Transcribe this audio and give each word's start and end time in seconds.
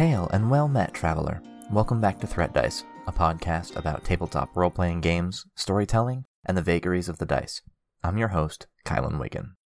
Hail 0.00 0.30
and 0.32 0.48
well 0.48 0.66
met, 0.66 0.94
traveler. 0.94 1.42
Welcome 1.70 2.00
back 2.00 2.18
to 2.20 2.26
Threat 2.26 2.54
Dice, 2.54 2.84
a 3.06 3.12
podcast 3.12 3.76
about 3.76 4.02
tabletop 4.02 4.56
role 4.56 4.70
playing 4.70 5.02
games, 5.02 5.44
storytelling, 5.56 6.24
and 6.46 6.56
the 6.56 6.62
vagaries 6.62 7.10
of 7.10 7.18
the 7.18 7.26
dice. 7.26 7.60
I'm 8.02 8.16
your 8.16 8.28
host, 8.28 8.66
Kylan 8.86 9.18
Wiggin. 9.18 9.56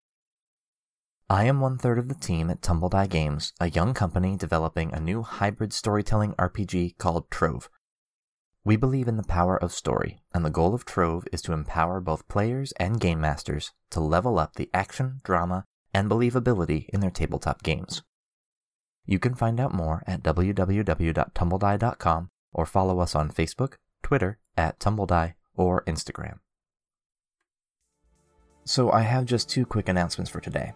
I 1.30 1.44
am 1.44 1.60
one 1.60 1.78
third 1.78 2.00
of 2.00 2.08
the 2.08 2.16
team 2.16 2.50
at 2.50 2.62
Tumble 2.62 2.88
Die 2.88 3.06
Games, 3.06 3.52
a 3.60 3.70
young 3.70 3.94
company 3.94 4.36
developing 4.36 4.92
a 4.92 4.98
new 4.98 5.22
hybrid 5.22 5.72
storytelling 5.72 6.32
RPG 6.32 6.98
called 6.98 7.30
Trove. 7.30 7.70
We 8.64 8.74
believe 8.74 9.06
in 9.06 9.16
the 9.16 9.22
power 9.22 9.56
of 9.56 9.70
story, 9.70 10.18
and 10.34 10.44
the 10.44 10.50
goal 10.50 10.74
of 10.74 10.84
Trove 10.84 11.28
is 11.32 11.42
to 11.42 11.52
empower 11.52 12.00
both 12.00 12.26
players 12.26 12.72
and 12.72 12.98
game 12.98 13.20
masters 13.20 13.70
to 13.90 14.00
level 14.00 14.40
up 14.40 14.56
the 14.56 14.68
action, 14.74 15.20
drama, 15.22 15.64
and 15.94 16.10
believability 16.10 16.88
in 16.88 16.98
their 16.98 17.12
tabletop 17.12 17.62
games. 17.62 18.02
You 19.06 19.18
can 19.18 19.34
find 19.34 19.60
out 19.60 19.74
more 19.74 20.02
at 20.06 20.22
www.tumbledie.com 20.22 22.28
or 22.52 22.66
follow 22.66 23.00
us 23.00 23.14
on 23.14 23.30
Facebook, 23.30 23.74
Twitter 24.02 24.38
at 24.56 24.78
Tumbledie, 24.78 25.34
or 25.54 25.82
Instagram. 25.84 26.38
So 28.64 28.90
I 28.90 29.02
have 29.02 29.26
just 29.26 29.50
two 29.50 29.66
quick 29.66 29.88
announcements 29.88 30.30
for 30.30 30.40
today. 30.40 30.72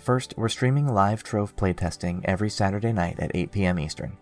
First, 0.00 0.34
we're 0.36 0.48
streaming 0.48 0.92
live 0.92 1.22
Trove 1.22 1.54
playtesting 1.54 2.22
every 2.24 2.50
Saturday 2.50 2.92
night 2.92 3.20
at 3.20 3.30
8 3.34 3.52
p.m. 3.52 3.78
Eastern. 3.78 4.16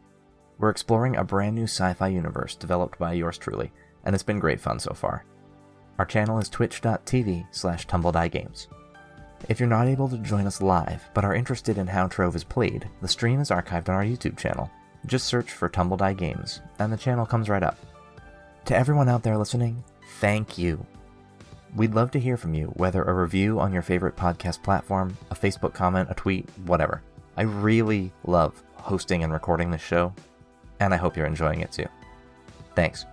We're 0.58 0.70
exploring 0.70 1.16
a 1.16 1.24
brand 1.24 1.54
new 1.54 1.64
sci 1.64 1.94
fi 1.94 2.08
universe 2.08 2.56
developed 2.56 2.98
by 2.98 3.12
yours 3.12 3.38
truly, 3.38 3.72
and 4.04 4.14
it's 4.14 4.24
been 4.24 4.38
great 4.38 4.60
fun 4.60 4.78
so 4.78 4.92
far. 4.92 5.24
Our 5.98 6.04
channel 6.04 6.38
is 6.38 6.48
twitch.tv 6.48 7.46
slash 7.50 7.86
tumblediegames. 7.86 8.68
If 9.48 9.60
you're 9.60 9.68
not 9.68 9.86
able 9.86 10.08
to 10.08 10.18
join 10.18 10.46
us 10.46 10.60
live, 10.60 11.08
but 11.14 11.24
are 11.24 11.34
interested 11.34 11.78
in 11.78 11.86
how 11.86 12.08
Trove 12.08 12.34
is 12.34 12.44
played, 12.44 12.88
the 13.00 13.08
stream 13.08 13.40
is 13.40 13.50
archived 13.50 13.88
on 13.88 13.94
our 13.94 14.04
YouTube 14.04 14.36
channel. 14.36 14.70
Just 15.06 15.26
search 15.26 15.52
for 15.52 15.68
Tumble 15.68 15.96
Die 15.96 16.14
Games, 16.14 16.60
and 16.78 16.92
the 16.92 16.96
channel 16.96 17.26
comes 17.26 17.48
right 17.48 17.62
up. 17.62 17.78
To 18.64 18.76
everyone 18.76 19.08
out 19.08 19.22
there 19.22 19.38
listening, 19.38 19.84
thank 20.18 20.58
you. 20.58 20.84
We'd 21.76 21.94
love 21.94 22.10
to 22.12 22.20
hear 22.20 22.36
from 22.36 22.54
you, 22.54 22.66
whether 22.74 23.02
a 23.04 23.14
review 23.14 23.60
on 23.60 23.72
your 23.72 23.82
favorite 23.82 24.16
podcast 24.16 24.62
platform, 24.62 25.16
a 25.30 25.34
Facebook 25.34 25.74
comment, 25.74 26.10
a 26.10 26.14
tweet, 26.14 26.48
whatever. 26.64 27.02
I 27.36 27.42
really 27.42 28.12
love 28.24 28.60
hosting 28.74 29.22
and 29.22 29.32
recording 29.32 29.70
this 29.70 29.82
show, 29.82 30.12
and 30.80 30.92
I 30.92 30.96
hope 30.96 31.16
you're 31.16 31.26
enjoying 31.26 31.60
it 31.60 31.70
too. 31.70 31.86
Thanks. 32.74 33.04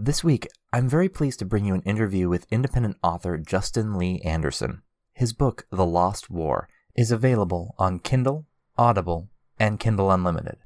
This 0.00 0.22
week, 0.22 0.46
I'm 0.72 0.88
very 0.88 1.08
pleased 1.08 1.40
to 1.40 1.44
bring 1.44 1.64
you 1.64 1.74
an 1.74 1.82
interview 1.82 2.28
with 2.28 2.46
independent 2.52 2.98
author 3.02 3.36
Justin 3.36 3.98
Lee 3.98 4.20
Anderson. 4.20 4.82
His 5.12 5.32
book, 5.32 5.66
The 5.72 5.84
Lost 5.84 6.30
War, 6.30 6.68
is 6.94 7.10
available 7.10 7.74
on 7.78 7.98
Kindle, 7.98 8.46
Audible, 8.76 9.28
and 9.58 9.80
Kindle 9.80 10.12
Unlimited. 10.12 10.58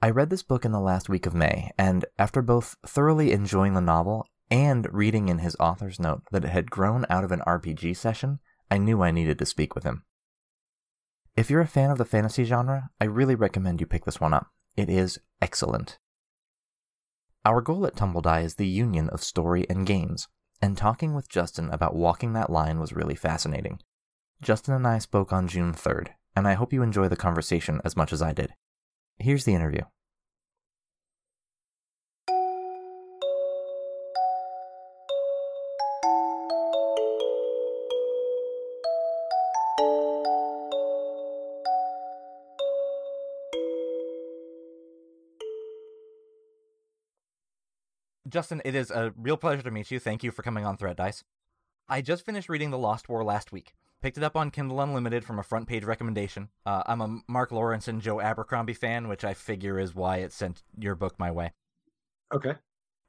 I 0.00 0.10
read 0.10 0.30
this 0.30 0.44
book 0.44 0.64
in 0.64 0.70
the 0.70 0.78
last 0.78 1.08
week 1.08 1.26
of 1.26 1.34
May, 1.34 1.72
and 1.76 2.04
after 2.16 2.42
both 2.42 2.76
thoroughly 2.86 3.32
enjoying 3.32 3.74
the 3.74 3.80
novel 3.80 4.24
and 4.52 4.86
reading 4.92 5.28
in 5.28 5.38
his 5.38 5.56
author's 5.58 5.98
note 5.98 6.22
that 6.30 6.44
it 6.44 6.50
had 6.50 6.70
grown 6.70 7.06
out 7.10 7.24
of 7.24 7.32
an 7.32 7.42
RPG 7.44 7.96
session, 7.96 8.38
I 8.70 8.78
knew 8.78 9.02
I 9.02 9.10
needed 9.10 9.40
to 9.40 9.46
speak 9.46 9.74
with 9.74 9.82
him. 9.82 10.04
If 11.36 11.50
you're 11.50 11.60
a 11.60 11.66
fan 11.66 11.90
of 11.90 11.98
the 11.98 12.04
fantasy 12.04 12.44
genre, 12.44 12.90
I 13.00 13.06
really 13.06 13.34
recommend 13.34 13.80
you 13.80 13.86
pick 13.88 14.04
this 14.04 14.20
one 14.20 14.32
up. 14.32 14.52
It 14.76 14.88
is 14.88 15.18
excellent. 15.42 15.98
Our 17.46 17.60
goal 17.60 17.86
at 17.86 17.94
Tumble 17.94 18.22
Die 18.22 18.40
is 18.40 18.54
the 18.54 18.66
union 18.66 19.10
of 19.10 19.22
story 19.22 19.66
and 19.68 19.86
games, 19.86 20.28
and 20.62 20.78
talking 20.78 21.12
with 21.12 21.28
Justin 21.28 21.68
about 21.68 21.94
walking 21.94 22.32
that 22.32 22.48
line 22.48 22.80
was 22.80 22.94
really 22.94 23.14
fascinating. 23.14 23.80
Justin 24.40 24.72
and 24.72 24.86
I 24.86 24.98
spoke 24.98 25.30
on 25.30 25.46
June 25.46 25.74
3rd, 25.74 26.08
and 26.34 26.48
I 26.48 26.54
hope 26.54 26.72
you 26.72 26.82
enjoy 26.82 27.08
the 27.08 27.16
conversation 27.16 27.82
as 27.84 27.98
much 27.98 28.14
as 28.14 28.22
I 28.22 28.32
did. 28.32 28.54
Here's 29.18 29.44
the 29.44 29.54
interview. 29.54 29.82
Justin, 48.34 48.60
it 48.64 48.74
is 48.74 48.90
a 48.90 49.14
real 49.16 49.36
pleasure 49.36 49.62
to 49.62 49.70
meet 49.70 49.92
you. 49.92 50.00
Thank 50.00 50.24
you 50.24 50.32
for 50.32 50.42
coming 50.42 50.66
on 50.66 50.76
Threat 50.76 50.96
Dice. 50.96 51.22
I 51.88 52.00
just 52.00 52.26
finished 52.26 52.48
reading 52.48 52.72
The 52.72 52.78
Lost 52.78 53.08
War 53.08 53.22
last 53.22 53.52
week. 53.52 53.74
Picked 54.02 54.18
it 54.18 54.24
up 54.24 54.34
on 54.34 54.50
Kindle 54.50 54.80
Unlimited 54.80 55.24
from 55.24 55.38
a 55.38 55.44
front 55.44 55.68
page 55.68 55.84
recommendation. 55.84 56.48
Uh, 56.66 56.82
I'm 56.84 57.00
a 57.00 57.20
Mark 57.28 57.52
Lawrence 57.52 57.86
and 57.86 58.02
Joe 58.02 58.20
Abercrombie 58.20 58.74
fan, 58.74 59.06
which 59.06 59.22
I 59.22 59.34
figure 59.34 59.78
is 59.78 59.94
why 59.94 60.16
it 60.16 60.32
sent 60.32 60.64
your 60.76 60.96
book 60.96 61.14
my 61.16 61.30
way. 61.30 61.52
Okay. 62.34 62.54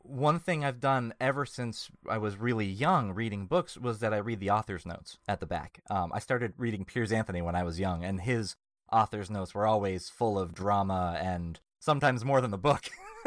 One 0.04 0.38
thing 0.38 0.64
I've 0.64 0.80
done 0.80 1.16
ever 1.20 1.44
since 1.44 1.90
I 2.08 2.20
was 2.20 2.38
really 2.38 2.68
young 2.68 3.12
reading 3.12 3.48
books 3.48 3.80
was 3.80 4.02
that 4.02 4.14
I 4.14 4.18
read 4.18 4.40
the 4.40 4.52
author's 4.52 4.86
notes 4.86 5.18
at 5.28 5.40
the 5.40 5.48
back. 5.48 5.82
Um, 5.90 6.12
I 6.14 6.20
started 6.20 6.54
reading 6.56 6.86
Piers 6.86 7.12
Anthony 7.12 7.42
when 7.42 7.56
I 7.56 7.64
was 7.64 7.80
young, 7.80 8.04
and 8.04 8.22
his 8.22 8.58
author's 8.92 9.32
notes 9.32 9.56
were 9.56 9.66
always 9.66 10.08
full 10.08 10.38
of 10.38 10.54
drama 10.54 11.20
and 11.20 11.60
sometimes 11.80 12.24
more 12.24 12.42
than 12.42 12.52
the 12.52 12.60
book. 12.60 12.84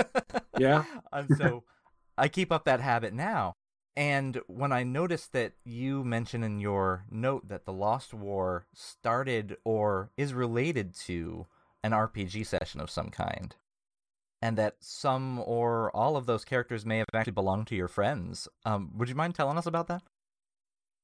yeah. 0.59 0.85
and 1.13 1.37
so 1.37 1.65
I 2.19 2.29
keep 2.29 2.53
up 2.53 2.65
that 2.65 2.81
habit 2.81 3.15
now. 3.15 3.55
And 3.97 4.41
when 4.47 4.71
I 4.71 4.85
noticed 4.85 5.33
that 5.33 5.55
you 5.65 6.05
mention 6.05 6.45
in 6.45 6.61
your 6.61 7.05
note 7.11 7.49
that 7.49 7.65
the 7.65 7.73
Lost 7.73 8.15
War 8.15 8.67
started 8.73 9.57
or 9.65 10.11
is 10.17 10.35
related 10.35 10.95
to 11.07 11.47
an 11.83 11.91
RPG 11.91 12.47
session 12.47 12.81
of 12.81 12.91
some 12.91 13.09
kind, 13.09 13.57
and 14.41 14.57
that 14.57 14.77
some 14.79 15.41
or 15.41 15.91
all 15.97 16.17
of 16.17 16.27
those 16.27 16.45
characters 16.45 16.87
may 16.87 16.99
have 16.99 17.07
actually 17.13 17.33
belonged 17.33 17.67
to 17.69 17.75
your 17.75 17.89
friends, 17.89 18.47
um, 18.65 18.93
would 18.97 19.09
you 19.09 19.17
mind 19.17 19.35
telling 19.35 19.59
us 19.59 19.67
about 19.67 19.89
that? 19.89 20.03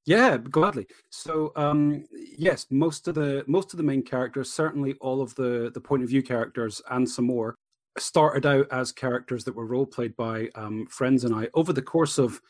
Yeah, 0.07 0.37
gladly. 0.37 0.87
So, 1.11 1.51
um, 1.57 2.05
yes, 2.39 2.67
most 2.71 3.09
of 3.09 3.15
the 3.15 3.43
most 3.47 3.73
of 3.73 3.79
the 3.79 3.83
main 3.83 4.03
characters, 4.03 4.53
certainly 4.53 4.95
all 5.01 5.23
of 5.23 5.35
the 5.35 5.71
the 5.73 5.81
point 5.81 6.03
of 6.03 6.11
view 6.11 6.23
characters, 6.23 6.83
and 6.91 7.09
some 7.09 7.25
more, 7.25 7.57
started 7.99 8.47
out 8.47 8.67
as 8.71 8.93
characters 8.93 9.45
that 9.45 9.55
were 9.55 9.67
role 9.67 9.87
played 9.87 10.17
by 10.17 10.49
um, 10.55 10.87
friends 10.87 11.25
and 11.25 11.35
I 11.35 11.49
over 11.55 11.73
the 11.73 11.83
course 11.83 12.19
of. 12.19 12.41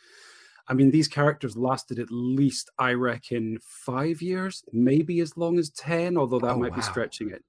I 0.66 0.72
mean, 0.72 0.91
these 0.91 1.09
characters 1.09 1.59
lasted 1.59 1.99
at 1.99 2.10
least, 2.10 2.71
I 2.78 2.93
reckon, 2.94 3.59
five 3.62 4.22
years, 4.22 4.65
maybe 4.72 5.21
as 5.21 5.37
long 5.37 5.59
as 5.59 5.69
ten, 5.69 6.16
although 6.16 6.38
that 6.38 6.54
Oh, 6.54 6.59
might 6.59 6.75
be 6.75 6.81
stretching 6.81 7.31
it. 7.31 7.44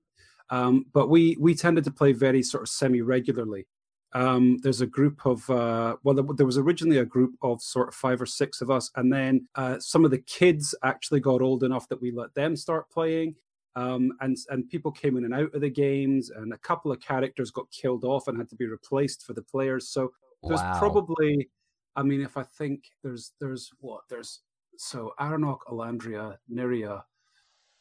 Um, 0.50 0.86
but 0.94 1.08
we 1.10 1.38
we 1.40 1.56
tended 1.56 1.86
to 1.86 1.92
play 1.92 2.12
very 2.12 2.44
sort 2.44 2.64
of 2.64 2.70
semi 2.70 3.02
regularly. 3.02 3.68
Um, 4.14 4.58
there's 4.64 4.82
a 4.82 4.88
group 4.88 5.26
of 5.26 5.50
uh, 5.50 5.96
well, 6.04 6.16
there, 6.16 6.26
there 6.36 6.46
was 6.46 6.58
originally 6.58 6.98
a 6.98 7.06
group 7.06 7.36
of 7.42 7.62
sort 7.62 7.88
of 7.88 7.96
five 7.96 8.22
or 8.22 8.26
six 8.26 8.62
of 8.62 8.70
us, 8.70 8.92
and 8.96 9.12
then 9.12 9.48
uh, 9.56 9.80
some 9.80 10.06
of 10.06 10.12
the 10.12 10.20
kids 10.20 10.76
actually 10.84 11.22
got 11.22 11.42
old 11.42 11.64
enough 11.64 11.88
that 11.90 12.02
we 12.02 12.12
let 12.12 12.34
them 12.34 12.56
start 12.56 12.90
playing 12.90 13.36
um, 13.76 14.12
and 14.22 14.38
and 14.50 14.70
people 14.70 14.92
came 14.92 15.18
in 15.18 15.26
and 15.26 15.34
out 15.34 15.54
of 15.54 15.62
the 15.62 15.70
games, 15.70 16.30
and 16.30 16.54
a 16.54 16.58
couple 16.58 16.92
of 16.92 17.00
characters 17.02 17.52
got 17.52 17.70
killed 17.72 18.04
off 18.04 18.28
and 18.28 18.38
had 18.38 18.50
to 18.50 18.56
be 18.56 18.68
replaced 18.68 19.24
for 19.24 19.34
the 19.34 19.42
players. 19.42 19.90
So 19.90 20.14
there's 20.44 20.62
Wow. 20.62 20.80
probably, 20.80 21.50
I 21.96 22.04
mean, 22.04 22.22
if 22.22 22.38
I 22.38 22.44
think 22.44 22.86
there's 23.04 23.34
there's 23.40 23.72
what 23.80 24.02
there's 24.10 24.42
so 24.78 25.14
Aranok, 25.20 25.60
Alandria, 25.70 26.38
Nyria, 26.52 27.04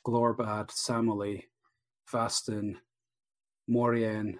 Glorbad, 0.07 0.69
Samali, 0.71 1.45
Vastin, 2.13 2.77
Morian, 3.69 4.39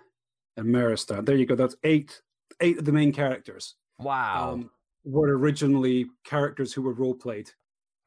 and 0.57 0.67
Maristan. 0.67 1.25
There 1.27 1.37
you 1.37 1.47
go. 1.47 1.55
That's 1.55 1.77
eight 1.85 2.21
eight 2.61 2.79
of 2.79 2.85
the 2.85 2.93
main 2.93 3.13
characters 3.13 3.75
Wow. 3.99 4.53
um, 4.53 4.71
were 5.05 5.37
originally 5.37 6.07
characters 6.25 6.73
who 6.73 6.83
were 6.83 6.93
role 6.95 7.15
played, 7.15 7.51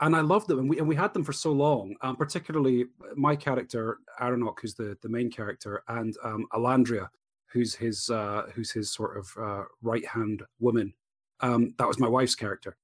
and 0.02 0.16
I 0.16 0.22
loved 0.22 0.48
them, 0.48 0.60
and 0.60 0.70
we 0.70 0.78
and 0.78 0.88
we 0.88 0.96
had 0.96 1.14
them 1.14 1.24
for 1.24 1.34
so 1.34 1.52
long. 1.52 1.96
Um, 2.02 2.16
particularly 2.16 2.86
my 3.16 3.36
character 3.36 4.00
Aranok, 4.22 4.60
who's 4.62 4.76
the 4.76 4.98
the 5.02 5.10
main 5.10 5.32
character, 5.32 5.84
and 5.88 6.16
um, 6.24 6.46
Alandria, 6.54 7.10
who's 7.48 7.74
his 7.74 8.10
uh, 8.10 8.44
who's 8.54 8.72
his 8.72 8.92
sort 8.92 9.18
of 9.18 9.34
uh, 9.42 9.64
right 9.82 10.06
hand 10.06 10.44
woman. 10.60 10.94
Um, 11.40 11.74
that 11.78 11.88
was 11.88 12.00
my 12.00 12.08
wife's 12.08 12.36
character, 12.36 12.78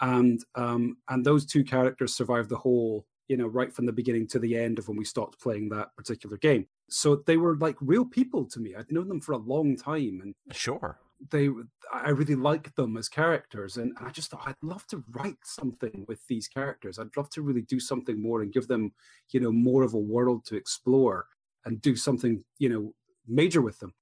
and 0.00 0.44
um, 0.54 0.96
and 1.08 1.24
those 1.24 1.44
two 1.44 1.64
characters 1.64 2.14
survived 2.14 2.48
the 2.48 2.56
whole, 2.58 3.06
you 3.28 3.36
know, 3.36 3.46
right 3.46 3.72
from 3.72 3.86
the 3.86 3.92
beginning 3.92 4.26
to 4.28 4.38
the 4.38 4.56
end 4.56 4.78
of 4.78 4.88
when 4.88 4.96
we 4.96 5.04
stopped 5.04 5.40
playing 5.40 5.68
that 5.70 5.94
particular 5.96 6.36
game. 6.36 6.66
So 6.88 7.16
they 7.26 7.36
were 7.36 7.56
like 7.56 7.76
real 7.80 8.04
people 8.04 8.44
to 8.46 8.60
me. 8.60 8.74
I'd 8.74 8.90
known 8.90 9.08
them 9.08 9.20
for 9.20 9.32
a 9.32 9.38
long 9.38 9.76
time, 9.76 10.20
and 10.22 10.34
sure. 10.52 10.98
They 11.30 11.48
I 11.92 12.10
really 12.10 12.34
liked 12.34 12.76
them 12.76 12.96
as 12.96 13.08
characters 13.08 13.76
and 13.76 13.96
I 14.00 14.10
just 14.10 14.30
thought 14.30 14.46
I'd 14.46 14.54
love 14.62 14.86
to 14.88 15.04
write 15.10 15.38
something 15.44 16.04
with 16.08 16.26
these 16.28 16.48
characters. 16.48 16.98
I'd 16.98 17.16
love 17.16 17.30
to 17.30 17.42
really 17.42 17.62
do 17.62 17.78
something 17.80 18.20
more 18.20 18.42
and 18.42 18.52
give 18.52 18.68
them, 18.68 18.92
you 19.30 19.40
know, 19.40 19.52
more 19.52 19.82
of 19.82 19.94
a 19.94 19.98
world 19.98 20.44
to 20.46 20.56
explore 20.56 21.26
and 21.64 21.80
do 21.82 21.96
something, 21.96 22.42
you 22.58 22.68
know, 22.68 22.94
major 23.26 23.60
with 23.60 23.78
them. 23.80 23.92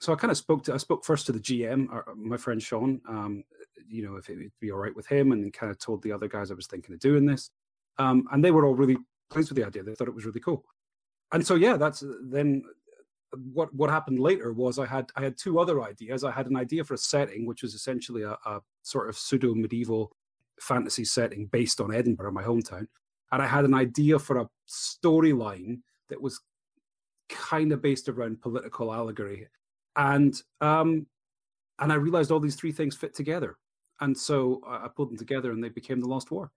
So 0.00 0.12
I 0.12 0.16
kind 0.16 0.30
of 0.30 0.36
spoke 0.36 0.64
to 0.64 0.74
I 0.74 0.78
spoke 0.78 1.04
first 1.04 1.26
to 1.26 1.32
the 1.32 1.40
GM, 1.40 1.88
or 1.90 2.04
my 2.16 2.36
friend 2.36 2.62
Sean, 2.62 3.00
um, 3.08 3.44
you 3.88 4.02
know, 4.02 4.16
if 4.16 4.28
it 4.28 4.36
would 4.36 4.52
be 4.60 4.70
all 4.70 4.78
right 4.78 4.94
with 4.94 5.06
him, 5.06 5.32
and 5.32 5.52
kind 5.52 5.70
of 5.70 5.78
told 5.78 6.02
the 6.02 6.12
other 6.12 6.28
guys 6.28 6.50
I 6.50 6.54
was 6.54 6.66
thinking 6.66 6.94
of 6.94 7.00
doing 7.00 7.24
this. 7.24 7.50
Um, 7.98 8.24
and 8.32 8.44
they 8.44 8.50
were 8.50 8.66
all 8.66 8.74
really 8.74 8.98
pleased 9.30 9.50
with 9.50 9.56
the 9.56 9.66
idea. 9.66 9.82
They 9.82 9.94
thought 9.94 10.08
it 10.08 10.14
was 10.14 10.26
really 10.26 10.40
cool. 10.40 10.64
And 11.32 11.46
so 11.46 11.54
yeah, 11.54 11.76
that's 11.76 12.04
then 12.22 12.62
what 13.52 13.74
what 13.74 13.90
happened 13.90 14.18
later 14.18 14.52
was 14.52 14.78
I 14.78 14.86
had 14.86 15.10
I 15.16 15.22
had 15.22 15.36
two 15.36 15.58
other 15.58 15.82
ideas. 15.82 16.24
I 16.24 16.30
had 16.30 16.46
an 16.46 16.56
idea 16.56 16.84
for 16.84 16.94
a 16.94 16.98
setting, 16.98 17.46
which 17.46 17.62
was 17.62 17.74
essentially 17.74 18.22
a, 18.22 18.36
a 18.46 18.60
sort 18.82 19.08
of 19.08 19.18
pseudo 19.18 19.54
medieval 19.54 20.12
fantasy 20.60 21.04
setting 21.04 21.46
based 21.46 21.80
on 21.80 21.94
Edinburgh, 21.94 22.32
my 22.32 22.42
hometown, 22.42 22.86
and 23.32 23.42
I 23.42 23.46
had 23.46 23.64
an 23.64 23.74
idea 23.74 24.18
for 24.18 24.38
a 24.38 24.48
storyline 24.68 25.80
that 26.08 26.20
was 26.20 26.40
kind 27.28 27.72
of 27.72 27.82
based 27.82 28.08
around 28.08 28.40
political 28.40 28.92
allegory, 28.92 29.48
and 29.96 30.40
um, 30.60 31.06
and 31.78 31.92
I 31.92 31.96
realized 31.96 32.30
all 32.30 32.40
these 32.40 32.56
three 32.56 32.72
things 32.72 32.96
fit 32.96 33.14
together, 33.14 33.56
and 34.00 34.16
so 34.16 34.62
I 34.66 34.88
pulled 34.94 35.10
them 35.10 35.18
together, 35.18 35.50
and 35.50 35.62
they 35.62 35.68
became 35.68 36.00
the 36.00 36.08
Lost 36.08 36.30
War. 36.30 36.50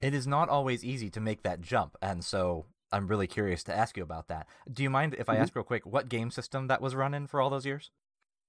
It 0.00 0.14
is 0.14 0.26
not 0.26 0.48
always 0.48 0.84
easy 0.84 1.10
to 1.10 1.20
make 1.20 1.42
that 1.42 1.60
jump, 1.60 1.96
and 2.00 2.24
so 2.24 2.66
I'm 2.92 3.08
really 3.08 3.26
curious 3.26 3.62
to 3.64 3.76
ask 3.76 3.96
you 3.96 4.02
about 4.02 4.28
that. 4.28 4.46
Do 4.70 4.82
you 4.82 4.90
mind 4.90 5.14
if 5.18 5.28
I 5.28 5.34
mm-hmm. 5.34 5.42
ask 5.42 5.56
real 5.56 5.64
quick 5.64 5.86
what 5.86 6.08
game 6.08 6.30
system 6.30 6.66
that 6.68 6.80
was 6.80 6.94
running 6.94 7.26
for 7.26 7.40
all 7.40 7.50
those 7.50 7.66
years? 7.66 7.90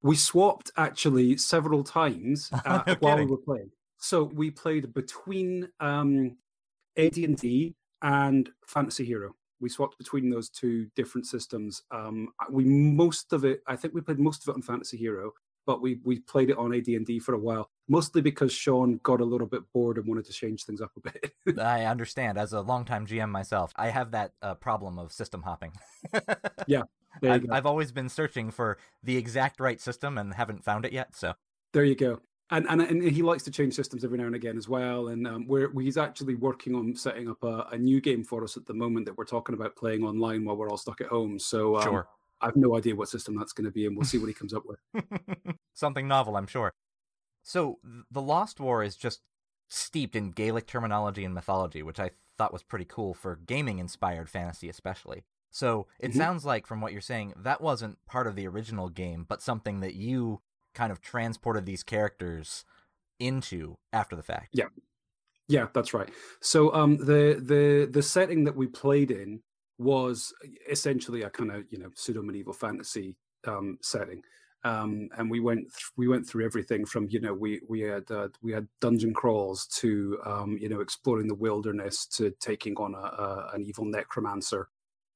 We 0.02 0.16
swapped 0.16 0.72
actually 0.76 1.38
several 1.38 1.84
times 1.84 2.50
uh, 2.66 2.84
no 2.86 2.96
while 3.00 3.18
we 3.18 3.26
were 3.26 3.38
playing. 3.38 3.72
So 3.98 4.24
we 4.24 4.52
played 4.52 4.94
between 4.94 5.70
um, 5.80 6.36
AD&D 6.98 7.74
and 8.02 8.50
Fantasy 8.68 9.06
Hero. 9.06 9.34
We 9.62 9.70
swapped 9.70 9.98
between 9.98 10.30
those 10.30 10.50
two 10.50 10.88
different 10.94 11.26
systems. 11.26 11.84
Um, 11.90 12.28
we 12.52 12.66
most 12.66 13.32
of 13.32 13.46
it, 13.46 13.62
I 13.66 13.78
think 13.78 13.94
we 13.94 14.02
played 14.02 14.20
most 14.20 14.44
of 14.44 14.52
it 14.52 14.58
on 14.58 14.62
Fantasy 14.62 14.98
Hero, 14.98 15.32
but 15.66 15.82
we 15.82 16.02
we 16.04 16.20
played 16.20 16.50
it 16.50 16.58
on 16.58 16.74
AD&D 16.74 17.20
for 17.20 17.34
a 17.34 17.40
while, 17.40 17.70
mostly 17.88 18.22
because 18.22 18.52
Sean 18.52 19.00
got 19.04 19.22
a 19.22 19.26
little 19.26 19.48
bit 19.48 19.62
bored 19.74 19.98
and 19.98 20.08
wanted 20.08 20.26
to 20.26 20.34
change 20.34 20.66
things 20.66 20.82
up 20.82 20.92
a 20.98 21.12
bit. 21.12 21.60
I 21.60 21.86
understand. 21.86 22.38
As 22.38 22.54
a 22.54 22.62
longtime 22.62 23.08
GM 23.08 23.30
myself, 23.30 23.72
I 23.76 23.90
have 23.90 24.12
that 24.12 24.34
uh, 24.42 24.56
problem 24.56 25.00
of 25.00 25.12
system 25.12 25.42
hopping. 25.42 25.74
yeah, 26.68 26.84
I've, 27.22 27.50
I've, 27.52 27.66
always 27.66 27.92
been 27.92 28.10
searching 28.10 28.52
for 28.52 28.78
the 29.04 29.18
exact 29.18 29.60
right 29.60 29.80
system 29.80 30.18
and 30.18 30.34
haven't 30.34 30.64
found 30.64 30.86
it 30.86 30.94
yet. 30.94 31.16
So 31.16 31.34
there 31.74 31.84
you 31.84 31.96
go. 31.96 32.20
And, 32.50 32.68
and 32.70 32.82
and 32.82 33.02
he 33.02 33.24
likes 33.24 33.44
to 33.44 33.52
change 33.52 33.74
systems 33.74 34.04
every 34.04 34.18
now 34.18 34.26
and 34.26 34.36
again 34.36 34.58
as 34.58 34.68
well. 34.68 35.08
And 35.08 35.28
um, 35.28 35.48
we're 35.48 35.72
he's 35.80 35.98
actually 35.98 36.36
working 36.36 36.76
on 36.76 36.96
setting 36.96 37.30
up 37.30 37.44
a, 37.44 37.68
a, 37.72 37.78
new 37.78 38.00
game 38.00 38.24
for 38.24 38.44
us 38.44 38.58
at 38.58 38.66
the 38.68 38.74
moment 38.74 39.08
that 39.08 39.18
we're 39.18 39.26
talking 39.26 39.56
about 39.56 39.76
playing 39.76 40.04
online 40.04 40.46
while 40.46 40.56
we're 40.56 40.70
all 40.70 40.78
stuck 40.78 41.02
at 41.02 41.08
home. 41.08 41.40
So 41.40 41.78
um, 41.78 41.84
sure 41.84 42.08
I've 42.44 42.56
no 42.58 42.76
idea 42.76 42.96
what 42.96 43.08
system 43.08 43.36
that's 43.36 43.54
going 43.54 43.66
to 43.66 43.72
be, 43.72 43.86
and 43.86 43.96
we'll 43.96 44.06
see 44.06 44.18
what 44.18 44.28
he 44.28 44.34
comes 44.34 44.54
up 44.54 44.64
with. 44.66 44.80
Something 45.74 46.08
novel, 46.08 46.36
I'm 46.36 46.48
sure. 46.48 46.74
So, 47.44 47.80
The 48.10 48.22
Lost 48.22 48.60
War 48.60 48.84
is 48.84 48.96
just 48.96 49.22
steeped 49.70 50.16
in 50.16 50.32
Gaelic 50.32 50.68
terminology 50.68 51.26
and 51.26 51.34
mythology, 51.34 51.84
which 51.84 52.00
I 52.00 52.12
thought 52.38 52.54
was 52.54 52.64
pretty 52.64 52.86
cool 52.86 53.14
for 53.14 53.36
gaming 53.36 53.80
inspired 53.80 54.30
fantasy, 54.30 54.70
especially. 54.70 55.24
So, 55.52 55.88
it 56.00 56.10
mm-hmm. 56.10 56.20
sounds 56.20 56.46
like, 56.46 56.66
from 56.66 56.82
what 56.82 56.94
you're 56.94 57.02
saying, 57.02 57.34
that 57.38 57.62
wasn't 57.62 58.04
part 58.06 58.28
of 58.28 58.36
the 58.36 58.48
original 58.48 58.90
game, 58.90 59.26
but 59.28 59.42
something 59.42 59.82
that 59.82 59.96
you 59.96 60.42
kind 60.74 60.92
of 60.92 61.02
transported 61.02 61.66
these 61.66 61.84
characters 61.84 62.66
into 63.20 63.78
after 63.92 64.16
the 64.16 64.24
fact. 64.24 64.50
Yeah. 64.54 64.68
Yeah, 65.48 65.68
that's 65.74 65.94
right. 65.94 66.10
So 66.42 66.74
um, 66.74 66.98
the 66.98 67.38
the 67.40 67.88
the 67.92 68.02
setting 68.02 68.46
that 68.46 68.56
we 68.56 68.68
played 68.68 69.12
in 69.12 69.42
was 69.78 70.34
essentially 70.70 71.24
a 71.24 71.30
kind 71.30 71.52
of 71.52 71.64
you 71.70 71.80
know 71.80 71.90
pseudo 71.96 72.22
medieval 72.22 72.54
fantasy 72.54 73.18
um, 73.46 73.78
setting. 73.82 74.22
Um, 74.66 75.10
and 75.18 75.30
we 75.30 75.42
went 75.42 75.62
th- 75.62 75.92
we 75.98 76.08
went 76.08 76.28
through 76.28 76.46
everything 76.46 76.86
from 76.86 77.08
you 77.10 77.20
know 77.20 77.34
we 77.34 77.60
we 77.68 77.82
had 77.82 78.10
uh, 78.10 78.30
we 78.42 78.54
had 78.54 78.68
dungeon 78.80 79.14
crawls 79.14 79.68
to 79.80 80.18
um, 80.26 80.58
you 80.60 80.70
know 80.70 80.80
exploring 80.80 81.28
the 81.28 81.36
wilderness 81.36 82.06
to 82.08 82.32
taking 82.40 82.76
on 82.78 82.96
a, 82.96 82.98
a, 82.98 83.52
an 83.54 83.64
evil 83.64 83.86
necromancer 83.86 84.70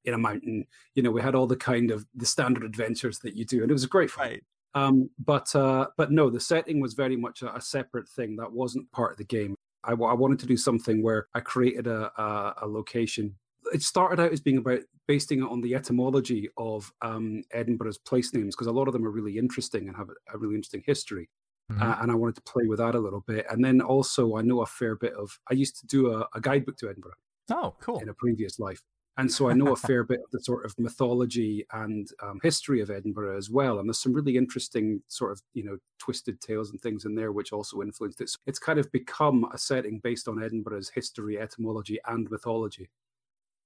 in 0.04 0.14
a 0.14 0.18
mountain. 0.18 0.66
You 0.94 1.02
know 1.02 1.10
we 1.10 1.22
had 1.22 1.34
all 1.34 1.46
the 1.46 1.56
kind 1.56 1.90
of 1.90 2.06
the 2.14 2.26
standard 2.26 2.62
adventures 2.62 3.20
that 3.20 3.36
you 3.36 3.46
do, 3.46 3.62
and 3.62 3.70
it 3.70 3.74
was 3.74 3.86
great 3.86 4.10
fun. 4.10 4.28
Right. 4.28 4.42
Um, 4.74 5.08
but 5.18 5.54
uh, 5.56 5.86
but 5.96 6.12
no, 6.12 6.28
the 6.28 6.40
setting 6.40 6.80
was 6.80 6.94
very 6.94 7.16
much 7.16 7.42
a, 7.42 7.56
a 7.56 7.60
separate 7.60 8.08
thing 8.08 8.36
that 8.36 8.52
wasn't 8.52 8.90
part 8.92 9.12
of 9.12 9.18
the 9.18 9.24
game. 9.24 9.54
I, 9.84 9.92
I 9.92 10.14
wanted 10.14 10.40
to 10.40 10.46
do 10.46 10.56
something 10.56 11.02
where 11.02 11.28
I 11.34 11.40
created 11.40 11.86
a, 11.86 12.12
a, 12.20 12.54
a 12.62 12.66
location 12.66 13.36
it 13.72 13.82
started 13.82 14.20
out 14.20 14.32
as 14.32 14.40
being 14.40 14.58
about 14.58 14.80
basing 15.06 15.40
it 15.40 15.48
on 15.48 15.60
the 15.60 15.74
etymology 15.74 16.48
of 16.56 16.92
um, 17.02 17.42
Edinburgh's 17.52 17.98
place 17.98 18.32
names 18.34 18.54
because 18.54 18.66
a 18.66 18.72
lot 18.72 18.88
of 18.88 18.92
them 18.92 19.06
are 19.06 19.10
really 19.10 19.38
interesting 19.38 19.88
and 19.88 19.96
have 19.96 20.10
a, 20.32 20.38
really 20.38 20.54
interesting 20.54 20.82
history. 20.86 21.28
Mm-hmm. 21.70 21.82
Uh, 21.82 21.96
and 22.00 22.10
I 22.10 22.14
wanted 22.14 22.36
to 22.36 22.42
play 22.42 22.66
with 22.66 22.78
that 22.78 22.94
a 22.94 22.98
little 22.98 23.24
bit. 23.26 23.46
And 23.50 23.64
then 23.64 23.80
also, 23.80 24.36
I 24.36 24.42
know 24.42 24.62
a 24.62 24.66
fair 24.66 24.96
bit 24.96 25.12
of. 25.14 25.38
I 25.50 25.54
used 25.54 25.78
to 25.80 25.86
do 25.86 26.12
a, 26.12 26.26
a 26.34 26.40
guidebook 26.40 26.78
to 26.78 26.88
Edinburgh. 26.88 27.12
Oh, 27.50 27.74
cool! 27.80 27.98
In 28.00 28.08
a 28.08 28.14
previous 28.14 28.58
life, 28.58 28.82
and 29.18 29.30
so 29.30 29.50
I 29.50 29.52
know 29.52 29.72
a 29.72 29.76
fair 29.88 30.04
bit 30.04 30.20
of 30.24 30.30
the 30.30 30.40
sort 30.40 30.64
of 30.64 30.74
mythology 30.78 31.66
and 31.72 32.08
um, 32.22 32.38
history 32.42 32.80
of 32.80 32.90
Edinburgh 32.90 33.36
as 33.36 33.50
well. 33.50 33.78
And 33.78 33.88
there's 33.88 33.98
some 33.98 34.14
really 34.14 34.36
interesting 34.36 35.02
sort 35.08 35.32
of 35.32 35.42
you 35.52 35.64
know 35.64 35.76
twisted 35.98 36.40
tales 36.40 36.70
and 36.70 36.80
things 36.80 37.04
in 37.04 37.14
there 37.14 37.32
which 37.32 37.52
also 37.52 37.82
influenced 37.82 38.20
it. 38.20 38.30
So 38.30 38.38
it's 38.46 38.58
kind 38.58 38.78
of 38.78 38.90
become 38.92 39.46
a 39.52 39.58
setting 39.58 40.00
based 40.02 40.28
on 40.28 40.42
Edinburgh's 40.42 40.90
history, 40.90 41.38
etymology, 41.38 41.98
and 42.06 42.30
mythology. 42.30 42.88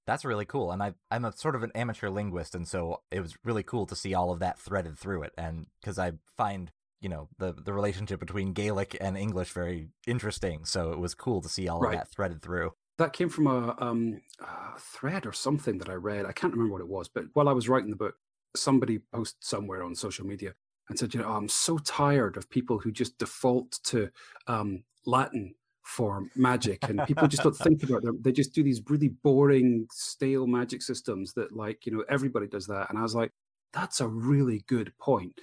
That's 0.05 0.25
really 0.25 0.45
cool. 0.45 0.71
And 0.71 0.83
I, 0.83 0.93
I'm 1.11 1.25
a 1.25 1.31
sort 1.31 1.55
of 1.55 1.63
an 1.63 1.71
amateur 1.75 2.09
linguist, 2.09 2.55
and 2.55 2.67
so 2.67 3.01
it 3.11 3.21
was 3.21 3.35
really 3.43 3.63
cool 3.63 3.85
to 3.85 3.95
see 3.95 4.13
all 4.13 4.31
of 4.31 4.39
that 4.39 4.59
threaded 4.59 4.97
through 4.97 5.23
it. 5.23 5.33
And 5.37 5.67
because 5.81 5.97
I 5.97 6.13
find, 6.35 6.71
you 6.99 7.09
know, 7.09 7.29
the 7.37 7.53
the 7.53 7.73
relationship 7.73 8.19
between 8.19 8.53
Gaelic 8.53 8.97
and 8.99 9.17
English 9.17 9.51
very 9.51 9.89
interesting, 10.05 10.65
so 10.65 10.91
it 10.91 10.99
was 10.99 11.15
cool 11.15 11.41
to 11.41 11.49
see 11.49 11.67
all 11.67 11.79
right. 11.79 11.93
of 11.93 11.99
that 11.99 12.11
threaded 12.11 12.41
through. 12.41 12.71
That 12.99 13.13
came 13.13 13.29
from 13.29 13.47
a, 13.47 13.75
um, 13.79 14.21
a 14.39 14.79
thread 14.79 15.25
or 15.25 15.33
something 15.33 15.79
that 15.79 15.89
I 15.89 15.93
read. 15.93 16.27
I 16.27 16.31
can't 16.31 16.53
remember 16.53 16.73
what 16.73 16.81
it 16.81 16.87
was, 16.87 17.09
but 17.09 17.25
while 17.33 17.49
I 17.49 17.53
was 17.53 17.67
writing 17.67 17.89
the 17.89 17.95
book, 17.95 18.15
somebody 18.55 18.99
posted 19.11 19.43
somewhere 19.43 19.83
on 19.83 19.95
social 19.95 20.27
media 20.27 20.53
and 20.89 20.99
said, 20.99 21.13
you 21.13 21.19
know, 21.19 21.27
oh, 21.27 21.37
I'm 21.37 21.49
so 21.49 21.77
tired 21.79 22.37
of 22.37 22.49
people 22.49 22.79
who 22.79 22.91
just 22.91 23.17
default 23.17 23.79
to 23.85 24.09
um, 24.47 24.83
Latin 25.05 25.55
for 25.83 26.25
magic 26.35 26.79
and 26.83 27.01
people 27.05 27.27
just 27.27 27.43
don't 27.43 27.55
think 27.57 27.83
about 27.83 28.03
them. 28.03 28.19
They 28.21 28.31
just 28.31 28.53
do 28.53 28.63
these 28.63 28.81
really 28.89 29.09
boring 29.09 29.87
stale 29.91 30.47
magic 30.47 30.81
systems 30.81 31.33
that 31.33 31.55
like 31.55 31.85
you 31.85 31.91
know 31.91 32.03
everybody 32.09 32.47
does 32.47 32.67
that 32.67 32.89
and 32.89 32.97
i 32.97 33.01
was 33.01 33.15
like 33.15 33.31
that's 33.73 34.01
a 34.01 34.07
really 34.07 34.63
good 34.67 34.93
point. 34.99 35.39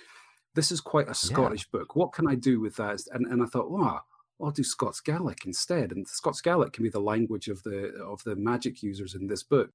This 0.54 0.70
is 0.70 0.80
quite 0.80 1.08
a 1.08 1.14
scottish 1.14 1.66
yeah. 1.72 1.80
book. 1.80 1.96
What 1.96 2.12
can 2.12 2.28
i 2.28 2.34
do 2.34 2.60
with 2.60 2.76
that? 2.76 3.00
And, 3.12 3.26
and 3.26 3.42
i 3.42 3.46
thought 3.46 3.70
wow 3.70 4.00
I'll 4.42 4.50
do 4.50 4.64
Scots 4.64 5.00
Gaelic 5.00 5.44
instead, 5.44 5.92
and 5.92 6.08
Scots 6.08 6.40
Gaelic 6.40 6.72
can 6.72 6.82
be 6.82 6.88
the 6.88 6.98
language 6.98 7.48
of 7.48 7.62
the 7.62 7.92
of 8.02 8.24
the 8.24 8.36
magic 8.36 8.82
users 8.82 9.14
in 9.14 9.26
this 9.26 9.42
book 9.42 9.70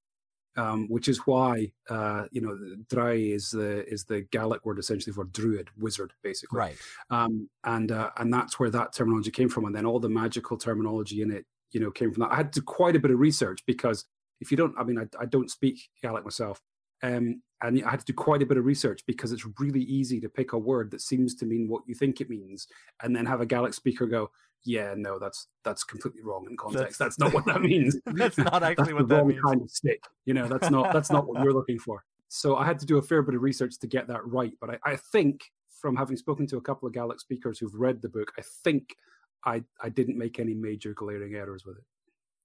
um, 0.58 0.88
which 0.90 1.08
is 1.08 1.20
why 1.26 1.72
uh, 1.90 2.26
you 2.32 2.42
know 2.42 2.58
draoidh 2.88 3.34
is 3.34 3.52
the 3.52 3.88
is 3.92 4.06
the 4.06 4.22
Gaelic 4.32 4.66
word 4.66 4.80
essentially 4.80 5.14
for 5.14 5.26
druid, 5.26 5.70
wizard, 5.78 6.14
basically. 6.24 6.58
Right. 6.58 6.78
Um, 7.10 7.50
and 7.64 7.92
uh, 7.92 8.12
and 8.18 8.34
that's 8.34 8.60
where 8.60 8.70
that 8.72 8.94
terminology 8.94 9.32
came 9.32 9.50
from, 9.50 9.66
and 9.66 9.76
then 9.76 9.86
all 9.86 10.00
the 10.00 10.10
magical 10.10 10.58
terminology 10.58 11.22
in 11.22 11.32
it, 11.32 11.46
you 11.72 11.80
know, 11.80 11.92
came 11.92 12.12
from 12.12 12.22
that. 12.22 12.32
I 12.32 12.36
had 12.36 12.54
to 12.54 12.62
do 12.62 12.66
quite 12.66 12.96
a 12.96 13.00
bit 13.00 13.12
of 13.12 13.20
research 13.20 13.62
because 13.66 14.06
if 14.42 14.52
you 14.52 14.58
don't, 14.58 14.74
I 14.78 14.84
mean, 14.84 15.00
I, 15.00 15.08
I 15.20 15.26
don't 15.26 15.50
speak 15.50 15.90
Gaelic 16.02 16.24
myself, 16.24 16.62
um, 17.06 17.42
and 17.62 17.84
I 17.84 17.90
had 17.90 18.00
to 18.00 18.06
do 18.06 18.14
quite 18.14 18.42
a 18.42 18.46
bit 18.46 18.58
of 18.58 18.66
research 18.66 19.02
because 19.08 19.32
it's 19.32 19.46
really 19.60 19.82
easy 19.82 20.20
to 20.22 20.30
pick 20.30 20.54
a 20.54 20.58
word 20.58 20.92
that 20.92 21.02
seems 21.02 21.36
to 21.36 21.46
mean 21.46 21.68
what 21.68 21.84
you 21.88 21.96
think 21.96 22.22
it 22.22 22.30
means, 22.30 22.68
and 23.02 23.16
then 23.16 23.26
have 23.26 23.42
a 23.42 23.46
Gaelic 23.46 23.74
speaker 23.74 24.06
go, 24.06 24.30
yeah, 24.64 24.94
no, 24.98 25.20
that's 25.20 25.48
that's 25.64 25.84
completely 25.84 26.22
wrong 26.24 26.48
in 26.50 26.58
context. 26.58 27.00
That's, 27.00 27.16
that's 27.16 27.20
not 27.20 27.34
what 27.34 27.46
that 27.46 27.62
means. 27.62 27.98
that's 28.06 28.38
not 28.38 28.64
actually 28.64 28.94
that's 28.94 28.94
what 28.94 29.10
that 29.10 29.26
means. 29.28 29.42
Kind 29.42 29.62
of 29.62 29.70
stick, 29.70 30.04
you 30.26 30.34
know, 30.34 30.48
that's 30.48 30.70
not 30.70 30.92
that's 30.92 31.12
not 31.12 31.28
what 31.28 31.44
you're 31.44 31.54
looking 31.54 31.80
for. 31.80 32.04
So 32.28 32.58
I 32.58 32.66
had 32.66 32.80
to 32.80 32.86
do 32.86 32.98
a 32.98 33.02
fair 33.02 33.22
bit 33.22 33.36
of 33.36 33.42
research 33.42 33.80
to 33.80 33.88
get 33.88 34.08
that 34.08 34.26
right. 34.26 34.52
But 34.60 34.72
I, 34.72 34.94
I 34.94 34.96
think 34.96 35.44
from 35.70 35.96
having 35.96 36.18
spoken 36.18 36.48
to 36.48 36.58
a 36.58 36.62
couple 36.62 36.88
of 36.88 36.94
Gaelic 36.94 37.20
speakers 37.20 37.60
who've 37.60 37.76
read 37.76 38.02
the 38.02 38.10
book, 38.10 38.34
I 38.38 38.42
think 38.64 38.96
I 39.46 39.64
I 39.82 39.90
didn't 39.90 40.18
make 40.18 40.40
any 40.40 40.56
major 40.56 40.94
glaring 40.94 41.36
errors 41.36 41.64
with 41.66 41.78
it. 41.78 41.84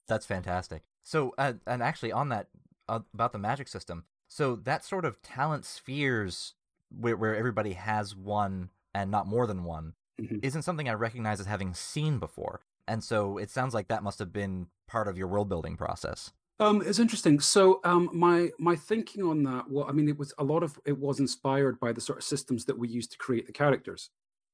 That's 0.06 0.26
fantastic. 0.26 0.82
So 1.02 1.34
uh, 1.38 1.54
and 1.66 1.82
actually 1.82 2.12
on 2.12 2.28
that 2.28 2.48
uh, 2.88 3.00
about 3.14 3.32
the 3.32 3.38
magic 3.38 3.68
system, 3.68 4.04
so 4.32 4.54
that 4.54 4.84
sort 4.84 5.04
of 5.04 5.20
talent 5.22 5.64
spheres 5.64 6.54
where 6.96 7.16
where 7.16 7.34
everybody 7.34 7.72
has 7.72 8.14
one 8.14 8.70
and 8.94 9.10
not 9.10 9.26
more 9.26 9.44
than 9.44 9.64
one 9.64 9.94
mm-hmm. 10.20 10.36
isn't 10.40 10.62
something 10.62 10.88
I 10.88 10.92
recognize 10.92 11.40
as 11.40 11.46
having 11.46 11.74
seen 11.74 12.18
before. 12.20 12.60
And 12.86 13.02
so 13.02 13.38
it 13.38 13.50
sounds 13.50 13.74
like 13.74 13.88
that 13.88 14.04
must 14.04 14.20
have 14.20 14.32
been 14.32 14.68
part 14.86 15.08
of 15.08 15.18
your 15.18 15.26
world 15.26 15.48
building 15.48 15.76
process. 15.76 16.30
Um, 16.60 16.80
it's 16.86 17.00
interesting. 17.00 17.40
So 17.40 17.80
um, 17.82 18.08
my 18.12 18.50
my 18.60 18.76
thinking 18.76 19.24
on 19.24 19.42
that, 19.42 19.68
well, 19.68 19.86
I 19.88 19.92
mean, 19.92 20.08
it 20.08 20.16
was 20.16 20.32
a 20.38 20.44
lot 20.44 20.62
of 20.62 20.78
it 20.84 20.96
was 20.96 21.18
inspired 21.18 21.80
by 21.80 21.92
the 21.92 22.00
sort 22.00 22.18
of 22.18 22.24
systems 22.24 22.64
that 22.66 22.78
we 22.78 22.86
use 22.86 23.08
to 23.08 23.18
create 23.18 23.46
the 23.46 23.52
characters. 23.52 24.10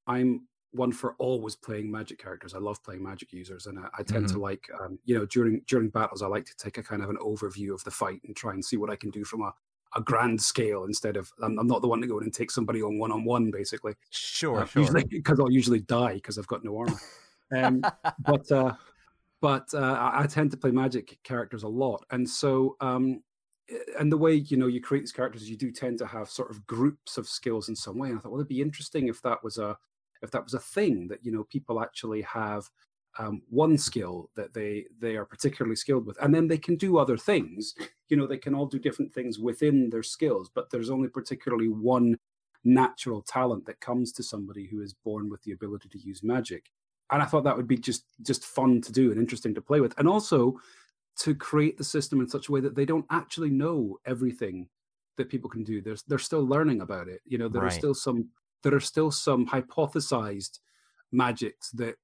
I'm 0.06 0.46
one 0.72 0.92
for 0.92 1.16
always 1.18 1.54
playing 1.54 1.90
magic 1.90 2.18
characters. 2.18 2.54
I 2.54 2.58
love 2.58 2.82
playing 2.82 3.02
magic 3.02 3.30
users, 3.32 3.66
and 3.66 3.78
I, 3.78 3.88
I 3.98 4.02
tend 4.04 4.26
mm-hmm. 4.26 4.36
to 4.36 4.40
like, 4.40 4.70
um, 4.80 4.98
you 5.04 5.18
know, 5.18 5.26
during 5.26 5.60
during 5.66 5.90
battles, 5.90 6.22
I 6.22 6.28
like 6.28 6.46
to 6.46 6.56
take 6.56 6.78
a 6.78 6.82
kind 6.82 7.02
of 7.02 7.10
an 7.10 7.16
overview 7.16 7.74
of 7.74 7.84
the 7.84 7.90
fight 7.90 8.20
and 8.24 8.34
try 8.34 8.52
and 8.52 8.64
see 8.64 8.78
what 8.78 8.88
I 8.88 8.96
can 8.96 9.10
do 9.10 9.24
from 9.24 9.42
a 9.42 9.52
a 9.96 10.00
grand 10.00 10.40
scale 10.40 10.84
instead 10.84 11.16
of 11.16 11.32
I'm, 11.42 11.58
I'm, 11.58 11.66
not 11.66 11.80
the 11.80 11.88
one 11.88 12.00
to 12.02 12.06
go 12.06 12.18
in 12.18 12.24
and 12.24 12.34
take 12.34 12.50
somebody 12.50 12.82
on 12.82 12.98
one 12.98 13.10
on 13.10 13.24
one 13.24 13.50
basically. 13.50 13.94
Sure, 14.10 14.60
uh, 14.60 14.66
sure. 14.66 15.02
Because 15.08 15.40
I'll 15.40 15.50
usually 15.50 15.80
die 15.80 16.14
because 16.14 16.38
I've 16.38 16.46
got 16.46 16.64
no 16.64 16.78
armor. 16.78 17.00
Um, 17.54 17.82
but 18.26 18.50
uh, 18.52 18.74
but 19.40 19.68
uh, 19.74 19.78
I, 19.78 20.22
I, 20.22 20.26
tend 20.26 20.50
to 20.52 20.56
play 20.56 20.70
magic 20.70 21.18
characters 21.24 21.62
a 21.62 21.68
lot, 21.68 22.04
and 22.10 22.28
so 22.28 22.76
um, 22.80 23.22
and 23.98 24.12
the 24.12 24.18
way 24.18 24.34
you 24.34 24.56
know 24.56 24.66
you 24.66 24.80
create 24.80 25.00
these 25.00 25.12
characters, 25.12 25.48
you 25.48 25.56
do 25.56 25.72
tend 25.72 25.98
to 25.98 26.06
have 26.06 26.28
sort 26.28 26.50
of 26.50 26.66
groups 26.66 27.16
of 27.18 27.28
skills 27.28 27.68
in 27.68 27.76
some 27.76 27.98
way. 27.98 28.10
And 28.10 28.18
I 28.18 28.20
thought, 28.20 28.32
well, 28.32 28.40
it'd 28.40 28.48
be 28.48 28.62
interesting 28.62 29.08
if 29.08 29.22
that 29.22 29.42
was 29.42 29.58
a 29.58 29.76
if 30.22 30.30
that 30.30 30.44
was 30.44 30.54
a 30.54 30.60
thing 30.60 31.08
that 31.08 31.24
you 31.24 31.32
know 31.32 31.44
people 31.44 31.80
actually 31.80 32.22
have 32.22 32.68
um, 33.18 33.42
one 33.48 33.78
skill 33.78 34.30
that 34.36 34.52
they 34.52 34.86
they 35.00 35.16
are 35.16 35.24
particularly 35.24 35.76
skilled 35.76 36.06
with, 36.06 36.20
and 36.22 36.34
then 36.34 36.48
they 36.48 36.58
can 36.58 36.76
do 36.76 36.98
other 36.98 37.16
things. 37.16 37.74
You 38.08 38.16
know, 38.16 38.26
they 38.26 38.38
can 38.38 38.54
all 38.54 38.66
do 38.66 38.78
different 38.78 39.12
things 39.12 39.38
within 39.38 39.90
their 39.90 40.02
skills, 40.02 40.50
but 40.54 40.70
there's 40.70 40.90
only 40.90 41.08
particularly 41.08 41.68
one 41.68 42.18
natural 42.64 43.22
talent 43.22 43.64
that 43.66 43.80
comes 43.80 44.12
to 44.12 44.22
somebody 44.22 44.66
who 44.66 44.82
is 44.82 44.92
born 44.92 45.30
with 45.30 45.42
the 45.42 45.52
ability 45.52 45.88
to 45.88 45.98
use 45.98 46.22
magic. 46.22 46.70
And 47.10 47.22
I 47.22 47.26
thought 47.26 47.44
that 47.44 47.56
would 47.56 47.68
be 47.68 47.78
just 47.78 48.04
just 48.22 48.44
fun 48.44 48.80
to 48.82 48.92
do 48.92 49.10
and 49.10 49.20
interesting 49.20 49.54
to 49.54 49.60
play 49.60 49.80
with, 49.80 49.94
and 49.98 50.08
also 50.08 50.58
to 51.20 51.34
create 51.34 51.78
the 51.78 51.84
system 51.84 52.20
in 52.20 52.28
such 52.28 52.48
a 52.48 52.52
way 52.52 52.60
that 52.60 52.74
they 52.74 52.84
don't 52.84 53.06
actually 53.10 53.50
know 53.50 53.98
everything 54.04 54.68
that 55.16 55.30
people 55.30 55.48
can 55.48 55.64
do. 55.64 55.80
There's 55.80 56.02
they're 56.02 56.18
still 56.18 56.46
learning 56.46 56.80
about 56.82 57.08
it. 57.08 57.20
You 57.24 57.38
know, 57.38 57.48
there 57.48 57.62
right. 57.62 57.72
are 57.72 57.78
still 57.78 57.94
some 57.94 58.28
there 58.62 58.74
are 58.74 58.80
still 58.80 59.10
some 59.10 59.46
hypothesized 59.46 60.58
magics 61.12 61.70
that 61.70 61.94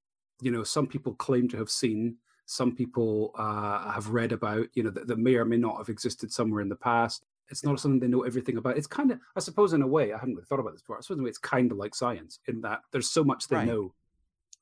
you 0.40 0.50
know 0.50 0.64
some 0.64 0.86
people 0.86 1.14
claim 1.14 1.48
to 1.48 1.56
have 1.56 1.70
seen 1.70 2.16
some 2.46 2.74
people 2.74 3.32
uh, 3.36 3.92
have 3.92 4.10
read 4.10 4.32
about 4.32 4.66
you 4.74 4.82
know 4.82 4.90
that, 4.90 5.06
that, 5.06 5.18
may 5.18 5.36
or 5.36 5.44
may 5.44 5.56
not 5.56 5.78
have 5.78 5.88
existed 5.88 6.32
somewhere 6.32 6.60
in 6.60 6.68
the 6.68 6.76
past. 6.76 7.24
It's 7.48 7.64
not 7.64 7.78
something 7.78 8.00
they 8.00 8.08
know 8.08 8.22
everything 8.22 8.56
about. 8.56 8.78
It's 8.78 8.86
kind 8.86 9.10
of 9.12 9.18
i 9.36 9.40
suppose 9.40 9.72
in 9.72 9.82
a 9.82 9.86
way 9.86 10.12
i 10.12 10.18
hadn't 10.18 10.34
really 10.34 10.46
thought 10.46 10.60
about 10.60 10.72
this 10.72 10.82
before 10.82 10.98
i 10.98 11.00
suppose 11.00 11.18
in 11.18 11.20
a 11.20 11.24
way 11.24 11.30
it's 11.30 11.38
kind 11.38 11.70
of 11.70 11.78
like 11.78 11.94
science 11.94 12.38
in 12.46 12.60
that 12.62 12.80
there's 12.92 13.10
so 13.10 13.22
much 13.22 13.48
they 13.48 13.56
right. 13.56 13.66
know 13.66 13.92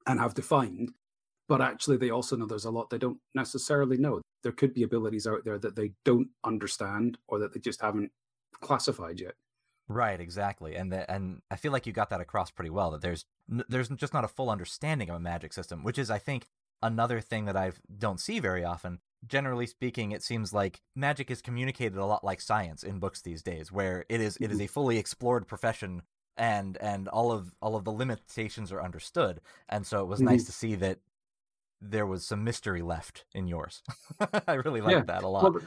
and 0.06 0.18
have 0.18 0.34
defined 0.34 0.92
but 1.50 1.60
actually 1.60 1.96
they 1.96 2.10
also 2.10 2.36
know 2.36 2.46
there's 2.46 2.64
a 2.64 2.70
lot 2.70 2.88
they 2.90 2.96
don't 2.96 3.18
necessarily 3.34 3.96
know. 3.96 4.20
There 4.44 4.52
could 4.52 4.72
be 4.72 4.84
abilities 4.84 5.26
out 5.26 5.44
there 5.44 5.58
that 5.58 5.74
they 5.74 5.90
don't 6.04 6.28
understand 6.44 7.18
or 7.26 7.40
that 7.40 7.52
they 7.52 7.58
just 7.58 7.80
haven't 7.80 8.12
classified 8.60 9.18
yet 9.18 9.34
Right, 9.90 10.20
exactly, 10.20 10.76
and 10.76 10.92
the, 10.92 11.10
and 11.10 11.42
I 11.50 11.56
feel 11.56 11.72
like 11.72 11.84
you 11.84 11.92
got 11.92 12.10
that 12.10 12.20
across 12.20 12.52
pretty 12.52 12.70
well. 12.70 12.92
That 12.92 13.00
there's 13.00 13.24
there's 13.48 13.88
just 13.88 14.14
not 14.14 14.22
a 14.22 14.28
full 14.28 14.48
understanding 14.48 15.10
of 15.10 15.16
a 15.16 15.20
magic 15.20 15.52
system, 15.52 15.82
which 15.82 15.98
is, 15.98 16.12
I 16.12 16.18
think, 16.18 16.46
another 16.80 17.20
thing 17.20 17.46
that 17.46 17.56
I 17.56 17.72
don't 17.98 18.20
see 18.20 18.38
very 18.38 18.64
often. 18.64 19.00
Generally 19.26 19.66
speaking, 19.66 20.12
it 20.12 20.22
seems 20.22 20.52
like 20.52 20.80
magic 20.94 21.28
is 21.28 21.42
communicated 21.42 21.98
a 21.98 22.06
lot 22.06 22.22
like 22.22 22.40
science 22.40 22.84
in 22.84 23.00
books 23.00 23.20
these 23.22 23.42
days, 23.42 23.72
where 23.72 24.04
it 24.08 24.20
is 24.20 24.36
it 24.36 24.52
is 24.52 24.58
mm-hmm. 24.58 24.66
a 24.66 24.68
fully 24.68 24.96
explored 24.96 25.48
profession, 25.48 26.02
and 26.36 26.76
and 26.76 27.08
all 27.08 27.32
of 27.32 27.52
all 27.60 27.74
of 27.74 27.82
the 27.82 27.90
limitations 27.90 28.70
are 28.70 28.80
understood. 28.80 29.40
And 29.68 29.84
so 29.84 30.02
it 30.02 30.06
was 30.06 30.20
mm-hmm. 30.20 30.28
nice 30.28 30.44
to 30.44 30.52
see 30.52 30.76
that 30.76 31.00
there 31.80 32.06
was 32.06 32.24
some 32.24 32.44
mystery 32.44 32.82
left 32.82 33.24
in 33.34 33.48
yours. 33.48 33.82
I 34.46 34.54
really 34.54 34.82
like 34.82 34.94
yeah. 34.94 35.02
that 35.02 35.24
a 35.24 35.28
lot. 35.28 35.52
Well, 35.52 35.62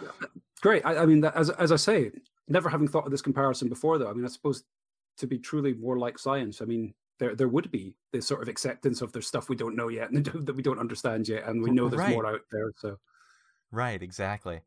great. 0.62 0.86
I, 0.86 1.00
I 1.00 1.06
mean, 1.06 1.26
as 1.26 1.50
as 1.50 1.74
I 1.74 1.76
say, 1.76 2.12
never 2.48 2.70
having 2.70 2.88
thought 2.88 3.06
of 3.06 3.12
this 3.12 3.22
comparison 3.22 3.70
before, 3.70 3.98
though. 3.98 4.10
I 4.10 4.14
mean, 4.14 4.26
I 4.26 4.30
suppose 4.30 4.64
to 5.18 5.28
be 5.28 5.38
truly 5.38 5.74
more 5.74 5.98
like 5.98 6.18
science, 6.18 6.62
I 6.62 6.66
mean, 6.66 6.94
there 7.20 7.36
there 7.36 7.48
would 7.48 7.72
be 7.72 7.96
this 8.12 8.28
sort 8.28 8.42
of 8.42 8.48
acceptance 8.48 9.02
of 9.02 9.12
there's 9.12 9.28
stuff 9.28 9.50
we 9.50 9.56
don't 9.56 9.76
know 9.76 9.88
yet 9.88 10.12
and 10.12 10.26
that 10.26 10.56
we 10.56 10.64
don't 10.64 10.80
understand 10.80 11.28
yet, 11.28 11.48
and 11.48 11.62
we 11.62 11.72
know 11.72 11.90
there's 11.90 12.00
right. 12.00 12.14
more 12.14 12.26
out 12.26 12.42
there. 12.52 12.72
So, 12.78 12.98
right, 13.72 14.02
exactly. 14.02 14.62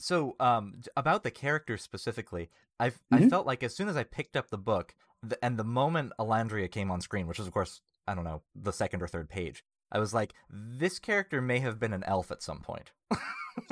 So, 0.00 0.36
um, 0.38 0.74
about 0.96 1.24
the 1.24 1.30
characters 1.30 1.82
specifically, 1.82 2.50
I 2.78 2.90
mm-hmm. 2.90 3.14
I 3.14 3.28
felt 3.28 3.46
like 3.46 3.62
as 3.62 3.74
soon 3.74 3.88
as 3.88 3.96
I 3.96 4.04
picked 4.04 4.36
up 4.36 4.50
the 4.50 4.58
book, 4.58 4.94
the, 5.22 5.42
and 5.44 5.58
the 5.58 5.64
moment 5.64 6.12
Alandria 6.18 6.70
came 6.70 6.90
on 6.90 7.00
screen, 7.00 7.26
which 7.26 7.38
is 7.38 7.46
of 7.46 7.52
course 7.52 7.80
I 8.06 8.14
don't 8.14 8.24
know 8.24 8.42
the 8.54 8.72
second 8.72 9.02
or 9.02 9.08
third 9.08 9.28
page, 9.28 9.64
I 9.90 9.98
was 9.98 10.14
like, 10.14 10.34
this 10.50 10.98
character 10.98 11.40
may 11.40 11.58
have 11.60 11.78
been 11.78 11.92
an 11.92 12.04
elf 12.04 12.30
at 12.30 12.42
some 12.42 12.60
point. 12.60 12.92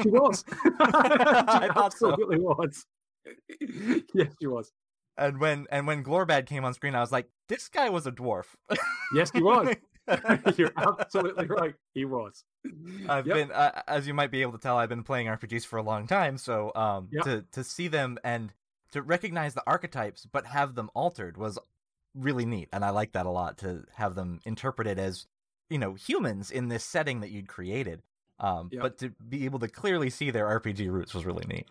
she 0.03 0.09
was. 0.09 0.45
she 0.49 0.71
I 0.81 1.71
absolutely 1.77 2.37
so. 2.37 2.43
was. 2.43 2.87
yes, 4.15 4.29
she 4.41 4.47
was. 4.47 4.73
And 5.19 5.41
when 5.41 5.67
and 5.71 5.87
when 5.87 6.05
Glorbad 6.05 6.47
came 6.47 6.65
on 6.65 6.75
screen, 6.75 6.95
I 6.95 7.01
was 7.01 7.13
like, 7.13 7.29
this 7.49 7.69
guy 7.69 7.89
was 7.89 8.07
a 8.07 8.13
dwarf. 8.13 8.45
yes, 9.15 9.31
he 9.31 9.43
was. 9.43 9.75
You're 10.57 10.73
absolutely 10.77 11.47
right. 11.47 11.75
He 11.93 12.05
was. 12.05 12.45
I've 13.09 13.27
yep. 13.27 13.37
been, 13.37 13.53
uh, 13.53 13.83
as 13.89 14.07
you 14.07 14.15
might 14.15 14.31
be 14.31 14.43
able 14.43 14.53
to 14.53 14.59
tell, 14.59 14.77
I've 14.77 14.89
been 14.89 15.03
playing 15.03 15.27
RPGs 15.27 15.67
for 15.67 15.79
a 15.79 15.83
long 15.83 16.07
time. 16.07 16.39
So 16.39 16.71
um, 16.75 17.09
yep. 17.11 17.25
to 17.25 17.45
to 17.53 17.65
see 17.65 17.89
them 17.89 18.19
and 18.23 18.53
to 18.93 19.03
recognize 19.03 19.55
the 19.55 19.65
archetypes, 19.67 20.27
but 20.31 20.47
have 20.47 20.75
them 20.75 20.91
altered 20.95 21.37
was 21.37 21.59
really 22.15 22.47
neat, 22.47 22.69
and 22.73 22.85
I 22.85 22.91
like 22.91 23.13
that 23.13 23.27
a 23.27 23.31
lot. 23.31 23.59
To 23.59 23.85
have 23.95 24.15
them 24.15 24.41
interpreted 24.45 24.99
as 24.99 25.27
you 25.71 25.79
know 25.79 25.95
humans 25.95 26.51
in 26.51 26.69
this 26.69 26.85
setting 26.85 27.21
that 27.21 27.31
you'd 27.31 27.49
created, 27.49 28.03
um, 28.39 28.69
yep. 28.73 28.83
but 28.83 28.99
to 28.99 29.11
be 29.29 29.45
able 29.45 29.59
to 29.59 29.69
clearly 29.69 30.11
see 30.11 30.31
their 30.31 30.47
RPG 30.61 30.91
roots 30.91 31.15
was 31.15 31.27
really 31.27 31.47
neat. 31.47 31.67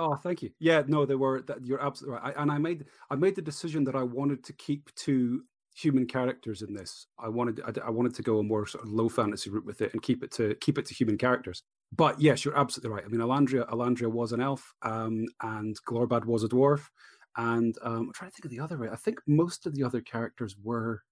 Oh, 0.00 0.14
thank 0.14 0.40
you. 0.40 0.50
Yeah, 0.58 0.82
no, 0.86 1.04
they 1.04 1.14
were. 1.14 1.42
That, 1.42 1.62
you're 1.62 1.84
absolutely 1.84 2.18
right. 2.18 2.34
I, 2.34 2.42
and 2.42 2.50
I 2.50 2.56
made 2.56 2.86
I 3.10 3.16
made 3.16 3.36
the 3.36 3.42
decision 3.42 3.84
that 3.84 3.94
I 3.94 4.02
wanted 4.02 4.42
to 4.44 4.54
keep 4.54 4.88
two 4.94 5.42
human 5.74 6.06
characters 6.06 6.62
in 6.62 6.72
this. 6.72 7.06
I 7.18 7.28
wanted 7.28 7.60
I, 7.66 7.86
I, 7.86 7.90
wanted 7.90 8.14
to 8.14 8.22
go 8.22 8.38
a 8.38 8.42
more 8.42 8.66
sort 8.66 8.82
of 8.84 8.90
low 8.90 9.10
fantasy 9.10 9.50
route 9.50 9.66
with 9.66 9.82
it 9.82 9.92
and 9.92 10.00
keep 10.02 10.24
it 10.24 10.30
to 10.32 10.54
keep 10.62 10.78
it 10.78 10.86
to 10.86 10.94
human 10.94 11.18
characters. 11.18 11.64
But 11.92 12.18
yes, 12.18 12.46
you're 12.46 12.56
absolutely 12.56 12.94
right. 12.94 13.04
I 13.04 13.08
mean, 13.08 13.20
Alandria 13.20 13.68
Alandria 13.68 14.10
was 14.10 14.32
an 14.32 14.40
elf, 14.40 14.72
um, 14.80 15.26
and 15.42 15.76
Glorbad 15.86 16.24
was 16.24 16.44
a 16.44 16.48
dwarf, 16.48 16.88
and 17.36 17.76
um, 17.82 18.06
I'm 18.06 18.12
trying 18.14 18.30
to 18.30 18.34
think 18.34 18.46
of 18.46 18.50
the 18.50 18.60
other 18.60 18.78
way. 18.78 18.88
I 18.90 18.96
think 18.96 19.20
most 19.26 19.66
of 19.66 19.74
the 19.74 19.84
other 19.84 20.00
characters 20.00 20.56
were 20.62 21.02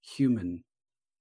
human. 0.00 0.62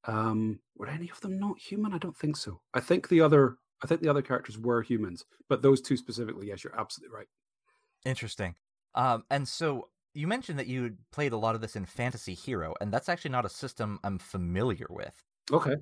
Um, 0.05 0.59
were 0.75 0.87
any 0.87 1.09
of 1.09 1.19
them 1.21 1.39
not 1.39 1.57
human? 1.57 1.95
I 1.95 1.97
don't 1.97 2.15
think 2.15 2.37
so. 2.37 2.61
I 2.75 2.79
think 2.79 3.07
the 3.07 3.21
other 3.21 3.57
I 3.83 3.87
think 3.87 4.01
the 4.01 4.09
other 4.09 4.21
characters 4.21 4.57
were 4.57 4.81
humans, 4.81 5.25
but 5.49 5.61
those 5.61 5.81
two 5.81 5.97
specifically, 5.97 6.47
yes, 6.47 6.63
you're 6.63 6.79
absolutely 6.79 7.15
right. 7.15 7.27
Interesting. 8.05 8.55
Um, 8.95 9.23
and 9.29 9.47
so 9.47 9.89
you 10.13 10.27
mentioned 10.27 10.57
that 10.57 10.67
you 10.67 10.95
played 11.11 11.33
a 11.33 11.37
lot 11.37 11.55
of 11.55 11.61
this 11.61 11.75
in 11.75 11.85
Fantasy 11.85 12.33
Hero, 12.33 12.73
and 12.81 12.91
that's 12.91 13.09
actually 13.09 13.31
not 13.31 13.45
a 13.45 13.49
system 13.49 13.99
I'm 14.03 14.17
familiar 14.17 14.87
with. 14.89 15.23
Okay. 15.51 15.75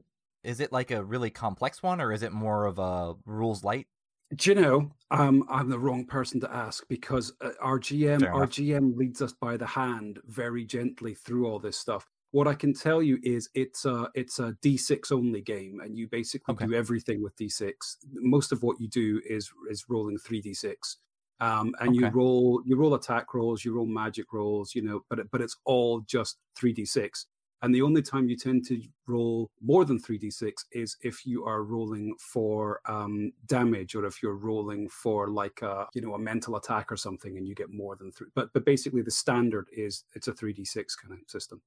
Is 0.44 0.60
it 0.60 0.72
like 0.72 0.92
a 0.92 1.04
really 1.04 1.30
complex 1.30 1.82
one, 1.82 2.02
or 2.02 2.12
is 2.12 2.22
it 2.22 2.32
more 2.32 2.66
of 2.66 2.78
a 2.78 3.16
rules 3.26 3.64
light? 3.64 3.88
Do 4.36 4.50
you 4.50 4.56
know? 4.56 4.92
Um, 5.12 5.46
I'm 5.50 5.70
the 5.70 5.80
wrong 5.80 6.06
person 6.06 6.40
to 6.42 6.54
ask 6.54 6.88
because 6.90 7.32
uh, 7.42 7.52
our 7.62 7.80
GM, 7.80 8.30
our 8.32 8.48
GM 8.48 8.98
leads 8.98 9.22
us 9.22 9.34
by 9.34 9.56
the 9.56 9.66
hand 9.66 10.20
very 10.26 10.66
gently 10.66 11.14
through 11.14 11.48
all 11.48 11.60
this 11.60 11.78
stuff. 11.78 12.10
What 12.36 12.50
I 12.50 12.54
can 12.54 12.74
tell 12.74 13.02
you 13.02 13.18
is 13.24 13.48
it's 13.54 13.86
a 13.86 14.10
it's 14.14 14.40
a 14.40 14.58
D6 14.62 15.14
only 15.14 15.40
game, 15.40 15.80
and 15.80 15.98
you 15.98 16.06
basically 16.10 16.52
okay. 16.52 16.66
do 16.66 16.74
everything 16.74 17.24
with 17.24 17.34
D6. 17.38 17.72
Most 18.12 18.52
of 18.52 18.62
what 18.62 18.78
you 18.78 18.90
do 18.90 19.22
is 19.26 19.50
is 19.72 19.86
rolling 19.88 20.18
three 20.18 20.42
D6, 20.42 20.98
um, 21.40 21.74
and 21.80 21.92
okay. 21.92 21.98
you 21.98 22.08
roll 22.10 22.62
you 22.66 22.76
roll 22.76 22.96
attack 22.96 23.34
rolls, 23.34 23.64
you 23.64 23.74
roll 23.74 23.86
magic 23.86 24.34
rolls, 24.34 24.76
you 24.76 24.82
know, 24.82 25.06
but 25.10 25.32
but 25.32 25.40
it's 25.40 25.56
all 25.64 26.02
just 26.02 26.36
three 26.58 26.74
D6. 26.74 27.24
And 27.62 27.74
the 27.74 27.82
only 27.82 28.02
time 28.02 28.28
you 28.28 28.36
tend 28.36 28.66
to 28.66 28.82
roll 29.08 29.50
more 29.62 29.86
than 29.86 29.98
3d6 29.98 30.52
is 30.74 30.98
if 31.02 31.26
you 31.26 31.46
are 31.46 31.64
rolling 31.64 32.16
for 32.20 32.82
um, 32.86 33.32
damage 33.48 33.96
or 33.96 34.06
if 34.06 34.22
you're 34.22 34.36
rolling 34.36 34.90
for 34.90 35.30
like 35.30 35.62
a 35.62 35.88
you 35.94 36.02
know 36.02 36.16
a 36.16 36.20
mental 36.20 36.58
attack 36.58 36.92
or 36.92 36.98
something 36.98 37.38
and 37.38 37.48
you 37.48 37.56
get 37.56 37.72
more 37.72 37.96
than 37.96 38.12
three. 38.12 38.28
But 38.36 38.52
but 38.54 38.66
basically 38.66 39.04
the 39.04 39.10
standard 39.10 39.68
is 39.72 40.04
it's 40.16 40.28
a 40.28 40.34
3d6 40.34 40.76
kind 41.02 41.14
of 41.14 41.30
system. 41.30 41.62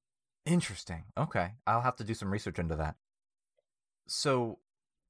Interesting. 0.49 1.03
Okay. 1.17 1.51
I'll 1.67 1.81
have 1.81 1.95
to 1.97 2.03
do 2.03 2.13
some 2.13 2.31
research 2.31 2.57
into 2.57 2.75
that. 2.75 2.95
So, 4.07 4.59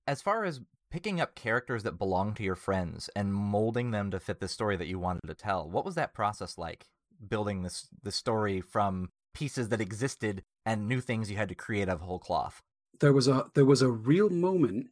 as 0.06 0.22
far 0.22 0.44
as 0.44 0.60
picking 0.92 1.22
up 1.22 1.36
characters 1.36 1.84
that 1.84 1.98
belong 1.98 2.34
to 2.34 2.44
your 2.44 2.56
friends 2.56 3.10
and 3.16 3.34
molding 3.34 3.92
them 3.92 4.12
to 4.12 4.20
fit 4.20 4.42
the 4.42 4.48
story 4.48 4.76
that 4.76 4.88
you 4.88 5.00
wanted 5.00 5.28
to 5.28 5.34
tell, 5.34 5.70
what 5.70 5.86
was 5.86 5.96
that 5.96 6.14
process 6.14 6.58
like? 6.58 6.88
Building 7.26 7.64
this 7.64 7.88
the 8.04 8.12
story 8.12 8.60
from 8.60 9.12
pieces 9.34 9.70
that 9.70 9.82
existed 9.82 10.44
and 10.66 10.88
new 10.88 11.00
things 11.00 11.32
you 11.32 11.38
had 11.38 11.50
to 11.50 11.56
create 11.56 11.88
of 11.88 12.02
whole 12.02 12.20
cloth. 12.20 12.62
There 13.00 13.14
was 13.14 13.28
a 13.28 13.46
there 13.54 13.66
was 13.66 13.82
a 13.82 13.90
real 13.90 14.30
moment 14.30 14.88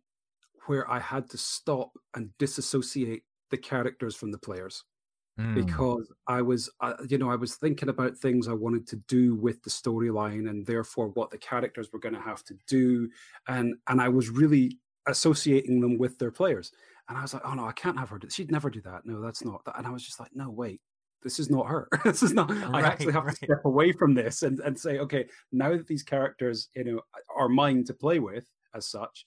where 0.68 0.90
I 0.90 1.00
had 1.00 1.30
to 1.32 1.38
stop 1.38 1.98
and 2.14 2.38
disassociate 2.38 3.24
the 3.50 3.58
characters 3.58 4.16
from 4.16 4.32
the 4.32 4.38
players. 4.38 4.84
Mm. 5.40 5.54
because 5.54 6.12
I 6.26 6.42
was, 6.42 6.68
uh, 6.80 6.96
you 7.08 7.20
know, 7.20 7.30
I 7.30 7.36
was 7.36 7.56
thinking 7.56 7.90
about 7.90 8.18
things 8.18 8.48
I 8.48 8.54
wanted 8.54 8.88
to 8.88 8.96
do 9.08 9.36
with 9.36 9.62
the 9.62 9.70
storyline, 9.70 10.50
and 10.50 10.66
therefore 10.66 11.10
what 11.10 11.30
the 11.30 11.38
characters 11.38 11.94
were 11.94 12.00
going 12.00 12.16
to 12.16 12.22
have 12.22 12.44
to 12.46 12.56
do, 12.68 13.08
and 13.48 13.76
and 13.86 14.02
I 14.02 14.10
was 14.10 14.30
really 14.32 14.80
associating 15.08 15.80
them 15.80 16.00
with 16.00 16.18
their 16.18 16.32
players, 16.32 16.72
and 17.08 17.18
I 17.18 17.22
was 17.22 17.36
like, 17.36 17.44
oh 17.46 17.54
no, 17.54 17.66
I 17.66 17.72
can't 17.74 18.00
have 18.00 18.10
her. 18.10 18.18
Do- 18.18 18.32
She'd 18.32 18.52
never 18.52 18.72
do 18.72 18.82
that. 18.82 19.06
No, 19.06 19.22
that's 19.22 19.46
not. 19.46 19.64
That. 19.66 19.78
And 19.78 19.86
I 19.86 19.92
was 19.92 20.04
just 20.04 20.20
like, 20.20 20.32
no, 20.34 20.50
wait, 20.50 20.82
this 21.22 21.40
is 21.40 21.52
not 21.52 21.68
her. 21.68 21.88
this 22.04 22.24
is 22.24 22.34
not. 22.34 22.50
Right, 22.50 22.74
I 22.84 22.88
actually 22.88 23.14
have 23.14 23.26
right. 23.26 23.36
to 23.36 23.46
step 23.46 23.64
away 23.64 23.92
from 23.92 24.16
this 24.16 24.42
and 24.42 24.60
and 24.62 24.80
say, 24.80 24.98
okay, 24.98 25.28
now 25.52 25.70
that 25.70 25.86
these 25.86 26.04
characters, 26.04 26.70
you 26.76 26.84
know, 26.84 27.02
are 27.36 27.48
mine 27.48 27.84
to 27.86 27.94
play 27.94 28.18
with 28.18 28.50
as 28.74 28.88
such, 28.90 29.26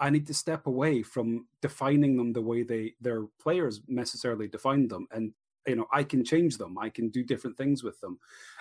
I 0.00 0.10
need 0.10 0.26
to 0.28 0.34
step 0.34 0.66
away 0.66 1.02
from 1.02 1.46
defining 1.60 2.16
them 2.16 2.32
the 2.32 2.42
way 2.42 2.62
they 2.62 2.94
their 3.00 3.24
players 3.40 3.80
necessarily 3.88 4.48
defined 4.48 4.90
them, 4.90 5.06
and 5.10 5.32
you 5.66 5.76
know 5.76 5.86
I 5.92 6.02
can 6.04 6.24
change 6.24 6.56
them. 6.56 6.78
I 6.78 6.88
can 6.88 7.08
do 7.08 7.22
different 7.24 7.56
things 7.56 7.82
with 7.82 8.00
them, 8.00 8.18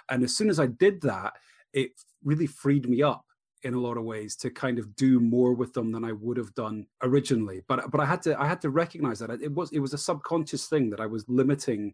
and 0.10 0.24
as 0.24 0.36
soon 0.36 0.50
as 0.50 0.60
I 0.60 0.68
did 0.68 1.02
that, 1.02 1.34
it 1.74 1.92
really 2.24 2.48
freed 2.48 2.90
me 2.90 3.02
up 3.02 3.26
in 3.64 3.74
a 3.74 3.80
lot 3.80 3.98
of 3.98 4.04
ways 4.04 4.36
to 4.36 4.50
kind 4.50 4.78
of 4.78 4.96
do 4.96 5.20
more 5.20 5.54
with 5.54 5.74
them 5.74 5.92
than 5.92 6.04
I 6.04 6.12
would 6.12 6.38
have 6.38 6.54
done 6.54 6.86
originally. 7.04 7.64
But 7.68 7.92
but 7.92 8.02
I 8.02 8.06
had 8.06 8.22
to 8.24 8.40
I 8.40 8.48
had 8.48 8.62
to 8.62 8.70
recognize 8.70 9.20
that 9.20 9.30
it 9.30 9.54
was 9.54 9.72
it 9.72 9.80
was 9.80 9.94
a 9.94 9.98
subconscious 9.98 10.68
thing 10.68 10.90
that 10.92 11.00
I 11.00 11.06
was 11.06 11.26
limiting 11.28 11.94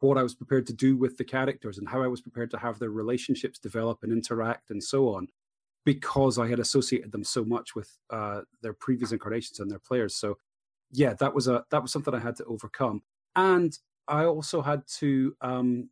what 0.00 0.18
I 0.18 0.22
was 0.22 0.34
prepared 0.34 0.66
to 0.66 0.72
do 0.72 0.96
with 0.96 1.16
the 1.16 1.24
characters 1.24 1.78
and 1.78 1.88
how 1.88 2.02
I 2.02 2.06
was 2.06 2.20
prepared 2.20 2.50
to 2.50 2.58
have 2.58 2.78
their 2.78 2.90
relationships 2.90 3.58
develop 3.58 4.02
and 4.02 4.12
interact 4.12 4.70
and 4.70 4.82
so 4.82 5.14
on, 5.14 5.28
because 5.86 6.38
I 6.38 6.48
had 6.48 6.58
associated 6.58 7.12
them 7.12 7.24
so 7.24 7.44
much 7.44 7.74
with 7.74 7.96
uh, 8.10 8.42
their 8.60 8.74
previous 8.74 9.12
incarnations 9.12 9.60
and 9.60 9.70
their 9.70 9.78
players. 9.78 10.14
So, 10.16 10.36
yeah, 10.90 11.14
that 11.14 11.32
was 11.32 11.48
a 11.48 11.64
that 11.70 11.80
was 11.80 11.92
something 11.92 12.14
I 12.14 12.18
had 12.18 12.36
to 12.36 12.44
overcome, 12.44 13.02
and 13.34 13.76
I 14.06 14.24
also 14.24 14.60
had 14.60 14.82
to 14.98 15.34
um, 15.40 15.88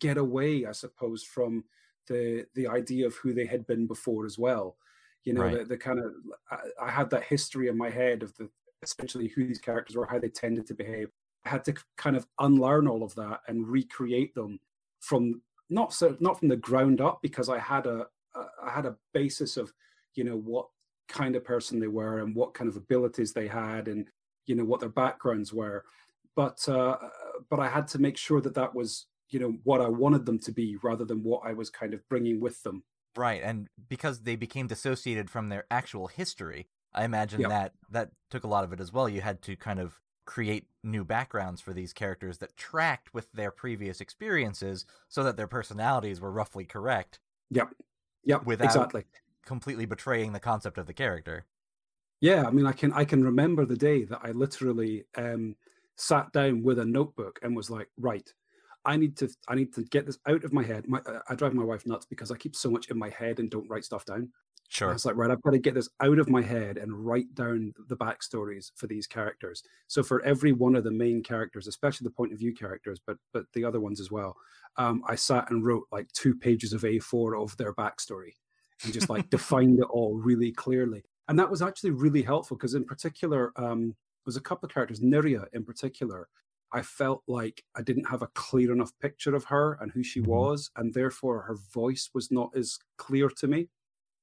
get 0.00 0.16
away, 0.16 0.66
I 0.66 0.72
suppose, 0.72 1.24
from 1.24 1.64
the 2.06 2.46
the 2.54 2.68
idea 2.68 3.06
of 3.06 3.16
who 3.16 3.32
they 3.32 3.46
had 3.46 3.66
been 3.66 3.86
before 3.86 4.26
as 4.26 4.38
well. 4.38 4.76
You 5.24 5.34
know, 5.34 5.42
right. 5.42 5.58
the, 5.58 5.64
the 5.64 5.76
kind 5.76 5.98
of 5.98 6.12
I, 6.50 6.86
I 6.86 6.90
had 6.90 7.10
that 7.10 7.24
history 7.24 7.68
in 7.68 7.76
my 7.76 7.90
head 7.90 8.22
of 8.22 8.36
the 8.36 8.48
essentially 8.82 9.28
who 9.28 9.46
these 9.46 9.58
characters 9.58 9.96
were, 9.96 10.06
how 10.06 10.18
they 10.18 10.28
tended 10.28 10.66
to 10.66 10.74
behave, 10.74 11.10
I 11.44 11.50
had 11.50 11.64
to 11.64 11.74
kind 11.96 12.16
of 12.16 12.26
unlearn 12.38 12.86
all 12.88 13.02
of 13.02 13.14
that 13.16 13.40
and 13.48 13.66
recreate 13.66 14.34
them 14.34 14.60
from 15.00 15.42
not 15.70 15.92
so 15.92 16.16
not 16.20 16.38
from 16.38 16.48
the 16.48 16.56
ground 16.56 17.00
up 17.00 17.20
because 17.22 17.48
I 17.48 17.58
had 17.58 17.86
a, 17.86 18.00
a 18.00 18.06
I 18.34 18.70
had 18.70 18.86
a 18.86 18.96
basis 19.12 19.56
of 19.56 19.72
you 20.14 20.24
know 20.24 20.36
what 20.36 20.66
kind 21.08 21.34
of 21.34 21.44
person 21.44 21.80
they 21.80 21.88
were 21.88 22.20
and 22.20 22.34
what 22.34 22.54
kind 22.54 22.68
of 22.68 22.76
abilities 22.76 23.32
they 23.32 23.48
had 23.48 23.88
and 23.88 24.08
you 24.46 24.54
know 24.54 24.64
what 24.64 24.80
their 24.80 24.88
backgrounds 24.88 25.52
were 25.52 25.84
but 26.36 26.66
uh, 26.68 26.96
but 27.48 27.58
I 27.58 27.68
had 27.68 27.88
to 27.88 27.98
make 27.98 28.16
sure 28.16 28.40
that 28.40 28.54
that 28.54 28.74
was 28.74 29.06
you 29.28 29.40
know 29.40 29.56
what 29.64 29.80
I 29.80 29.88
wanted 29.88 30.26
them 30.26 30.38
to 30.40 30.52
be 30.52 30.76
rather 30.82 31.04
than 31.04 31.22
what 31.22 31.42
I 31.44 31.52
was 31.52 31.70
kind 31.70 31.94
of 31.94 32.08
bringing 32.08 32.40
with 32.40 32.62
them 32.62 32.84
right 33.16 33.42
and 33.42 33.68
because 33.88 34.20
they 34.20 34.36
became 34.36 34.68
dissociated 34.68 35.30
from 35.30 35.48
their 35.48 35.64
actual 35.70 36.06
history 36.06 36.68
I 36.94 37.04
imagine 37.04 37.40
yep. 37.40 37.50
that 37.50 37.72
that 37.90 38.10
took 38.30 38.44
a 38.44 38.48
lot 38.48 38.64
of 38.64 38.72
it 38.72 38.80
as 38.80 38.92
well 38.92 39.08
you 39.08 39.20
had 39.20 39.42
to 39.42 39.56
kind 39.56 39.80
of 39.80 40.00
create 40.30 40.66
new 40.84 41.04
backgrounds 41.04 41.60
for 41.60 41.72
these 41.72 41.92
characters 41.92 42.38
that 42.38 42.56
tracked 42.56 43.12
with 43.12 43.32
their 43.32 43.50
previous 43.50 44.00
experiences 44.00 44.86
so 45.08 45.24
that 45.24 45.36
their 45.36 45.48
personalities 45.48 46.20
were 46.20 46.30
roughly 46.30 46.64
correct. 46.64 47.18
Yep. 47.50 47.70
Yep. 48.24 48.46
Without 48.46 48.66
exactly. 48.66 49.04
completely 49.44 49.86
betraying 49.86 50.32
the 50.32 50.40
concept 50.40 50.78
of 50.78 50.86
the 50.86 50.92
character. 50.92 51.46
Yeah, 52.20 52.46
I 52.46 52.50
mean 52.50 52.66
I 52.66 52.72
can 52.72 52.92
I 52.92 53.04
can 53.04 53.24
remember 53.24 53.64
the 53.64 53.76
day 53.76 54.04
that 54.04 54.20
I 54.22 54.32
literally 54.32 55.04
um 55.16 55.56
sat 55.96 56.32
down 56.32 56.62
with 56.62 56.78
a 56.78 56.84
notebook 56.84 57.38
and 57.42 57.54
was 57.54 57.70
like, 57.70 57.88
right, 57.98 58.28
I 58.84 58.96
need 58.96 59.16
to 59.18 59.28
I 59.48 59.54
need 59.54 59.74
to 59.74 59.84
get 59.84 60.06
this 60.06 60.18
out 60.26 60.44
of 60.44 60.52
my 60.52 60.62
head. 60.62 60.88
My, 60.88 61.00
I 61.28 61.34
drive 61.34 61.54
my 61.54 61.64
wife 61.64 61.86
nuts 61.86 62.06
because 62.06 62.30
I 62.30 62.36
keep 62.36 62.56
so 62.56 62.70
much 62.70 62.90
in 62.90 62.98
my 62.98 63.10
head 63.10 63.38
and 63.38 63.50
don't 63.50 63.68
write 63.68 63.84
stuff 63.84 64.04
down. 64.04 64.30
Sure. 64.70 64.92
It's 64.92 65.04
like, 65.04 65.16
right, 65.16 65.32
I've 65.32 65.42
got 65.42 65.50
to 65.50 65.58
get 65.58 65.74
this 65.74 65.88
out 66.00 66.20
of 66.20 66.30
my 66.30 66.42
head 66.42 66.78
and 66.78 67.04
write 67.04 67.34
down 67.34 67.74
the 67.88 67.96
backstories 67.96 68.70
for 68.76 68.86
these 68.86 69.04
characters. 69.04 69.64
So 69.88 70.04
for 70.04 70.22
every 70.24 70.52
one 70.52 70.76
of 70.76 70.84
the 70.84 70.92
main 70.92 71.24
characters, 71.24 71.66
especially 71.66 72.04
the 72.04 72.12
point 72.12 72.32
of 72.32 72.38
view 72.38 72.54
characters, 72.54 73.00
but 73.04 73.16
but 73.32 73.46
the 73.52 73.64
other 73.64 73.80
ones 73.80 74.00
as 74.00 74.12
well, 74.12 74.36
um, 74.76 75.02
I 75.08 75.16
sat 75.16 75.50
and 75.50 75.66
wrote 75.66 75.88
like 75.90 76.06
two 76.12 76.36
pages 76.36 76.72
of 76.72 76.82
A4 76.82 77.42
of 77.42 77.56
their 77.56 77.74
backstory 77.74 78.34
and 78.84 78.92
just 78.92 79.10
like 79.10 79.28
defined 79.30 79.80
it 79.80 79.90
all 79.90 80.14
really 80.14 80.52
clearly. 80.52 81.02
And 81.26 81.36
that 81.36 81.50
was 81.50 81.62
actually 81.62 81.90
really 81.90 82.22
helpful 82.22 82.56
because 82.56 82.74
in 82.74 82.84
particular, 82.84 83.52
um, 83.56 83.96
there's 84.24 84.36
a 84.36 84.40
couple 84.40 84.66
of 84.66 84.72
characters, 84.72 85.00
Nyria 85.00 85.46
in 85.52 85.64
particular, 85.64 86.28
I 86.72 86.82
felt 86.82 87.24
like 87.26 87.64
I 87.76 87.82
didn't 87.82 88.08
have 88.08 88.22
a 88.22 88.28
clear 88.28 88.72
enough 88.72 88.92
picture 89.00 89.34
of 89.34 89.44
her 89.44 89.78
and 89.80 89.90
who 89.90 90.04
she 90.04 90.20
mm-hmm. 90.20 90.30
was, 90.30 90.70
and 90.76 90.94
therefore 90.94 91.42
her 91.42 91.56
voice 91.74 92.10
was 92.14 92.30
not 92.30 92.50
as 92.56 92.78
clear 92.96 93.28
to 93.28 93.48
me. 93.48 93.68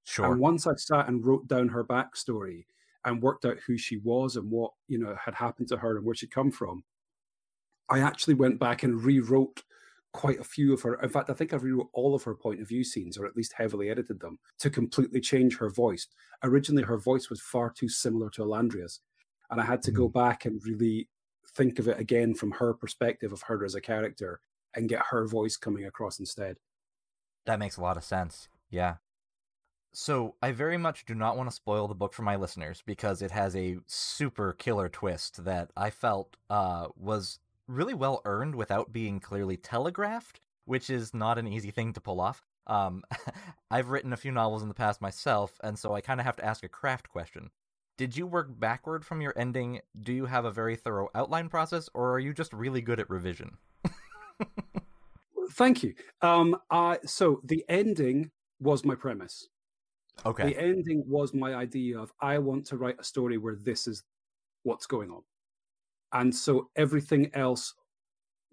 Sure. 0.08 0.32
And 0.32 0.40
once 0.40 0.66
I 0.66 0.76
sat 0.76 1.10
and 1.10 1.26
wrote 1.26 1.50
down 1.50 1.68
her 1.68 1.84
backstory 1.84 2.66
and 3.04 3.22
worked 3.22 3.44
out 3.44 3.58
who 3.68 3.78
she 3.78 3.98
was 3.98 4.38
and 4.38 4.50
what 4.50 4.72
you 4.88 4.98
know 4.98 5.14
had 5.22 5.36
happened 5.36 5.68
to 5.68 5.78
her 5.78 5.98
and 5.98 6.06
where 6.06 6.16
she'd 6.16 6.32
come 6.32 6.50
from, 6.50 6.86
I 7.90 8.00
actually 8.00 8.36
went 8.36 8.58
back 8.58 8.84
and 8.84 9.04
rewrote 9.04 9.64
quite 10.14 10.40
a 10.40 10.46
few 10.46 10.74
of 10.74 10.82
her. 10.84 10.94
In 11.02 11.10
fact, 11.10 11.30
I 11.30 11.34
think 11.34 11.52
I 11.52 11.58
rewrote 11.58 11.90
all 11.92 12.16
of 12.16 12.24
her 12.24 12.34
point 12.34 12.62
of 12.62 12.70
view 12.70 12.86
scenes, 12.86 13.18
or 13.18 13.26
at 13.26 13.36
least 13.36 13.52
heavily 13.52 13.90
edited 13.90 14.22
them, 14.22 14.40
to 14.60 14.70
completely 14.70 15.20
change 15.20 15.58
her 15.58 15.70
voice. 15.70 16.08
Originally, 16.42 16.84
her 16.84 16.98
voice 16.98 17.30
was 17.30 17.42
far 17.42 17.70
too 17.70 17.90
similar 17.90 18.30
to 18.30 18.44
Alandria's, 18.44 19.02
and 19.52 19.60
I 19.60 19.66
had 19.66 19.82
to 19.84 19.92
mm-hmm. 19.92 20.04
go 20.04 20.08
back 20.08 20.46
and 20.46 20.62
really 20.64 21.10
think 21.54 21.80
of 21.80 21.90
it 21.90 22.00
again 22.00 22.34
from 22.34 22.52
her 22.52 22.74
perspective 22.74 23.34
of 23.34 23.42
her 23.42 23.66
as 23.66 23.76
a 23.76 23.82
character 23.82 24.40
and 24.74 24.88
get 24.88 25.02
her 25.10 25.28
voice 25.28 25.58
coming 25.58 25.84
across 25.84 26.18
instead. 26.18 26.56
That 27.46 27.60
makes 27.60 27.76
a 27.76 27.82
lot 27.82 27.98
of 27.98 28.06
sense. 28.06 28.48
Yeah. 28.70 28.96
So, 30.00 30.36
I 30.44 30.52
very 30.52 30.78
much 30.78 31.06
do 31.06 31.16
not 31.16 31.38
want 31.38 31.50
to 31.50 31.56
spoil 31.56 31.88
the 31.88 31.96
book 31.96 32.14
for 32.14 32.22
my 32.22 32.36
listeners 32.36 32.84
because 32.86 33.24
it 33.24 33.32
has 33.32 33.56
a 33.56 33.78
super 33.88 34.54
killer 34.54 34.90
twist 34.90 35.44
that 35.44 35.72
I 35.76 35.90
felt 35.90 36.38
uh, 36.52 36.90
was 36.96 37.40
really 37.68 37.96
well 37.96 38.22
earned 38.24 38.54
without 38.54 38.94
being 38.94 39.20
clearly 39.20 39.58
telegraphed, 39.58 40.40
which 40.66 40.92
is 40.92 41.16
not 41.16 41.40
an 41.40 41.48
easy 41.48 41.72
thing 41.72 41.94
to 41.94 42.00
pull 42.00 42.22
off. 42.22 42.46
Um, 42.68 43.06
I've 43.72 43.90
written 43.90 44.14
a 44.14 44.18
few 44.18 44.32
novels 44.32 44.62
in 44.62 44.68
the 44.68 44.76
past 44.76 45.02
myself, 45.02 45.60
and 45.64 45.80
so 45.80 45.96
I 45.96 46.02
kind 46.02 46.20
of 46.20 46.28
have 46.28 46.36
to 46.36 46.46
ask 46.46 46.64
a 46.64 46.70
craft 46.70 47.10
question. 47.10 47.50
Did 47.98 48.16
you 48.16 48.28
work 48.28 48.50
backward 48.52 49.04
from 49.04 49.20
your 49.20 49.34
ending? 49.36 49.80
Do 50.00 50.14
you 50.14 50.28
have 50.28 50.46
a 50.46 50.52
very 50.52 50.76
thorough 50.76 51.10
outline 51.16 51.50
process, 51.50 51.90
or 51.96 52.12
are 52.12 52.20
you 52.20 52.36
just 52.36 52.54
really 52.54 52.82
good 52.82 53.00
at 53.00 53.10
revision? 53.10 53.58
Thank 55.54 55.82
you. 55.82 55.96
Um, 56.22 56.56
uh, 56.70 56.98
so 57.04 57.42
the 57.44 57.66
ending 57.68 58.30
was 58.60 58.86
my 58.86 58.94
premise. 58.94 59.48
Okay. 60.26 60.46
The 60.46 60.60
ending 60.60 61.04
was 61.08 61.34
my 61.34 61.54
idea 61.54 62.00
of 62.00 62.12
I 62.22 62.38
want 62.38 62.66
to 62.68 62.78
write 62.78 63.00
a 63.00 63.04
story 63.04 63.38
where 63.38 63.56
this 63.56 63.88
is 63.88 64.04
what's 64.64 64.86
going 64.86 65.12
on. 65.12 65.22
And 66.14 66.34
so 66.34 66.70
everything 66.76 67.30
else 67.34 67.74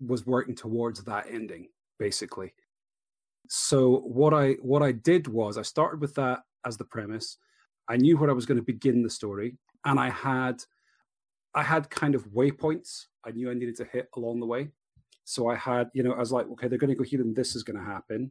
was 0.01 0.27
working 0.27 0.55
towards 0.55 1.03
that 1.05 1.27
ending, 1.31 1.69
basically. 1.99 2.53
So 3.49 3.99
what 4.01 4.35
I 4.35 4.53
what 4.63 4.83
I 4.83 4.93
did 4.93 5.29
was 5.29 5.59
I 5.59 5.63
started 5.63 6.01
with 6.01 6.15
that 6.15 6.41
as 6.67 6.77
the 6.77 6.85
premise. 6.85 7.39
I 7.89 7.97
knew 7.97 8.17
where 8.17 8.31
I 8.31 8.35
was 8.35 8.47
going 8.47 8.59
to 8.59 8.65
begin 8.65 9.03
the 9.03 9.11
story, 9.11 9.57
and 9.85 10.01
I 10.01 10.11
had 10.11 10.63
I 11.55 11.63
had 11.63 11.91
kind 11.91 12.15
of 12.15 12.27
waypoints 12.31 13.07
I 13.25 13.31
knew 13.31 13.51
I 13.51 13.55
needed 13.55 13.77
to 13.77 13.85
hit 13.85 14.09
along 14.17 14.41
the 14.41 14.47
way. 14.47 14.69
So 15.25 15.49
I 15.49 15.57
had, 15.57 15.91
you 15.95 16.03
know, 16.03 16.13
I 16.13 16.19
was 16.19 16.33
like, 16.33 16.47
okay, 16.51 16.69
they're 16.69 16.79
going 16.79 16.91
to 16.91 16.97
go 16.97 17.05
here 17.05 17.21
and 17.21 17.35
this 17.35 17.57
is 17.57 17.63
going 17.63 17.79
to 17.79 17.85
happen. 17.85 18.31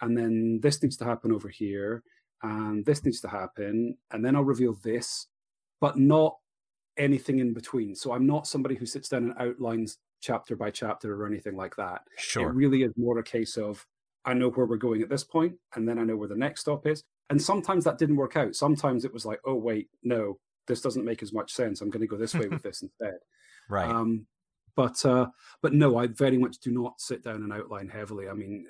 And 0.00 0.16
then 0.16 0.60
this 0.62 0.82
needs 0.82 0.96
to 0.98 1.04
happen 1.04 1.32
over 1.32 1.48
here 1.48 2.02
and 2.44 2.84
this 2.84 3.04
needs 3.04 3.20
to 3.22 3.28
happen, 3.28 3.96
and 4.10 4.24
then 4.24 4.36
I'll 4.36 4.44
reveal 4.44 4.74
this, 4.84 5.28
but 5.80 5.98
not 5.98 6.36
anything 6.98 7.38
in 7.38 7.54
between. 7.54 7.94
So 7.94 8.12
I'm 8.12 8.26
not 8.26 8.46
somebody 8.46 8.74
who 8.74 8.84
sits 8.84 9.08
down 9.08 9.24
and 9.24 9.34
outlines 9.38 9.96
chapter 10.20 10.54
by 10.54 10.70
chapter 10.70 11.14
or 11.14 11.26
anything 11.26 11.56
like 11.56 11.74
that. 11.76 12.02
Sure. 12.18 12.50
It 12.50 12.54
really 12.54 12.82
is 12.82 12.92
more 12.96 13.18
a 13.18 13.24
case 13.24 13.56
of 13.56 13.84
I 14.26 14.34
know 14.34 14.50
where 14.50 14.66
we're 14.66 14.76
going 14.76 15.00
at 15.00 15.08
this 15.08 15.24
point, 15.24 15.54
and 15.74 15.88
then 15.88 15.98
I 15.98 16.04
know 16.04 16.16
where 16.16 16.28
the 16.28 16.36
next 16.36 16.60
stop 16.62 16.86
is. 16.86 17.02
And 17.30 17.40
sometimes 17.40 17.82
that 17.84 17.96
didn't 17.96 18.16
work 18.16 18.36
out. 18.36 18.54
Sometimes 18.54 19.06
it 19.06 19.12
was 19.12 19.24
like, 19.24 19.40
oh 19.46 19.54
wait, 19.54 19.88
no, 20.02 20.38
this 20.66 20.82
doesn't 20.82 21.04
make 21.04 21.22
as 21.22 21.32
much 21.32 21.50
sense. 21.50 21.80
I'm 21.80 21.90
going 21.90 22.02
to 22.02 22.06
go 22.06 22.18
this 22.18 22.34
way 22.34 22.46
with 22.46 22.62
this 22.62 22.82
instead. 22.82 23.16
Right. 23.70 23.88
Um, 23.88 24.26
but 24.76 25.02
uh, 25.06 25.28
but 25.62 25.72
no, 25.72 25.96
I 25.96 26.08
very 26.08 26.36
much 26.36 26.58
do 26.58 26.72
not 26.72 27.00
sit 27.00 27.24
down 27.24 27.36
and 27.36 27.52
outline 27.54 27.88
heavily. 27.88 28.28
I 28.28 28.34
mean, 28.34 28.66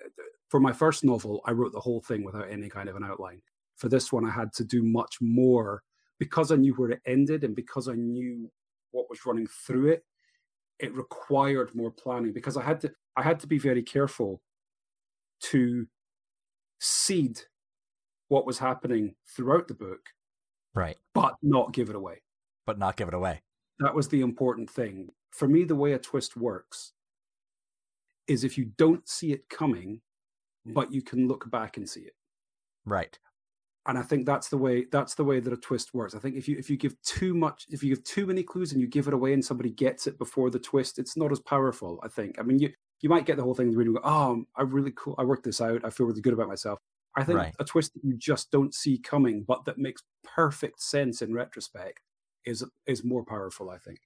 for 0.49 0.61
my 0.61 0.73
first 0.73 1.03
novel, 1.03 1.41
I 1.45 1.51
wrote 1.51 1.73
the 1.73 1.81
whole 1.81 2.03
thing 2.03 2.23
without 2.23 2.49
any 2.49 2.69
kind 2.69 2.89
of 2.89 2.95
an 2.95 3.03
outline 3.03 3.41
for 3.77 3.89
this 3.89 4.13
one, 4.13 4.25
I 4.25 4.31
had 4.31 4.53
to 4.55 4.65
do 4.65 4.83
much 4.83 5.17
more 5.21 5.83
because 6.19 6.53
I 6.53 6.57
knew 6.57 6.75
where 6.75 6.91
it 6.91 7.03
ended 7.07 7.45
and 7.45 7.55
because 7.55 7.89
I 7.89 7.95
knew 7.95 8.51
what 8.93 9.11
was 9.11 9.27
running 9.27 9.47
through 9.47 9.89
it. 9.89 10.05
It 10.79 10.95
required 10.95 11.75
more 11.75 11.91
planning 11.91 12.33
because 12.33 12.57
I 12.57 12.63
had 12.63 12.81
to. 12.81 12.93
I 13.17 13.23
had 13.23 13.39
to 13.41 13.47
be 13.47 13.59
very 13.59 13.83
careful 13.83 14.41
to 15.43 15.87
seed 16.81 17.41
what 18.29 18.47
was 18.47 18.59
happening 18.59 19.15
throughout 19.37 19.69
the 19.69 19.75
book, 19.75 20.01
right? 20.75 20.97
But 21.15 21.35
not 21.43 21.73
give 21.73 21.91
it 21.91 21.97
away. 21.97 22.23
But 22.67 22.79
not 22.79 22.97
give 22.97 23.09
it 23.09 23.15
away. 23.15 23.43
That 23.79 23.95
was 23.95 24.09
the 24.09 24.21
important 24.21 24.69
thing 24.69 25.11
for 25.31 25.47
me. 25.47 25.65
The 25.65 25.77
way 25.77 25.93
a 25.93 25.99
twist 25.99 26.37
works 26.37 26.93
is 28.27 28.43
if 28.43 28.59
you 28.59 28.73
don't 28.77 29.09
see 29.09 29.33
it 29.33 29.49
coming, 29.49 30.01
mm. 30.67 30.75
but 30.75 30.93
you 30.93 31.03
can 31.03 31.29
look 31.29 31.49
back 31.53 31.77
and 31.77 31.89
see 31.89 32.01
it. 32.01 32.15
Right 32.85 33.17
and 33.87 33.99
I 33.99 34.03
think 34.03 34.25
that's 34.25 34.49
the 34.49 34.57
way 34.57 34.87
that's 34.91 35.15
the 35.15 35.25
way 35.25 35.41
that 35.41 35.53
a 35.53 35.57
twist 35.57 35.93
works. 35.93 36.15
I 36.15 36.19
think 36.19 36.37
if 36.37 36.49
you 36.49 36.57
if 36.59 36.71
you 36.71 36.77
give 36.77 37.01
too 37.03 37.35
much, 37.35 37.67
if 37.69 37.83
you 37.83 37.95
give 37.95 38.05
too 38.05 38.27
many 38.27 38.43
clues 38.43 38.73
and 38.73 38.81
you 38.81 38.87
give 38.87 39.09
it 39.09 39.15
away 39.15 39.33
and 39.33 39.45
somebody 39.45 39.71
gets 39.71 40.07
it 40.07 40.19
before 40.19 40.51
the 40.51 40.59
twist, 40.59 40.99
it's 40.99 41.17
not 41.17 41.33
as 41.33 41.41
powerful. 41.41 42.01
I 42.03 42.09
think. 42.09 42.39
I 42.39 42.43
mean, 42.43 42.59
you 42.59 42.71
you 43.01 43.11
might 43.11 43.27
get 43.27 43.37
the 43.37 43.43
whole 43.43 43.55
thing 43.55 43.69
and 43.69 43.77
really 43.77 43.93
go, 43.93 44.01
oh, 44.03 44.45
I 44.57 44.63
really 44.63 44.93
cool. 44.97 45.15
I 45.19 45.25
worked 45.25 45.45
this 45.45 45.61
out. 45.61 45.85
I 45.85 45.91
feel 45.91 46.07
really 46.07 46.23
good 46.23 46.33
about 46.33 46.49
myself. 46.49 46.79
I 47.17 47.25
think 47.25 47.39
right. 47.39 47.55
a 47.59 47.65
twist 47.65 47.93
that 47.95 48.03
you 48.03 48.17
just 48.17 48.51
don't 48.51 48.75
see 48.75 48.99
coming, 48.99 49.45
but 49.47 49.67
that 49.67 49.79
makes 49.79 50.03
perfect 50.25 50.81
sense 50.81 51.21
in 51.21 51.35
retrospect, 51.35 52.01
is 52.45 52.65
is 52.87 53.05
more 53.05 53.25
powerful. 53.25 53.71
I 53.71 53.79
think. 53.79 53.99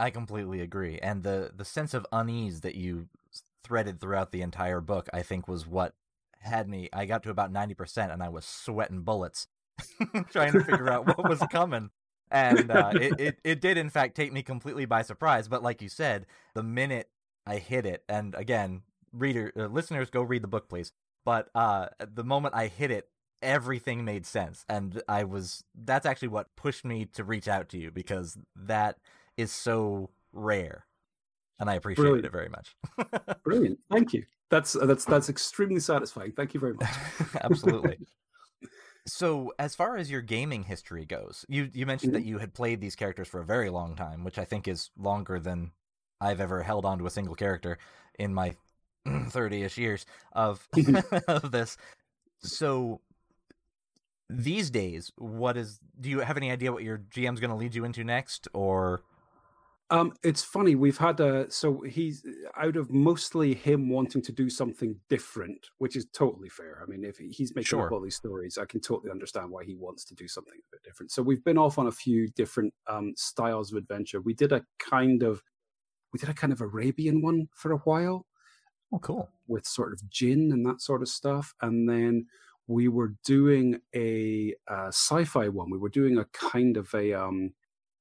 I 0.00 0.10
completely 0.10 0.60
agree, 0.60 0.98
and 1.00 1.22
the 1.22 1.52
the 1.54 1.64
sense 1.64 1.92
of 1.92 2.06
unease 2.12 2.62
that 2.62 2.76
you 2.76 3.08
threaded 3.62 4.00
throughout 4.00 4.32
the 4.32 4.42
entire 4.42 4.80
book, 4.80 5.08
I 5.12 5.22
think, 5.22 5.46
was 5.46 5.66
what 5.66 5.94
had 6.40 6.68
me. 6.68 6.88
I 6.92 7.06
got 7.06 7.22
to 7.24 7.30
about 7.30 7.52
90% 7.52 8.12
and 8.12 8.22
I 8.22 8.28
was 8.28 8.44
sweating 8.44 9.02
bullets. 9.02 9.48
trying 10.30 10.52
to 10.52 10.64
figure 10.64 10.90
out 10.90 11.06
what 11.06 11.28
was 11.28 11.42
coming. 11.50 11.90
And 12.30 12.70
uh, 12.70 12.92
it, 12.94 13.20
it, 13.20 13.38
it 13.44 13.60
did, 13.60 13.76
in 13.76 13.90
fact, 13.90 14.16
take 14.16 14.32
me 14.32 14.42
completely 14.42 14.84
by 14.84 15.02
surprise. 15.02 15.48
But 15.48 15.62
like 15.62 15.80
you 15.80 15.88
said, 15.88 16.26
the 16.54 16.62
minute 16.62 17.08
I 17.46 17.56
hit 17.56 17.86
it, 17.86 18.04
and 18.08 18.34
again, 18.34 18.82
reader, 19.12 19.52
uh, 19.56 19.66
listeners, 19.66 20.10
go 20.10 20.22
read 20.22 20.42
the 20.42 20.48
book, 20.48 20.68
please. 20.68 20.92
But 21.24 21.48
uh, 21.54 21.88
the 21.98 22.24
moment 22.24 22.54
I 22.54 22.66
hit 22.66 22.90
it, 22.90 23.08
everything 23.40 24.04
made 24.04 24.26
sense. 24.26 24.64
And 24.68 25.02
I 25.08 25.24
was, 25.24 25.64
that's 25.74 26.06
actually 26.06 26.28
what 26.28 26.54
pushed 26.56 26.84
me 26.84 27.06
to 27.14 27.24
reach 27.24 27.48
out 27.48 27.68
to 27.70 27.78
you 27.78 27.90
because 27.90 28.36
that 28.56 28.98
is 29.36 29.52
so 29.52 30.10
rare 30.32 30.86
and 31.60 31.68
I 31.68 31.74
appreciate 31.74 32.02
Brilliant. 32.02 32.26
it 32.26 32.32
very 32.32 32.48
much. 32.48 32.76
Brilliant, 33.44 33.78
thank 33.90 34.12
you. 34.12 34.24
That's 34.50 34.72
that's 34.72 35.04
that's 35.04 35.28
extremely 35.28 35.80
satisfying. 35.80 36.32
Thank 36.32 36.54
you 36.54 36.60
very 36.60 36.74
much. 36.74 36.90
Absolutely. 37.42 37.98
so, 39.06 39.52
as 39.58 39.74
far 39.74 39.96
as 39.96 40.10
your 40.10 40.22
gaming 40.22 40.62
history 40.62 41.04
goes, 41.04 41.44
you 41.48 41.68
you 41.72 41.86
mentioned 41.86 42.12
mm-hmm. 42.12 42.22
that 42.22 42.28
you 42.28 42.38
had 42.38 42.54
played 42.54 42.80
these 42.80 42.96
characters 42.96 43.28
for 43.28 43.40
a 43.40 43.44
very 43.44 43.70
long 43.70 43.94
time, 43.94 44.24
which 44.24 44.38
I 44.38 44.44
think 44.44 44.68
is 44.68 44.90
longer 44.96 45.38
than 45.38 45.72
I've 46.20 46.40
ever 46.40 46.62
held 46.62 46.84
on 46.84 46.98
to 46.98 47.06
a 47.06 47.10
single 47.10 47.34
character 47.34 47.78
in 48.18 48.32
my 48.32 48.56
30ish 49.06 49.76
years 49.76 50.06
of 50.32 50.66
of 51.28 51.50
this. 51.50 51.76
So, 52.40 53.00
these 54.30 54.70
days, 54.70 55.12
what 55.16 55.56
is 55.56 55.80
do 56.00 56.08
you 56.08 56.20
have 56.20 56.36
any 56.36 56.50
idea 56.50 56.72
what 56.72 56.84
your 56.84 56.98
GM's 56.98 57.40
going 57.40 57.50
to 57.50 57.56
lead 57.56 57.74
you 57.74 57.84
into 57.84 58.04
next 58.04 58.48
or 58.54 59.02
um, 59.90 60.12
it's 60.22 60.42
funny. 60.42 60.74
We've 60.74 60.98
had 60.98 61.20
a 61.20 61.50
so 61.50 61.80
he's 61.80 62.22
out 62.56 62.76
of 62.76 62.90
mostly 62.90 63.54
him 63.54 63.88
wanting 63.88 64.20
to 64.22 64.32
do 64.32 64.50
something 64.50 64.96
different, 65.08 65.68
which 65.78 65.96
is 65.96 66.06
totally 66.12 66.50
fair. 66.50 66.82
I 66.82 66.90
mean, 66.90 67.04
if 67.04 67.16
he's 67.16 67.54
making 67.54 67.68
sure. 67.68 67.86
up 67.86 67.92
all 67.92 68.00
these 68.00 68.16
stories, 68.16 68.58
I 68.58 68.66
can 68.66 68.80
totally 68.80 69.10
understand 69.10 69.50
why 69.50 69.64
he 69.64 69.74
wants 69.74 70.04
to 70.06 70.14
do 70.14 70.28
something 70.28 70.58
a 70.58 70.76
bit 70.76 70.82
different. 70.82 71.10
So 71.10 71.22
we've 71.22 71.44
been 71.44 71.56
off 71.56 71.78
on 71.78 71.86
a 71.86 71.92
few 71.92 72.28
different 72.28 72.74
um, 72.86 73.14
styles 73.16 73.72
of 73.72 73.78
adventure. 73.78 74.20
We 74.20 74.34
did 74.34 74.52
a 74.52 74.62
kind 74.78 75.22
of 75.22 75.42
we 76.12 76.18
did 76.18 76.28
a 76.28 76.34
kind 76.34 76.52
of 76.52 76.60
Arabian 76.60 77.22
one 77.22 77.48
for 77.54 77.72
a 77.72 77.78
while. 77.78 78.26
Oh, 78.92 78.98
cool! 78.98 79.30
With 79.46 79.66
sort 79.66 79.94
of 79.94 80.10
djinn 80.10 80.52
and 80.52 80.66
that 80.66 80.82
sort 80.82 81.00
of 81.00 81.08
stuff, 81.08 81.54
and 81.62 81.88
then 81.88 82.26
we 82.66 82.88
were 82.88 83.14
doing 83.24 83.80
a, 83.94 84.54
a 84.68 84.88
sci-fi 84.88 85.48
one. 85.48 85.70
We 85.70 85.78
were 85.78 85.88
doing 85.88 86.18
a 86.18 86.26
kind 86.26 86.76
of 86.76 86.92
a 86.94 87.14
um, 87.14 87.54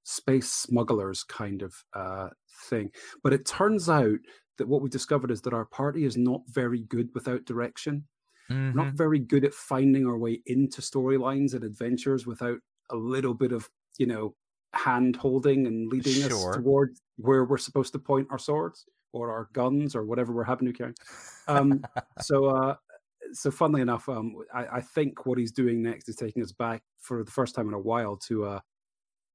space 0.08 0.50
smugglers 0.50 1.24
kind 1.24 1.62
of 1.62 1.76
uh, 1.93 2.30
thing. 2.70 2.89
But 3.24 3.34
it 3.34 3.46
turns 3.46 3.89
out 3.89 4.20
that 4.58 4.67
what 4.67 4.82
we 4.82 4.89
discovered 4.89 5.32
is 5.32 5.41
that 5.41 5.54
our 5.54 5.65
party 5.65 6.06
is 6.06 6.15
not 6.15 6.41
very 6.48 6.80
good 6.80 7.10
without 7.13 7.46
direction. 7.46 8.06
Mm-hmm. 8.50 8.78
not 8.78 8.93
very 8.93 9.20
good 9.20 9.43
at 9.43 9.54
finding 9.54 10.08
our 10.08 10.17
way 10.17 10.39
into 10.46 10.80
storylines 10.80 11.54
and 11.54 11.65
adventures 11.65 12.26
without 12.26 12.60
a 12.89 12.96
little 12.96 13.34
bit 13.34 13.52
of, 13.52 13.70
you 13.98 14.06
know, 14.06 14.36
hand 14.74 15.17
holding 15.17 15.67
and 15.67 15.91
leading 15.91 16.13
sure. 16.13 16.52
us 16.52 16.56
towards 16.56 17.02
where 17.17 17.43
we're 17.43 17.58
supposed 17.58 17.91
to 17.91 18.00
point 18.00 18.26
our 18.32 18.39
swords 18.39 18.86
or 19.12 19.34
our 19.34 19.50
guns 19.52 19.98
or 19.98 20.06
whatever 20.06 20.32
we're 20.32 20.46
having 20.46 20.65
to 20.65 20.72
carry. 20.72 20.93
Um, 21.50 21.84
so, 22.22 22.46
uh, 22.46 22.76
so 23.34 23.52
funnily 23.52 23.82
enough, 23.82 24.08
um, 24.08 24.34
I, 24.54 24.78
I, 24.78 24.82
think 24.82 25.26
what 25.26 25.38
he's 25.38 25.52
doing 25.52 25.84
next 25.84 26.08
is 26.08 26.15
taking 26.15 26.41
us 26.41 26.54
back 26.54 26.84
for 27.02 27.26
the 27.26 27.32
first 27.32 27.54
time 27.54 27.67
in 27.67 27.74
a 27.74 27.80
while 27.80 28.15
to 28.28 28.46
uh, 28.46 28.60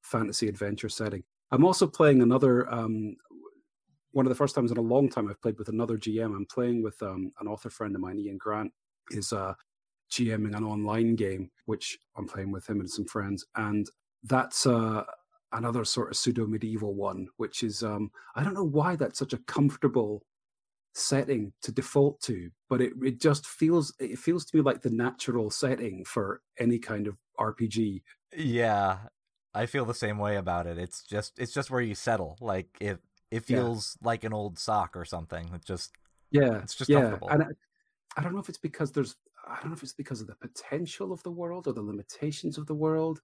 fantasy 0.02 0.48
adventure 0.48 0.88
setting. 0.88 1.22
I'm 1.50 1.64
also 1.64 1.86
playing 1.86 2.22
another 2.22 2.72
um, 2.72 3.16
one 4.12 4.26
of 4.26 4.30
the 4.30 4.36
first 4.36 4.54
times 4.54 4.70
in 4.70 4.76
a 4.76 4.82
long 4.82 5.08
time 5.08 5.28
I've 5.28 5.40
played 5.40 5.58
with 5.58 5.68
another 5.68 5.96
GM. 5.96 6.36
I'm 6.36 6.46
playing 6.46 6.82
with 6.82 7.02
um, 7.02 7.32
an 7.40 7.48
author 7.48 7.70
friend 7.70 7.94
of 7.94 8.00
mine, 8.00 8.18
Ian 8.18 8.38
Grant, 8.38 8.72
is 9.10 9.32
uh, 9.32 9.54
GMing 10.10 10.56
an 10.56 10.64
online 10.64 11.16
game, 11.16 11.50
which 11.66 11.98
I'm 12.16 12.28
playing 12.28 12.52
with 12.52 12.68
him 12.68 12.80
and 12.80 12.90
some 12.90 13.06
friends, 13.06 13.44
and 13.56 13.88
that's 14.24 14.66
uh, 14.66 15.04
another 15.52 15.84
sort 15.84 16.10
of 16.10 16.16
pseudo 16.16 16.46
medieval 16.46 16.94
one, 16.94 17.28
which 17.38 17.62
is 17.62 17.82
um, 17.82 18.10
I 18.36 18.44
don't 18.44 18.54
know 18.54 18.64
why 18.64 18.96
that's 18.96 19.18
such 19.18 19.32
a 19.32 19.38
comfortable 19.38 20.24
setting 20.94 21.52
to 21.62 21.72
default 21.72 22.20
to, 22.22 22.50
but 22.68 22.80
it 22.80 22.92
it 23.02 23.20
just 23.20 23.46
feels 23.46 23.94
it 23.98 24.18
feels 24.18 24.44
to 24.46 24.56
me 24.56 24.62
like 24.62 24.82
the 24.82 24.90
natural 24.90 25.50
setting 25.50 26.04
for 26.04 26.42
any 26.58 26.78
kind 26.78 27.06
of 27.06 27.16
RPG. 27.40 28.02
Yeah, 28.36 28.98
I 29.54 29.66
feel 29.66 29.84
the 29.84 29.94
same 29.94 30.18
way 30.18 30.36
about 30.36 30.66
it. 30.66 30.78
It's 30.78 31.02
just 31.02 31.38
it's 31.38 31.52
just 31.52 31.70
where 31.70 31.80
you 31.80 31.94
settle. 31.94 32.38
Like 32.40 32.68
if 32.80 32.98
it 33.32 33.44
feels 33.44 33.96
yeah. 34.00 34.08
like 34.08 34.24
an 34.24 34.34
old 34.34 34.58
sock 34.58 34.94
or 34.94 35.06
something. 35.06 35.50
It 35.54 35.64
just 35.64 35.92
yeah, 36.30 36.58
it's 36.58 36.74
just 36.74 36.90
yeah. 36.90 37.00
comfortable. 37.00 37.28
And 37.30 37.42
I, 37.42 37.46
I 38.16 38.22
don't 38.22 38.34
know 38.34 38.40
if 38.40 38.48
it's 38.50 38.58
because 38.58 38.92
there's 38.92 39.16
I 39.48 39.56
don't 39.56 39.70
know 39.70 39.76
if 39.76 39.82
it's 39.82 39.94
because 39.94 40.20
of 40.20 40.26
the 40.26 40.34
potential 40.34 41.12
of 41.12 41.22
the 41.22 41.30
world 41.30 41.66
or 41.66 41.72
the 41.72 41.82
limitations 41.82 42.58
of 42.58 42.66
the 42.66 42.74
world. 42.74 43.20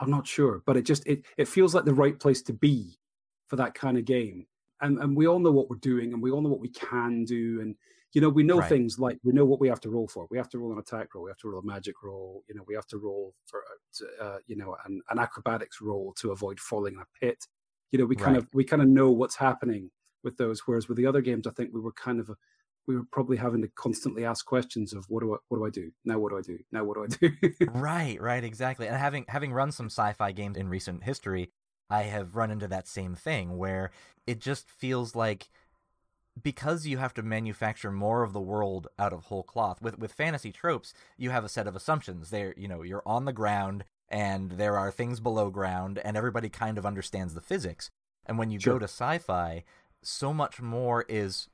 I'm 0.00 0.10
not 0.10 0.26
sure, 0.26 0.62
but 0.66 0.76
it 0.76 0.82
just 0.82 1.06
it 1.06 1.24
it 1.38 1.46
feels 1.46 1.74
like 1.74 1.84
the 1.84 1.94
right 1.94 2.18
place 2.18 2.42
to 2.42 2.52
be 2.52 2.98
for 3.46 3.56
that 3.56 3.74
kind 3.74 3.96
of 3.96 4.04
game. 4.04 4.46
And 4.80 4.98
and 4.98 5.16
we 5.16 5.28
all 5.28 5.38
know 5.38 5.52
what 5.52 5.70
we're 5.70 5.76
doing, 5.76 6.12
and 6.12 6.20
we 6.20 6.32
all 6.32 6.40
know 6.40 6.48
what 6.48 6.60
we 6.60 6.70
can 6.70 7.24
do, 7.24 7.60
and 7.60 7.76
you 8.12 8.20
know, 8.20 8.28
we 8.28 8.42
know 8.42 8.58
right. 8.58 8.68
things 8.68 8.98
like 8.98 9.18
we 9.24 9.32
know 9.32 9.44
what 9.44 9.60
we 9.60 9.68
have 9.68 9.80
to 9.80 9.90
roll 9.90 10.06
for. 10.06 10.26
We 10.30 10.36
have 10.36 10.48
to 10.50 10.58
roll 10.58 10.72
an 10.72 10.78
attack 10.78 11.14
roll. 11.14 11.24
We 11.24 11.30
have 11.30 11.38
to 11.38 11.48
roll 11.48 11.60
a 11.60 11.64
magic 11.64 12.02
roll. 12.02 12.42
You 12.48 12.54
know, 12.54 12.62
we 12.66 12.74
have 12.74 12.86
to 12.88 12.98
roll 12.98 13.34
for, 13.46 13.62
uh, 14.20 14.38
you 14.46 14.56
know, 14.56 14.76
an, 14.84 15.00
an, 15.10 15.18
acrobatics 15.18 15.80
roll 15.80 16.12
to 16.18 16.32
avoid 16.32 16.60
falling 16.60 16.94
in 16.94 17.00
a 17.00 17.06
pit. 17.20 17.46
You 17.90 17.98
know, 17.98 18.04
we 18.04 18.16
kind 18.16 18.36
right. 18.36 18.42
of 18.42 18.48
we 18.52 18.64
kind 18.64 18.82
of 18.82 18.88
know 18.88 19.10
what's 19.10 19.36
happening 19.36 19.90
with 20.24 20.36
those. 20.36 20.60
Whereas 20.66 20.88
with 20.88 20.98
the 20.98 21.06
other 21.06 21.22
games, 21.22 21.46
I 21.46 21.50
think 21.50 21.70
we 21.72 21.80
were 21.80 21.92
kind 21.92 22.20
of 22.20 22.30
we 22.86 22.96
were 22.96 23.04
probably 23.12 23.36
having 23.36 23.62
to 23.62 23.68
constantly 23.68 24.24
ask 24.24 24.44
questions 24.44 24.92
of 24.92 25.06
what 25.08 25.22
do 25.22 25.34
I 25.34 25.38
what 25.48 25.58
do 25.58 25.66
I 25.66 25.70
do 25.70 25.90
now? 26.04 26.18
What 26.18 26.30
do 26.30 26.38
I 26.38 26.42
do 26.42 26.58
now? 26.70 26.84
What 26.84 26.96
do 26.96 27.04
I 27.04 27.30
do? 27.30 27.66
right, 27.72 28.20
right, 28.20 28.44
exactly. 28.44 28.88
And 28.88 28.96
having 28.96 29.24
having 29.28 29.52
run 29.52 29.72
some 29.72 29.86
sci-fi 29.86 30.32
games 30.32 30.56
in 30.58 30.68
recent 30.68 31.04
history, 31.04 31.50
I 31.88 32.02
have 32.02 32.36
run 32.36 32.50
into 32.50 32.68
that 32.68 32.88
same 32.88 33.14
thing 33.14 33.56
where 33.56 33.90
it 34.26 34.40
just 34.40 34.70
feels 34.70 35.14
like 35.14 35.48
because 36.40 36.86
you 36.86 36.98
have 36.98 37.14
to 37.14 37.22
manufacture 37.22 37.92
more 37.92 38.22
of 38.22 38.32
the 38.32 38.40
world 38.40 38.88
out 38.98 39.12
of 39.12 39.24
whole 39.24 39.42
cloth 39.42 39.82
with 39.82 39.98
with 39.98 40.12
fantasy 40.12 40.50
tropes 40.50 40.94
you 41.18 41.30
have 41.30 41.44
a 41.44 41.48
set 41.48 41.66
of 41.66 41.76
assumptions 41.76 42.30
there 42.30 42.54
you 42.56 42.66
know 42.66 42.82
you're 42.82 43.02
on 43.04 43.24
the 43.24 43.32
ground 43.32 43.84
and 44.08 44.52
there 44.52 44.78
are 44.78 44.90
things 44.90 45.20
below 45.20 45.50
ground 45.50 45.98
and 46.04 46.16
everybody 46.16 46.48
kind 46.48 46.78
of 46.78 46.86
understands 46.86 47.34
the 47.34 47.40
physics 47.40 47.90
and 48.24 48.38
when 48.38 48.50
you 48.50 48.58
sure. 48.58 48.74
go 48.74 48.78
to 48.78 48.84
sci-fi 48.84 49.62
so 50.02 50.32
much 50.32 50.60
more 50.60 51.04
is 51.08 51.48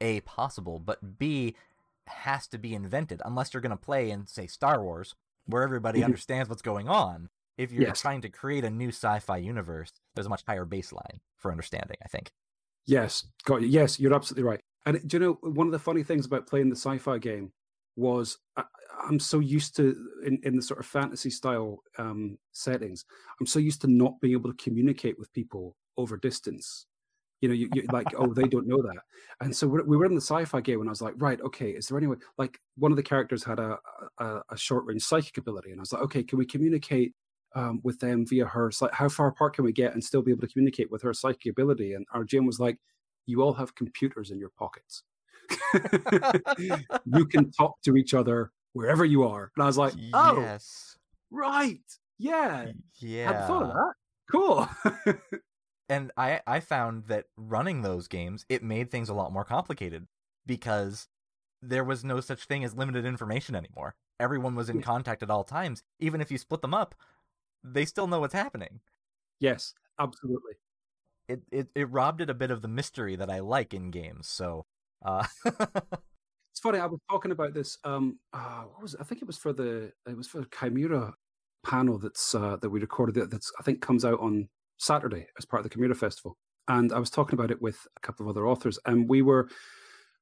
a 0.00 0.20
possible 0.22 0.78
but 0.78 1.18
b 1.18 1.54
has 2.06 2.48
to 2.48 2.58
be 2.58 2.74
invented 2.74 3.22
unless 3.24 3.54
you're 3.54 3.60
going 3.60 3.70
to 3.70 3.76
play 3.76 4.10
in 4.10 4.26
say 4.26 4.46
star 4.46 4.82
wars 4.82 5.14
where 5.46 5.62
everybody 5.62 6.00
mm-hmm. 6.00 6.06
understands 6.06 6.48
what's 6.48 6.62
going 6.62 6.88
on 6.88 7.28
if 7.56 7.70
you're 7.70 7.82
yes. 7.82 8.00
trying 8.00 8.20
to 8.20 8.28
create 8.28 8.64
a 8.64 8.70
new 8.70 8.88
sci-fi 8.88 9.36
universe 9.36 9.92
there's 10.14 10.26
a 10.26 10.30
much 10.30 10.42
higher 10.48 10.66
baseline 10.66 11.20
for 11.36 11.52
understanding 11.52 11.96
i 12.04 12.08
think 12.08 12.32
Yes, 12.86 13.26
got 13.44 13.62
you. 13.62 13.68
Yes, 13.68 14.00
you're 14.00 14.14
absolutely 14.14 14.48
right. 14.48 14.60
And 14.86 15.06
do 15.06 15.16
you 15.16 15.20
know 15.20 15.38
one 15.42 15.66
of 15.66 15.72
the 15.72 15.78
funny 15.78 16.02
things 16.02 16.26
about 16.26 16.46
playing 16.46 16.70
the 16.70 16.76
sci-fi 16.76 17.18
game 17.18 17.52
was 17.96 18.38
I, 18.56 18.64
am 19.08 19.18
so 19.18 19.38
used 19.40 19.76
to 19.76 19.94
in, 20.24 20.40
in 20.42 20.56
the 20.56 20.62
sort 20.62 20.80
of 20.80 20.86
fantasy 20.86 21.30
style 21.30 21.82
um, 21.98 22.38
settings. 22.52 23.04
I'm 23.40 23.46
so 23.46 23.58
used 23.58 23.82
to 23.82 23.88
not 23.88 24.20
being 24.20 24.32
able 24.32 24.52
to 24.52 24.62
communicate 24.62 25.18
with 25.18 25.32
people 25.32 25.76
over 25.96 26.16
distance. 26.16 26.86
You 27.40 27.48
know, 27.48 27.54
you, 27.54 27.70
like, 27.90 28.06
oh, 28.18 28.34
they 28.34 28.42
don't 28.42 28.66
know 28.66 28.82
that. 28.82 28.98
And 29.40 29.56
so 29.56 29.66
we 29.66 29.96
were 29.96 30.04
in 30.04 30.14
the 30.14 30.20
sci-fi 30.20 30.60
game, 30.60 30.80
and 30.80 30.90
I 30.90 30.92
was 30.92 31.00
like, 31.00 31.14
right, 31.16 31.40
okay, 31.40 31.70
is 31.70 31.88
there 31.88 31.96
any 31.96 32.06
way? 32.06 32.18
Like, 32.36 32.60
one 32.76 32.92
of 32.92 32.96
the 32.96 33.02
characters 33.02 33.42
had 33.42 33.58
a, 33.58 33.78
a, 34.18 34.42
a 34.50 34.56
short-range 34.58 35.02
psychic 35.02 35.38
ability, 35.38 35.70
and 35.70 35.80
I 35.80 35.82
was 35.82 35.92
like, 35.92 36.02
okay, 36.02 36.22
can 36.22 36.38
we 36.38 36.44
communicate 36.44 37.14
um, 37.54 37.80
with 37.82 37.98
them 38.00 38.26
via 38.26 38.46
her. 38.46 38.70
Like, 38.80 38.94
how 38.94 39.08
far 39.08 39.28
apart 39.28 39.54
can 39.54 39.64
we 39.64 39.72
get 39.72 39.92
and 39.92 40.02
still 40.02 40.22
be 40.22 40.30
able 40.30 40.42
to 40.42 40.52
communicate 40.52 40.90
with 40.90 41.02
her 41.02 41.14
psychic 41.14 41.50
ability? 41.50 41.94
And 41.94 42.06
our 42.12 42.24
GM 42.24 42.46
was 42.46 42.60
like, 42.60 42.78
you 43.26 43.42
all 43.42 43.54
have 43.54 43.74
computers 43.74 44.30
in 44.30 44.38
your 44.38 44.50
pockets. 44.58 45.02
you 47.04 47.26
can 47.26 47.50
talk 47.50 47.80
to 47.82 47.96
each 47.96 48.14
other 48.14 48.52
wherever 48.72 49.04
you 49.04 49.24
are. 49.24 49.50
And 49.56 49.62
I 49.62 49.66
was 49.66 49.78
like, 49.78 49.94
oh, 50.12 50.40
yes. 50.40 50.96
right. 51.30 51.78
Yeah. 52.18 52.66
Yeah. 52.98 53.32
Had 53.32 53.46
thought 53.46 53.62
of 53.62 53.72
that. 53.72 53.94
Cool. 54.30 54.68
and 55.88 56.12
I, 56.16 56.40
I 56.46 56.60
found 56.60 57.06
that 57.06 57.26
running 57.36 57.82
those 57.82 58.08
games, 58.08 58.44
it 58.48 58.62
made 58.62 58.90
things 58.90 59.08
a 59.08 59.14
lot 59.14 59.32
more 59.32 59.44
complicated 59.44 60.06
because 60.46 61.08
there 61.62 61.84
was 61.84 62.04
no 62.04 62.20
such 62.20 62.44
thing 62.44 62.64
as 62.64 62.74
limited 62.74 63.04
information 63.04 63.54
anymore. 63.54 63.94
Everyone 64.18 64.54
was 64.54 64.68
in 64.68 64.82
contact 64.82 65.22
at 65.22 65.30
all 65.30 65.44
times. 65.44 65.82
Even 65.98 66.20
if 66.20 66.30
you 66.30 66.38
split 66.38 66.62
them 66.62 66.74
up, 66.74 66.94
they 67.64 67.84
still 67.84 68.06
know 68.06 68.20
what's 68.20 68.34
happening. 68.34 68.80
Yes, 69.38 69.74
absolutely. 69.98 70.54
It 71.28 71.42
it 71.50 71.68
it 71.74 71.90
robbed 71.90 72.20
it 72.20 72.30
a 72.30 72.34
bit 72.34 72.50
of 72.50 72.62
the 72.62 72.68
mystery 72.68 73.16
that 73.16 73.30
I 73.30 73.40
like 73.40 73.74
in 73.74 73.90
games. 73.90 74.28
So, 74.28 74.66
uh... 75.04 75.26
it's 75.44 76.60
funny. 76.60 76.78
I 76.78 76.86
was 76.86 77.00
talking 77.08 77.30
about 77.30 77.54
this. 77.54 77.78
Um, 77.84 78.18
uh, 78.32 78.62
what 78.62 78.82
was 78.82 78.94
it? 78.94 79.00
I 79.00 79.04
think 79.04 79.22
it 79.22 79.26
was 79.26 79.38
for 79.38 79.52
the 79.52 79.92
it 80.06 80.16
was 80.16 80.26
for 80.26 80.40
the 80.40 80.48
Chimera 80.58 81.14
panel 81.64 81.98
that's 81.98 82.34
uh, 82.34 82.56
that 82.60 82.70
we 82.70 82.80
recorded. 82.80 83.14
That 83.14 83.30
that's 83.30 83.52
I 83.58 83.62
think 83.62 83.80
comes 83.80 84.04
out 84.04 84.20
on 84.20 84.48
Saturday 84.78 85.26
as 85.38 85.44
part 85.44 85.64
of 85.64 85.70
the 85.70 85.74
Chimera 85.74 85.94
Festival. 85.94 86.36
And 86.68 86.92
I 86.92 86.98
was 86.98 87.10
talking 87.10 87.38
about 87.38 87.50
it 87.50 87.60
with 87.62 87.78
a 87.96 88.00
couple 88.00 88.26
of 88.26 88.30
other 88.30 88.46
authors, 88.46 88.78
and 88.86 89.08
we 89.08 89.22
were 89.22 89.48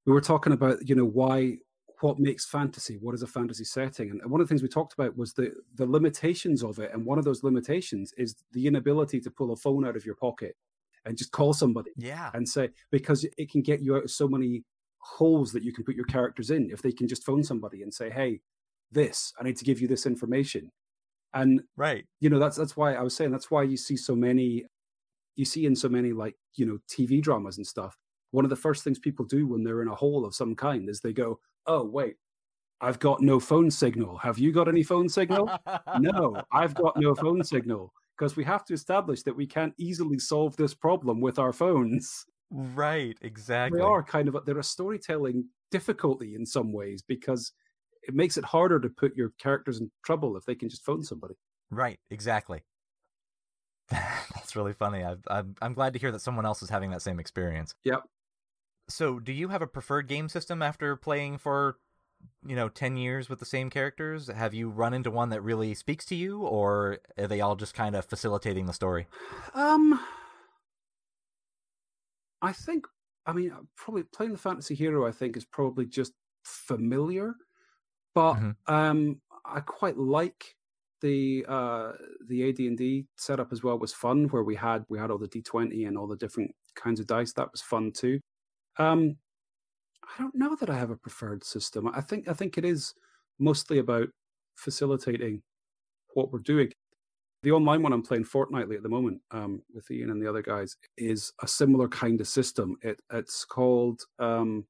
we 0.07 0.12
were 0.12 0.20
talking 0.20 0.53
about 0.53 0.87
you 0.88 0.94
know 0.94 1.05
why 1.05 1.59
what 2.01 2.19
makes 2.19 2.47
fantasy? 2.47 2.99
What 3.01 3.15
is 3.15 3.23
a 3.23 3.27
fantasy 3.27 3.65
setting? 3.65 4.11
And 4.11 4.31
one 4.31 4.41
of 4.41 4.47
the 4.47 4.49
things 4.49 4.63
we 4.63 4.69
talked 4.69 4.95
about 4.95 5.17
was 5.17 5.33
the 5.33 5.53
the 5.75 5.87
limitations 5.87 6.63
of 6.63 6.79
it. 6.79 6.91
And 6.93 7.05
one 7.05 7.19
of 7.19 7.25
those 7.25 7.43
limitations 7.43 8.13
is 8.17 8.37
the 8.53 8.67
inability 8.67 9.21
to 9.21 9.31
pull 9.31 9.53
a 9.53 9.57
phone 9.57 9.87
out 9.87 9.97
of 9.97 10.05
your 10.05 10.15
pocket 10.15 10.57
and 11.05 11.17
just 11.17 11.33
call 11.33 11.53
somebody 11.53 11.91
yeah. 11.97 12.31
and 12.35 12.49
say 12.49 12.69
because 12.91 13.25
it 13.37 13.51
can 13.51 13.63
get 13.63 13.81
you 13.81 13.97
out 13.97 14.05
of 14.05 14.11
so 14.11 14.29
many 14.29 14.65
holes 14.99 15.53
that 15.53 15.63
you 15.63 15.73
can 15.73 15.85
put 15.85 15.95
your 15.95 16.05
characters 16.05 16.51
in 16.51 16.71
if 16.71 16.83
they 16.83 16.93
can 16.93 17.09
just 17.09 17.25
phone 17.25 17.43
somebody 17.43 17.83
and 17.83 17.95
say 17.95 18.11
hey 18.11 18.41
this 18.91 19.33
i 19.41 19.45
need 19.45 19.57
to 19.57 19.65
give 19.65 19.81
you 19.81 19.89
this 19.89 20.07
information. 20.07 20.71
And 21.35 21.63
right. 21.77 22.05
you 22.21 22.31
know 22.31 22.39
that's 22.39 22.57
that's 22.57 22.77
why 22.77 22.95
i 22.95 23.03
was 23.03 23.15
saying 23.15 23.31
that's 23.31 23.51
why 23.51 23.63
you 23.63 23.77
see 23.77 23.97
so 23.97 24.17
many 24.17 24.65
you 25.37 25.45
see 25.45 25.67
in 25.67 25.77
so 25.77 25.89
many 25.89 26.13
like 26.13 26.35
you 26.55 26.67
know 26.67 26.79
tv 26.91 27.23
dramas 27.23 27.59
and 27.59 27.67
stuff 27.67 27.97
one 28.31 28.45
of 28.45 28.51
the 28.51 28.57
first 28.57 28.83
things 28.83 28.99
people 28.99 29.25
do 29.25 29.47
when 29.47 29.63
they're 29.63 29.83
in 29.83 29.89
a 29.89 29.95
hole 29.95 30.25
of 30.25 30.35
some 30.35 30.55
kind 30.55 30.89
is 30.89 31.01
they 31.01 31.13
go 31.13 31.39
oh 31.69 31.85
wait 31.85 32.17
i've 32.81 32.99
got 32.99 33.21
no 33.21 33.39
phone 33.39 33.71
signal. 33.71 34.17
Have 34.19 34.39
you 34.39 34.53
got 34.53 34.69
any 34.69 34.83
phone 34.83 35.09
signal? 35.09 35.51
No 36.01 36.43
i've 36.53 36.75
got 36.75 36.97
no 36.97 37.15
phone 37.15 37.45
signal 37.45 37.93
because 38.17 38.37
we 38.37 38.45
have 38.45 38.65
to 38.67 38.75
establish 38.75 39.23
that 39.23 39.37
we 39.37 39.47
can't 39.47 39.75
easily 39.79 40.19
solve 40.19 40.57
this 40.57 40.75
problem 40.75 41.21
with 41.21 41.39
our 41.39 41.53
phones. 41.53 42.27
Right 42.51 43.17
exactly. 43.21 43.79
they 43.79 43.85
are 43.85 44.03
kind 44.03 44.29
of 44.29 44.37
they're 44.45 44.59
a 44.59 44.65
storytelling 44.65 45.45
difficulty 45.71 46.35
in 46.35 46.47
some 46.47 46.73
ways 46.73 47.03
because 47.07 47.53
it 48.03 48.15
makes 48.15 48.37
it 48.37 48.45
harder 48.45 48.81
to 48.81 48.89
put 48.89 49.15
your 49.15 49.33
characters 49.39 49.81
in 49.81 49.91
trouble 50.05 50.37
if 50.37 50.45
they 50.45 50.55
can 50.55 50.69
just 50.69 50.85
phone 50.85 51.03
somebody. 51.03 51.35
Right 51.71 51.99
exactly. 52.11 52.63
That's 53.91 54.57
really 54.57 54.73
funny. 54.73 55.05
I, 55.05 55.17
I'm, 55.29 55.55
I'm 55.61 55.75
glad 55.75 55.93
to 55.93 55.99
hear 55.99 56.13
that 56.13 56.21
someone 56.21 56.47
else 56.47 56.63
is 56.63 56.71
having 56.71 56.91
that 56.91 57.03
same 57.03 57.21
experience. 57.21 57.75
Yep 57.85 58.03
so 58.88 59.18
do 59.18 59.33
you 59.33 59.48
have 59.48 59.62
a 59.62 59.66
preferred 59.66 60.09
game 60.09 60.29
system 60.29 60.62
after 60.62 60.96
playing 60.96 61.38
for 61.38 61.77
you 62.44 62.57
know 62.57 62.68
10 62.68 62.96
years 62.96 63.29
with 63.29 63.38
the 63.38 63.44
same 63.44 63.70
characters? 63.70 64.29
Have 64.29 64.55
you 64.55 64.68
run 64.70 64.94
into 64.94 65.11
one 65.11 65.29
that 65.31 65.42
really 65.42 65.74
speaks 65.74 66.05
to 66.07 66.14
you 66.14 66.42
or 66.42 66.98
are 67.16 67.27
they 67.27 67.40
all 67.40 67.57
just 67.57 67.74
kind 67.74 67.94
of 67.94 68.05
facilitating 68.05 68.66
the 68.66 68.72
story? 68.72 69.07
Um 69.55 70.01
i 72.40 72.53
think 72.53 72.87
i 73.27 73.33
mean 73.33 73.53
probably 73.77 74.05
playing 74.05 74.31
the 74.31 74.38
fantasy 74.38 74.72
hero 74.72 75.05
i 75.05 75.11
think 75.11 75.37
is 75.37 75.44
probably 75.44 75.85
just 75.85 76.12
familiar 76.44 77.35
but 78.14 78.35
mm-hmm. 78.35 78.72
um 78.72 79.20
i 79.44 79.59
quite 79.59 79.98
like 79.98 80.55
the 81.01 81.44
uh 81.48 81.92
the 82.29 82.48
AD&D 82.48 83.07
setup 83.16 83.53
as 83.53 83.62
well 83.62 83.79
was 83.79 83.92
fun 83.92 84.29
where 84.29 84.42
we 84.42 84.55
had 84.55 84.85
we 84.88 84.98
had 84.98 85.11
all 85.11 85.18
the 85.18 85.29
D20 85.29 85.87
and 85.87 85.96
all 85.96 86.07
the 86.07 86.16
different 86.16 86.53
kinds 86.74 86.98
of 86.98 87.07
dice. 87.07 87.33
That 87.35 87.53
was 87.53 87.61
fun 87.61 87.92
too 87.92 88.18
um 88.79 89.17
I 90.05 90.23
don't 90.23 90.35
know 90.35 90.57
that 90.57 90.71
I 90.71 90.79
have 90.79 90.91
a 90.91 90.97
preferred 90.97 91.45
system. 91.45 91.88
I 91.88 92.01
think 92.01 92.29
I 92.29 92.33
think 92.33 92.57
it 92.57 92.64
is 92.64 92.95
mostly 93.38 93.79
about 93.79 94.09
facilitating 94.57 95.43
what 96.14 96.33
we're 96.33 96.41
doing. 96.41 96.71
The 97.43 97.53
online 97.53 97.83
one 97.83 97.93
I'm 97.93 98.03
playing 98.03 98.25
fortnightly 98.25 98.77
at 98.77 98.83
the 98.83 98.88
moment 98.88 99.21
um, 99.31 99.62
with 99.73 99.88
Ian 99.91 100.11
and 100.11 100.21
the 100.21 100.29
other 100.29 100.43
guys 100.43 100.77
is 100.97 101.33
a 101.41 101.47
similar 101.47 101.88
kind 101.88 102.21
of 102.21 102.27
system. 102.27 102.77
It 102.83 103.01
it's 103.12 103.45
called 103.45 104.03
um, 104.19 104.64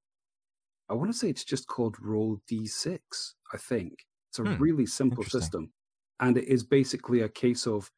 I 0.90 0.94
want 0.94 1.10
to 1.10 1.16
say 1.16 1.28
it's 1.28 1.44
just 1.44 1.66
called 1.66 1.96
Roll 2.00 2.40
D6. 2.50 2.98
I 3.52 3.56
think 3.56 3.94
it's 4.30 4.38
a 4.38 4.42
hmm. 4.42 4.62
really 4.62 4.86
simple 4.86 5.24
system, 5.24 5.72
and 6.20 6.36
it 6.36 6.48
is 6.48 6.64
basically 6.64 7.20
a 7.20 7.28
case 7.28 7.66
of 7.66 7.90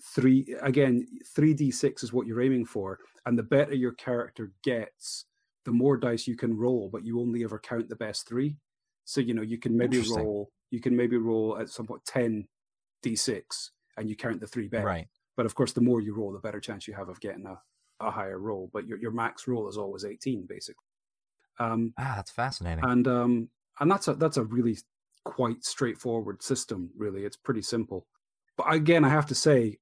three 0.00 0.56
again 0.62 1.04
three 1.34 1.52
d6 1.52 2.04
is 2.04 2.12
what 2.12 2.24
you're 2.24 2.40
aiming 2.40 2.64
for 2.64 3.00
and 3.28 3.38
the 3.38 3.42
better 3.42 3.74
your 3.74 3.92
character 3.92 4.52
gets 4.64 5.26
the 5.66 5.70
more 5.70 5.98
dice 5.98 6.26
you 6.26 6.34
can 6.34 6.56
roll, 6.56 6.88
but 6.90 7.04
you 7.04 7.20
only 7.20 7.44
ever 7.44 7.58
count 7.58 7.90
the 7.90 7.96
best 7.96 8.26
three. 8.26 8.56
So 9.04 9.20
you 9.20 9.34
know 9.34 9.42
you 9.42 9.58
can 9.58 9.76
maybe 9.76 10.00
roll 10.00 10.50
you 10.70 10.80
can 10.80 10.96
maybe 10.96 11.18
roll 11.18 11.58
at 11.60 11.68
some 11.68 11.86
point 11.86 12.02
ten 12.06 12.48
d6 13.04 13.42
and 13.98 14.08
you 14.08 14.16
count 14.16 14.40
the 14.40 14.46
three 14.46 14.66
best. 14.66 14.86
Right. 14.86 15.08
But 15.36 15.44
of 15.44 15.54
course, 15.54 15.72
the 15.72 15.82
more 15.82 16.00
you 16.00 16.14
roll, 16.14 16.32
the 16.32 16.38
better 16.38 16.58
chance 16.58 16.88
you 16.88 16.94
have 16.94 17.10
of 17.10 17.20
getting 17.20 17.44
a, 17.44 17.60
a 18.00 18.10
higher 18.10 18.38
roll. 18.38 18.70
But 18.72 18.86
your 18.86 18.98
your 18.98 19.10
max 19.10 19.46
roll 19.46 19.68
is 19.68 19.76
always 19.76 20.06
eighteen, 20.06 20.46
basically. 20.48 20.86
Um, 21.58 21.92
ah, 21.98 22.14
that's 22.16 22.30
fascinating. 22.30 22.84
And 22.84 23.06
um, 23.06 23.48
and 23.78 23.90
that's 23.90 24.08
a 24.08 24.14
that's 24.14 24.38
a 24.38 24.44
really 24.44 24.78
quite 25.24 25.64
straightforward 25.64 26.42
system. 26.42 26.88
Really, 26.96 27.24
it's 27.24 27.36
pretty 27.36 27.62
simple. 27.62 28.06
But 28.56 28.72
again, 28.72 29.04
I 29.04 29.10
have 29.10 29.26
to 29.26 29.34
say, 29.34 29.80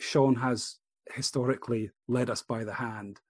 Sean 0.00 0.34
has 0.34 0.79
historically 1.12 1.90
led 2.08 2.30
us 2.30 2.42
by 2.42 2.64
the 2.64 2.74
hand 2.74 3.20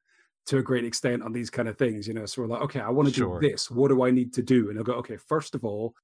to 0.46 0.58
a 0.58 0.62
great 0.62 0.84
extent 0.84 1.22
on 1.22 1.32
these 1.32 1.50
kind 1.50 1.68
of 1.68 1.78
things, 1.78 2.08
you 2.08 2.14
know. 2.14 2.26
So 2.26 2.42
we're 2.42 2.48
like, 2.48 2.62
okay, 2.62 2.80
I 2.80 2.90
want 2.90 3.08
to 3.08 3.14
sure. 3.14 3.40
do 3.40 3.48
this. 3.48 3.70
What 3.70 3.88
do 3.88 4.04
I 4.04 4.10
need 4.10 4.32
to 4.34 4.42
do? 4.42 4.70
And 4.70 4.78
I'll 4.78 4.84
go, 4.84 4.94
okay, 4.94 5.16
first 5.16 5.54
of 5.54 5.64
all, 5.64 5.94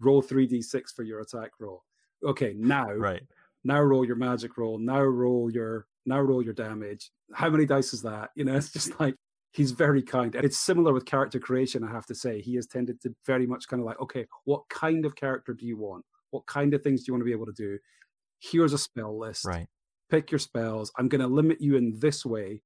roll 0.00 0.22
3d6 0.22 0.94
for 0.94 1.02
your 1.02 1.20
attack 1.20 1.52
roll. 1.60 1.84
Okay, 2.24 2.54
now, 2.56 2.90
right. 2.92 3.22
Now 3.62 3.80
roll 3.80 4.04
your 4.04 4.16
magic 4.16 4.56
roll. 4.56 4.78
Now 4.78 5.02
roll 5.02 5.50
your 5.50 5.86
now 6.06 6.20
roll 6.20 6.42
your 6.42 6.54
damage. 6.54 7.10
How 7.34 7.50
many 7.50 7.66
dice 7.66 7.92
is 7.92 8.02
that? 8.02 8.30
You 8.34 8.44
know, 8.44 8.54
it's 8.56 8.72
just 8.72 8.98
like 8.98 9.14
he's 9.52 9.72
very 9.72 10.02
kind. 10.02 10.34
And 10.34 10.44
it's 10.44 10.58
similar 10.58 10.92
with 10.92 11.04
character 11.04 11.38
creation, 11.38 11.84
I 11.84 11.90
have 11.90 12.06
to 12.06 12.14
say. 12.14 12.40
He 12.40 12.54
has 12.56 12.66
tended 12.66 13.00
to 13.02 13.14
very 13.26 13.46
much 13.46 13.68
kind 13.68 13.80
of 13.80 13.86
like, 13.86 14.00
okay, 14.00 14.26
what 14.44 14.62
kind 14.68 15.04
of 15.04 15.16
character 15.16 15.52
do 15.52 15.66
you 15.66 15.76
want? 15.76 16.04
What 16.30 16.46
kind 16.46 16.74
of 16.74 16.82
things 16.82 17.00
do 17.00 17.10
you 17.10 17.14
want 17.14 17.22
to 17.22 17.26
be 17.26 17.32
able 17.32 17.46
to 17.46 17.52
do? 17.52 17.78
Here's 18.38 18.72
a 18.72 18.78
spell 18.78 19.18
list. 19.18 19.44
Right. 19.44 19.66
Pick 20.10 20.30
your 20.30 20.38
spells. 20.38 20.92
I'm 20.98 21.08
going 21.08 21.20
to 21.20 21.26
limit 21.26 21.60
you 21.60 21.76
in 21.76 21.98
this 21.98 22.26
way 22.26 22.62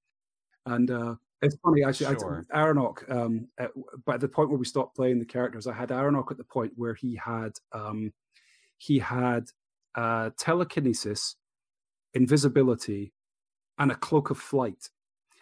and 0.66 0.90
uh, 0.90 1.14
it's 1.42 1.56
funny 1.62 1.84
actually. 1.84 2.18
Sure. 2.18 2.44
I, 2.52 2.58
Aranok, 2.58 3.10
um, 3.10 3.48
at, 3.58 3.70
at 4.08 4.20
the 4.20 4.28
point 4.28 4.48
where 4.48 4.58
we 4.58 4.64
stopped 4.64 4.96
playing 4.96 5.18
the 5.18 5.24
characters, 5.24 5.66
I 5.66 5.74
had 5.74 5.90
Aranok 5.90 6.30
at 6.30 6.38
the 6.38 6.44
point 6.44 6.72
where 6.76 6.94
he 6.94 7.16
had 7.16 7.52
um, 7.72 8.12
he 8.78 8.98
had 8.98 9.44
uh, 9.94 10.30
telekinesis, 10.38 11.36
invisibility, 12.14 13.12
and 13.78 13.90
a 13.90 13.96
cloak 13.96 14.30
of 14.30 14.38
flight. 14.38 14.88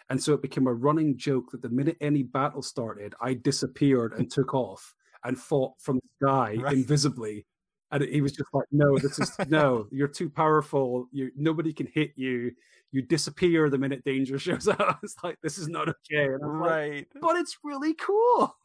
And 0.09 0.21
so 0.21 0.33
it 0.33 0.41
became 0.41 0.67
a 0.67 0.73
running 0.73 1.17
joke 1.17 1.51
that 1.51 1.61
the 1.61 1.69
minute 1.69 1.97
any 2.01 2.23
battle 2.23 2.61
started, 2.61 3.15
I 3.21 3.35
disappeared 3.35 4.13
and 4.13 4.29
took 4.29 4.53
off 4.53 4.93
and 5.23 5.39
fought 5.39 5.73
from 5.79 5.95
the 5.95 6.27
sky 6.27 6.57
right. 6.61 6.73
invisibly. 6.73 7.45
And 7.93 8.03
he 8.03 8.21
was 8.21 8.31
just 8.31 8.49
like, 8.53 8.65
"No, 8.71 8.97
this 8.97 9.19
is 9.19 9.37
no. 9.47 9.87
You're 9.91 10.07
too 10.07 10.29
powerful. 10.29 11.07
You 11.11 11.31
nobody 11.35 11.71
can 11.71 11.87
hit 11.87 12.13
you 12.15 12.51
you 12.93 13.01
disappear 13.01 13.69
the 13.69 13.77
minute 13.77 14.03
danger 14.05 14.39
shows 14.39 14.67
up. 14.67 14.99
It's 15.03 15.15
like 15.23 15.37
this 15.41 15.57
is 15.57 15.67
not 15.67 15.89
okay. 15.89 16.27
right. 16.27 17.07
Like, 17.13 17.21
but 17.21 17.35
it's 17.35 17.57
really 17.63 17.93
cool. 17.93 18.55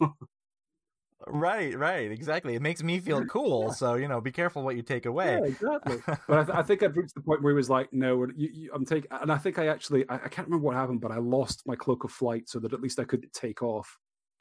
right, 1.26 1.76
right, 1.76 2.10
exactly. 2.10 2.54
It 2.54 2.62
makes 2.62 2.82
me 2.82 3.00
feel 3.00 3.24
cool. 3.26 3.66
Yeah. 3.68 3.74
So 3.74 3.94
you 3.94 4.06
know, 4.06 4.20
be 4.20 4.30
careful 4.30 4.62
what 4.62 4.76
you 4.76 4.82
take 4.82 5.06
away. 5.06 5.38
Yeah, 5.40 5.46
exactly. 5.46 5.96
but 6.06 6.38
I, 6.38 6.44
th- 6.44 6.56
I, 6.56 6.62
think 6.66 6.82
I've 6.82 6.96
reached 6.96 7.14
the 7.14 7.20
point 7.22 7.42
where 7.42 7.52
he 7.52 7.56
was 7.56 7.70
like, 7.70 7.92
"No, 7.92 8.26
you, 8.36 8.48
you, 8.52 8.70
I'm 8.72 8.84
taking." 8.84 9.10
And 9.10 9.32
I 9.32 9.38
think 9.38 9.58
I 9.58 9.66
actually, 9.66 10.08
I, 10.08 10.14
I, 10.16 10.28
can't 10.28 10.46
remember 10.46 10.66
what 10.66 10.76
happened, 10.76 11.00
but 11.00 11.10
I 11.10 11.18
lost 11.18 11.66
my 11.66 11.74
cloak 11.74 12.04
of 12.04 12.12
flight 12.12 12.48
so 12.48 12.58
that 12.60 12.72
at 12.72 12.80
least 12.80 13.00
I 13.00 13.04
couldn't 13.04 13.32
take 13.32 13.62
off. 13.62 13.98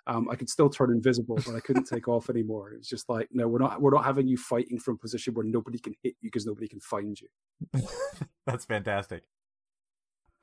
Um, 0.07 0.29
I 0.29 0.35
could 0.35 0.49
still 0.49 0.69
turn 0.69 0.89
invisible, 0.89 1.37
but 1.45 1.55
I 1.55 1.59
couldn't 1.59 1.83
take 1.83 2.07
off 2.07 2.29
anymore. 2.29 2.71
It 2.71 2.77
was 2.79 2.87
just 2.87 3.09
like, 3.09 3.27
no, 3.31 3.47
we're 3.47 3.59
not, 3.59 3.81
we're 3.81 3.93
not 3.93 4.05
having 4.05 4.27
you 4.27 4.37
fighting 4.37 4.79
from 4.79 4.95
a 4.95 4.97
position 4.97 5.33
where 5.33 5.45
nobody 5.45 5.77
can 5.77 5.93
hit 6.01 6.15
you 6.21 6.29
because 6.29 6.45
nobody 6.45 6.67
can 6.67 6.79
find 6.79 7.19
you. 7.19 7.27
That's 8.45 8.65
fantastic. 8.65 9.23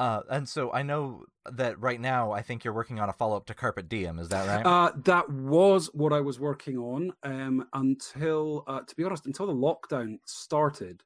Uh, 0.00 0.20
and 0.28 0.48
so 0.48 0.72
I 0.72 0.82
know 0.82 1.24
that 1.50 1.80
right 1.80 2.00
now 2.00 2.32
I 2.32 2.42
think 2.42 2.64
you're 2.64 2.74
working 2.74 2.98
on 2.98 3.08
a 3.08 3.12
follow 3.12 3.36
up 3.36 3.46
to 3.46 3.54
Carpet 3.54 3.88
Diem. 3.88 4.18
Is 4.18 4.28
that 4.28 4.46
right? 4.48 4.66
Uh, 4.66 4.92
that 5.04 5.30
was 5.30 5.88
what 5.94 6.12
I 6.12 6.20
was 6.20 6.40
working 6.40 6.76
on 6.76 7.12
um, 7.22 7.66
until, 7.72 8.64
uh, 8.66 8.80
to 8.80 8.96
be 8.96 9.04
honest, 9.04 9.26
until 9.26 9.46
the 9.46 9.54
lockdown 9.54 10.18
started. 10.26 11.02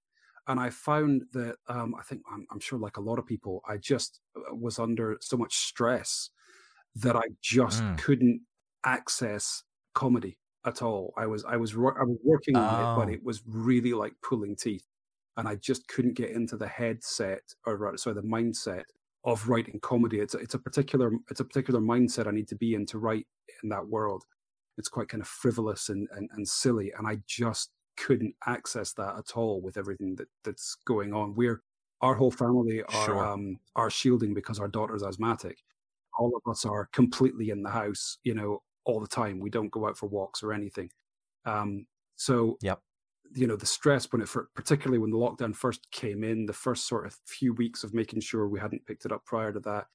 And 0.47 0.59
I 0.59 0.71
found 0.71 1.25
that 1.35 1.57
um, 1.69 1.95
I 1.99 2.03
think 2.03 2.23
I'm, 2.33 2.47
I'm, 2.51 2.61
sure, 2.61 2.79
like 2.79 2.97
a 2.97 3.03
lot 3.03 3.19
of 3.19 3.27
people, 3.27 3.63
I 3.69 3.77
just 3.77 4.21
uh, 4.35 4.55
was 4.55 4.79
under 4.79 5.19
so 5.21 5.37
much 5.37 5.55
stress 5.55 6.31
that 6.97 7.15
I 7.15 7.25
just 7.43 7.83
mm. 7.83 7.99
couldn't 7.99 8.41
access 8.85 9.63
comedy 9.95 10.39
at 10.65 10.83
all. 10.83 11.13
I 11.17 11.27
was 11.27 11.45
I 11.45 11.57
was 11.57 11.73
I 11.75 12.05
was 12.05 12.19
working 12.25 12.57
on 12.57 12.63
oh. 12.63 12.93
it, 12.93 12.97
but 12.97 13.09
oh. 13.09 13.13
it 13.13 13.25
was 13.25 13.43
really 13.47 13.93
like 13.93 14.13
pulling 14.23 14.57
teeth 14.57 14.85
and 15.39 15.47
I 15.49 15.55
just 15.55 15.87
couldn't 15.89 16.15
get 16.15 16.31
into 16.31 16.57
the 16.57 16.67
headset 16.67 17.43
or 17.65 17.97
sorry 17.97 18.15
the 18.15 18.23
mindset 18.23 18.83
of 19.25 19.49
writing 19.49 19.79
comedy. 19.81 20.19
It's 20.19 20.35
a, 20.35 20.39
it's 20.39 20.55
a 20.55 20.59
particular 20.59 21.13
it's 21.31 21.41
a 21.41 21.45
particular 21.45 21.81
mindset 21.81 22.27
I 22.27 22.33
need 22.33 22.49
to 22.49 22.57
be 22.57 22.75
in 22.75 22.85
to 22.87 22.99
write 22.99 23.27
in 23.63 23.69
that 23.71 23.87
world. 23.87 24.25
It's 24.77 24.89
quite 24.89 25.09
kind 25.09 25.23
of 25.23 25.29
frivolous 25.29 25.89
and, 25.89 26.09
and, 26.15 26.29
and 26.35 26.47
silly, 26.47 26.93
and 26.97 27.07
I 27.07 27.19
just 27.27 27.71
couldn't 27.97 28.35
access 28.47 28.93
that 28.93 29.17
at 29.17 29.37
all 29.37 29.61
with 29.61 29.77
everything 29.77 30.15
that, 30.17 30.29
that's 30.45 30.77
going 30.85 31.13
on. 31.15 31.35
We're 31.35 31.63
our 32.01 32.15
whole 32.15 32.31
family 32.31 32.83
are 32.83 33.07
sure. 33.07 33.27
um, 33.27 33.59
are 33.77 33.91
shielding 33.91 34.35
because 34.35 34.59
our 34.59 34.69
daughter's 34.69 35.03
asthmatic. 35.05 35.59
All 36.19 36.33
of 36.35 36.51
us 36.51 36.65
are 36.65 36.89
completely 36.93 37.51
in 37.51 37.63
the 37.63 37.71
house, 37.71 38.19
you 38.25 38.35
know, 38.35 38.63
all 38.89 39.01
the 39.01 39.07
time. 39.07 39.39
We 39.39 39.51
don't 39.51 39.71
go 39.71 39.87
out 39.87 39.97
for 39.97 40.07
walks 40.07 40.43
or 40.43 40.53
anything. 40.53 40.91
Um, 41.45 41.87
so 42.17 42.59
yep 42.61 42.81
you 43.35 43.47
know 43.47 43.57
the 43.57 43.67
stress 43.67 44.11
when 44.11 44.23
it 44.23 44.31
particularly 44.55 44.99
when 44.99 45.11
the 45.11 45.17
lockdown 45.17 45.55
first 45.55 45.87
came 45.91 46.25
in 46.25 46.47
the 46.47 46.53
first 46.53 46.89
sort 46.89 47.05
of 47.05 47.15
few 47.27 47.53
weeks 47.53 47.85
of 47.85 47.93
making 47.93 48.21
sure 48.21 48.49
we 48.49 48.59
hadn't 48.59 48.87
picked 48.87 49.05
it 49.05 49.13
up 49.13 49.23
prior 49.27 49.53
to 49.53 49.61
that 49.61 49.87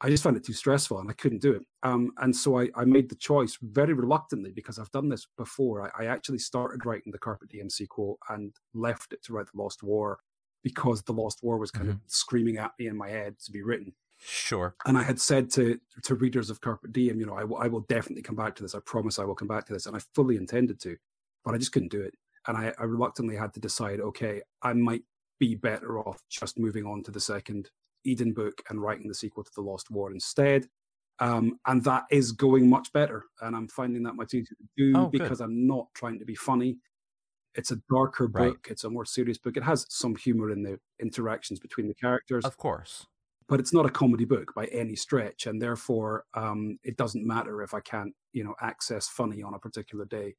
I 0.00 0.10
just 0.10 0.22
found 0.22 0.36
it 0.36 0.44
too 0.44 0.52
stressful 0.52 0.98
and 0.98 1.08
I 1.08 1.14
couldn't 1.14 1.40
do 1.40 1.54
it. 1.54 1.62
Um, 1.82 2.12
and 2.18 2.34
so 2.34 2.58
I, 2.58 2.68
I, 2.76 2.84
made 2.84 3.08
the 3.08 3.14
choice 3.14 3.56
very 3.62 3.94
reluctantly 3.94 4.52
because 4.52 4.78
I've 4.78 4.90
done 4.90 5.08
this 5.08 5.26
before. 5.38 5.90
I, 5.98 6.04
I, 6.04 6.06
actually 6.06 6.38
started 6.38 6.84
writing 6.84 7.12
the 7.12 7.18
Carpet 7.18 7.48
Diem 7.48 7.70
sequel 7.70 8.18
and 8.28 8.54
left 8.74 9.14
it 9.14 9.24
to 9.24 9.32
write 9.32 9.46
The 9.46 9.60
Lost 9.60 9.82
War 9.82 10.18
because 10.62 11.02
The 11.02 11.14
Lost 11.14 11.42
War 11.42 11.56
was 11.56 11.70
kind 11.70 11.86
mm-hmm. 11.86 11.96
of 11.96 12.00
screaming 12.08 12.58
at 12.58 12.72
me 12.78 12.88
in 12.88 12.96
my 12.96 13.08
head 13.08 13.38
to 13.46 13.52
be 13.52 13.62
written. 13.62 13.94
Sure. 14.18 14.74
And 14.86 14.96
I 14.96 15.02
had 15.02 15.20
said 15.20 15.50
to 15.52 15.78
to 16.02 16.14
readers 16.14 16.50
of 16.50 16.60
Carpet 16.60 16.92
Diem, 16.92 17.20
you 17.20 17.26
know, 17.26 17.34
I, 17.34 17.42
w- 17.42 17.60
I 17.60 17.68
will 17.68 17.80
definitely 17.82 18.22
come 18.22 18.36
back 18.36 18.56
to 18.56 18.62
this. 18.62 18.74
I 18.74 18.80
promise 18.80 19.18
I 19.18 19.24
will 19.24 19.34
come 19.34 19.48
back 19.48 19.66
to 19.66 19.72
this. 19.72 19.86
And 19.86 19.96
I 19.96 20.00
fully 20.14 20.36
intended 20.36 20.80
to, 20.80 20.96
but 21.44 21.54
I 21.54 21.58
just 21.58 21.72
couldn't 21.72 21.92
do 21.92 22.00
it. 22.00 22.14
And 22.46 22.56
I, 22.56 22.72
I 22.78 22.84
reluctantly 22.84 23.36
had 23.36 23.52
to 23.54 23.60
decide, 23.60 24.00
okay, 24.00 24.40
I 24.62 24.72
might 24.72 25.02
be 25.38 25.54
better 25.54 25.98
off 25.98 26.22
just 26.30 26.58
moving 26.58 26.86
on 26.86 27.02
to 27.04 27.10
the 27.10 27.20
second 27.20 27.70
Eidyn 28.06 28.34
book 28.34 28.62
and 28.70 28.80
writing 28.80 29.08
the 29.08 29.14
sequel 29.14 29.44
to 29.44 29.50
The 29.54 29.62
Lost 29.62 29.90
War 29.90 30.12
instead. 30.12 30.66
Um, 31.18 31.58
and 31.66 31.82
that 31.84 32.04
is 32.10 32.32
going 32.32 32.68
much 32.68 32.92
better. 32.92 33.24
And 33.40 33.56
I'm 33.56 33.68
finding 33.68 34.02
that 34.04 34.14
much 34.14 34.34
easier 34.34 34.56
to 34.56 34.68
do 34.76 34.92
oh, 34.96 35.06
because 35.06 35.40
I'm 35.40 35.66
not 35.66 35.88
trying 35.94 36.18
to 36.18 36.24
be 36.24 36.34
funny. 36.34 36.78
It's 37.54 37.70
a 37.70 37.80
darker 37.90 38.28
book, 38.28 38.42
right. 38.42 38.70
it's 38.70 38.84
a 38.84 38.90
more 38.90 39.06
serious 39.06 39.38
book. 39.38 39.56
It 39.56 39.62
has 39.62 39.86
some 39.88 40.14
humor 40.14 40.50
in 40.50 40.62
the 40.62 40.78
interactions 41.00 41.58
between 41.58 41.88
the 41.88 41.94
characters. 41.94 42.44
Of 42.44 42.58
course. 42.58 43.06
But 43.48 43.60
it's 43.60 43.72
not 43.72 43.86
a 43.86 43.90
comedy 43.90 44.24
book 44.24 44.52
by 44.54 44.66
any 44.66 44.96
stretch. 44.96 45.46
And 45.46 45.62
therefore, 45.62 46.24
um, 46.34 46.78
it 46.82 46.96
doesn't 46.96 47.26
matter 47.26 47.62
if 47.62 47.74
I 47.74 47.80
can't, 47.80 48.12
you 48.32 48.42
know, 48.42 48.54
access 48.60 49.08
funny 49.08 49.42
on 49.42 49.54
a 49.54 49.58
particular 49.58 50.04
day. 50.04 50.34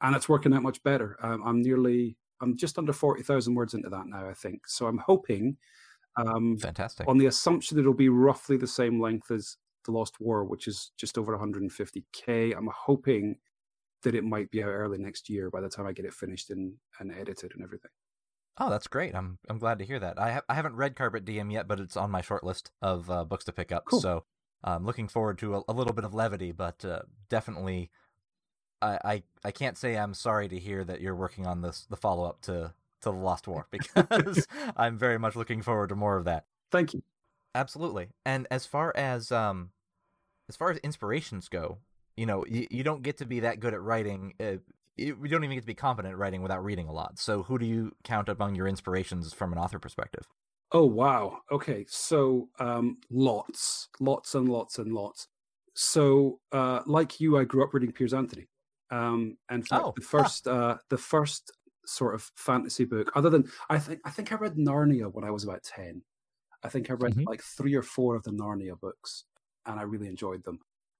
And 0.00 0.16
it's 0.16 0.28
working 0.28 0.54
out 0.54 0.62
much 0.62 0.82
better. 0.82 1.16
Um, 1.22 1.42
I'm 1.44 1.60
nearly, 1.60 2.16
I'm 2.40 2.56
just 2.56 2.78
under 2.78 2.92
40,000 2.92 3.54
words 3.54 3.74
into 3.74 3.90
that 3.90 4.06
now, 4.06 4.28
I 4.28 4.32
think. 4.32 4.66
So 4.66 4.86
I'm 4.86 4.98
hoping 4.98 5.58
um, 6.18 6.58
Fantastic. 6.58 7.06
On 7.08 7.18
the 7.18 7.26
assumption 7.26 7.78
it'll 7.78 7.94
be 7.94 8.08
roughly 8.08 8.56
the 8.56 8.66
same 8.66 9.00
length 9.00 9.30
as 9.30 9.56
The 9.84 9.92
Lost 9.92 10.20
War, 10.20 10.44
which 10.44 10.66
is 10.66 10.90
just 10.96 11.16
over 11.16 11.36
150k. 11.36 12.56
I'm 12.56 12.68
hoping 12.74 13.36
that 14.02 14.14
it 14.14 14.24
might 14.24 14.50
be 14.50 14.62
out 14.62 14.68
early 14.68 14.98
next 14.98 15.28
year 15.28 15.50
by 15.50 15.60
the 15.60 15.68
time 15.68 15.86
I 15.86 15.92
get 15.92 16.04
it 16.04 16.14
finished 16.14 16.50
and, 16.50 16.74
and 17.00 17.12
edited 17.12 17.52
and 17.54 17.62
everything. 17.62 17.90
Oh, 18.58 18.70
that's 18.70 18.88
great. 18.88 19.14
I'm 19.14 19.38
I'm 19.48 19.58
glad 19.58 19.78
to 19.78 19.84
hear 19.84 19.98
that. 20.00 20.20
I 20.20 20.32
ha- 20.32 20.42
I 20.48 20.54
haven't 20.54 20.76
read 20.76 20.96
Carpet 20.96 21.24
Diem 21.24 21.50
yet, 21.50 21.68
but 21.68 21.80
it's 21.80 21.96
on 21.96 22.10
my 22.10 22.20
short 22.20 22.44
list 22.44 22.70
of 22.82 23.10
uh, 23.10 23.24
books 23.24 23.44
to 23.44 23.52
pick 23.52 23.72
up. 23.72 23.84
Cool. 23.86 24.00
So 24.00 24.24
I'm 24.64 24.84
looking 24.84 25.08
forward 25.08 25.38
to 25.38 25.56
a, 25.56 25.62
a, 25.68 25.72
little 25.72 25.92
bit 25.92 26.04
of 26.04 26.14
levity, 26.14 26.50
but 26.52 26.84
uh, 26.84 27.02
definitely, 27.28 27.90
I, 28.82 28.98
I 29.04 29.22
I 29.44 29.50
can't 29.52 29.78
say 29.78 29.96
I'm 29.96 30.14
sorry 30.14 30.48
to 30.48 30.58
hear 30.58 30.84
that 30.84 31.00
you're 31.00 31.14
working 31.14 31.46
on 31.46 31.62
this 31.62 31.86
the 31.88 31.96
follow 31.96 32.24
up 32.24 32.40
to 32.42 32.72
to 33.02 33.10
the 33.10 33.12
Lost 33.12 33.46
War 33.46 33.68
because 33.70 34.46
I'm 34.76 34.98
very 34.98 35.18
much 35.18 35.36
looking 35.36 35.62
forward 35.62 35.90
to 35.90 35.94
more 35.94 36.16
of 36.16 36.24
that. 36.24 36.46
Thank 36.72 36.94
you. 36.94 37.02
Absolutely. 37.54 38.08
And 38.26 38.46
as 38.50 38.66
far 38.66 38.92
as 38.96 39.30
um, 39.30 39.70
as 40.48 40.56
far 40.56 40.70
as 40.70 40.78
inspirations 40.78 41.48
go, 41.48 41.78
you 42.16 42.26
know, 42.26 42.44
you, 42.46 42.66
you 42.70 42.82
don't 42.82 43.02
get 43.02 43.18
to 43.18 43.26
be 43.26 43.40
that 43.40 43.60
good 43.60 43.74
at 43.74 43.80
writing. 43.80 44.34
Uh, 44.40 44.56
you, 44.98 45.18
you 45.22 45.28
don't 45.28 45.44
even 45.44 45.56
get 45.56 45.62
to 45.62 45.66
be 45.66 45.74
competent 45.74 46.12
at 46.12 46.18
writing 46.18 46.42
without 46.42 46.64
reading 46.64 46.88
a 46.88 46.92
lot. 46.92 47.18
So, 47.18 47.42
who 47.42 47.58
do 47.58 47.66
you 47.66 47.92
count 48.04 48.28
among 48.28 48.54
your 48.54 48.66
inspirations 48.66 49.32
from 49.32 49.52
an 49.52 49.58
author 49.58 49.78
perspective? 49.78 50.26
Oh 50.72 50.84
wow. 50.84 51.38
Okay, 51.50 51.86
so 51.88 52.48
um, 52.58 52.98
lots, 53.10 53.88
lots 54.00 54.34
and 54.34 54.48
lots 54.48 54.78
and 54.78 54.92
lots. 54.92 55.28
So, 55.74 56.40
uh, 56.52 56.80
like 56.86 57.20
you, 57.20 57.38
I 57.38 57.44
grew 57.44 57.64
up 57.64 57.72
reading 57.72 57.92
Piers 57.92 58.12
Anthony. 58.12 58.48
Um, 58.90 59.36
and 59.48 59.66
oh, 59.70 59.92
the 59.96 60.02
first, 60.02 60.46
huh. 60.46 60.52
uh, 60.52 60.76
the 60.88 60.98
first 60.98 61.52
sort 61.86 62.14
of 62.14 62.30
fantasy 62.36 62.84
book 62.84 63.10
other 63.14 63.30
than 63.30 63.44
I 63.70 63.78
think 63.78 64.00
I 64.04 64.10
think 64.10 64.30
I 64.30 64.36
read 64.36 64.56
Narnia 64.56 65.12
when 65.12 65.24
I 65.24 65.30
was 65.30 65.44
about 65.44 65.62
10. 65.62 66.02
I 66.62 66.68
think 66.68 66.90
I 66.90 66.94
read 66.94 67.12
mm-hmm. 67.12 67.28
like 67.28 67.42
three 67.42 67.74
or 67.74 67.82
four 67.82 68.14
of 68.14 68.24
the 68.24 68.30
Narnia 68.30 68.78
books 68.78 69.24
and 69.64 69.78
I 69.78 69.84
really 69.84 70.08
enjoyed 70.08 70.44
them. 70.44 70.58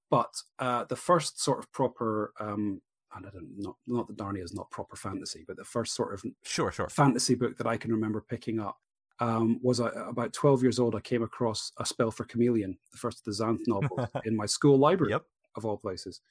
But 0.09 0.33
uh, 0.57 0.85
the 0.85 0.95
first 0.95 1.41
sort 1.41 1.59
of 1.59 1.71
proper 1.71 2.33
um, 2.39 2.81
and 3.15 3.25
I 3.25 3.29
don't 3.29 3.49
not 3.57 3.75
not 3.87 4.07
that 4.07 4.17
Narnia 4.17 4.43
is 4.43 4.53
not 4.53 4.69
proper 4.71 4.95
fantasy, 4.95 5.43
but 5.47 5.57
the 5.57 5.65
first 5.65 5.95
sort 5.95 6.13
of 6.13 6.23
sure 6.43 6.71
sure 6.71 6.89
fantasy 6.89 7.35
book 7.35 7.57
that 7.57 7.67
I 7.67 7.77
can 7.77 7.91
remember 7.91 8.21
picking 8.21 8.59
up 8.59 8.77
um, 9.19 9.59
was 9.61 9.79
uh, 9.79 9.91
about 10.07 10.33
12 10.33 10.61
years 10.63 10.79
old. 10.79 10.95
I 10.95 11.01
came 11.01 11.23
across 11.23 11.71
A 11.77 11.85
Spell 11.85 12.11
for 12.11 12.23
Chameleon, 12.23 12.77
the 12.91 12.97
first 12.97 13.19
of 13.19 13.25
the 13.25 13.43
Xanth 13.43 13.67
novels, 13.67 14.09
in 14.25 14.35
my 14.35 14.45
school 14.45 14.77
library, 14.77 15.11
yep. 15.11 15.23
of 15.55 15.65
all 15.65 15.77
places. 15.77 16.21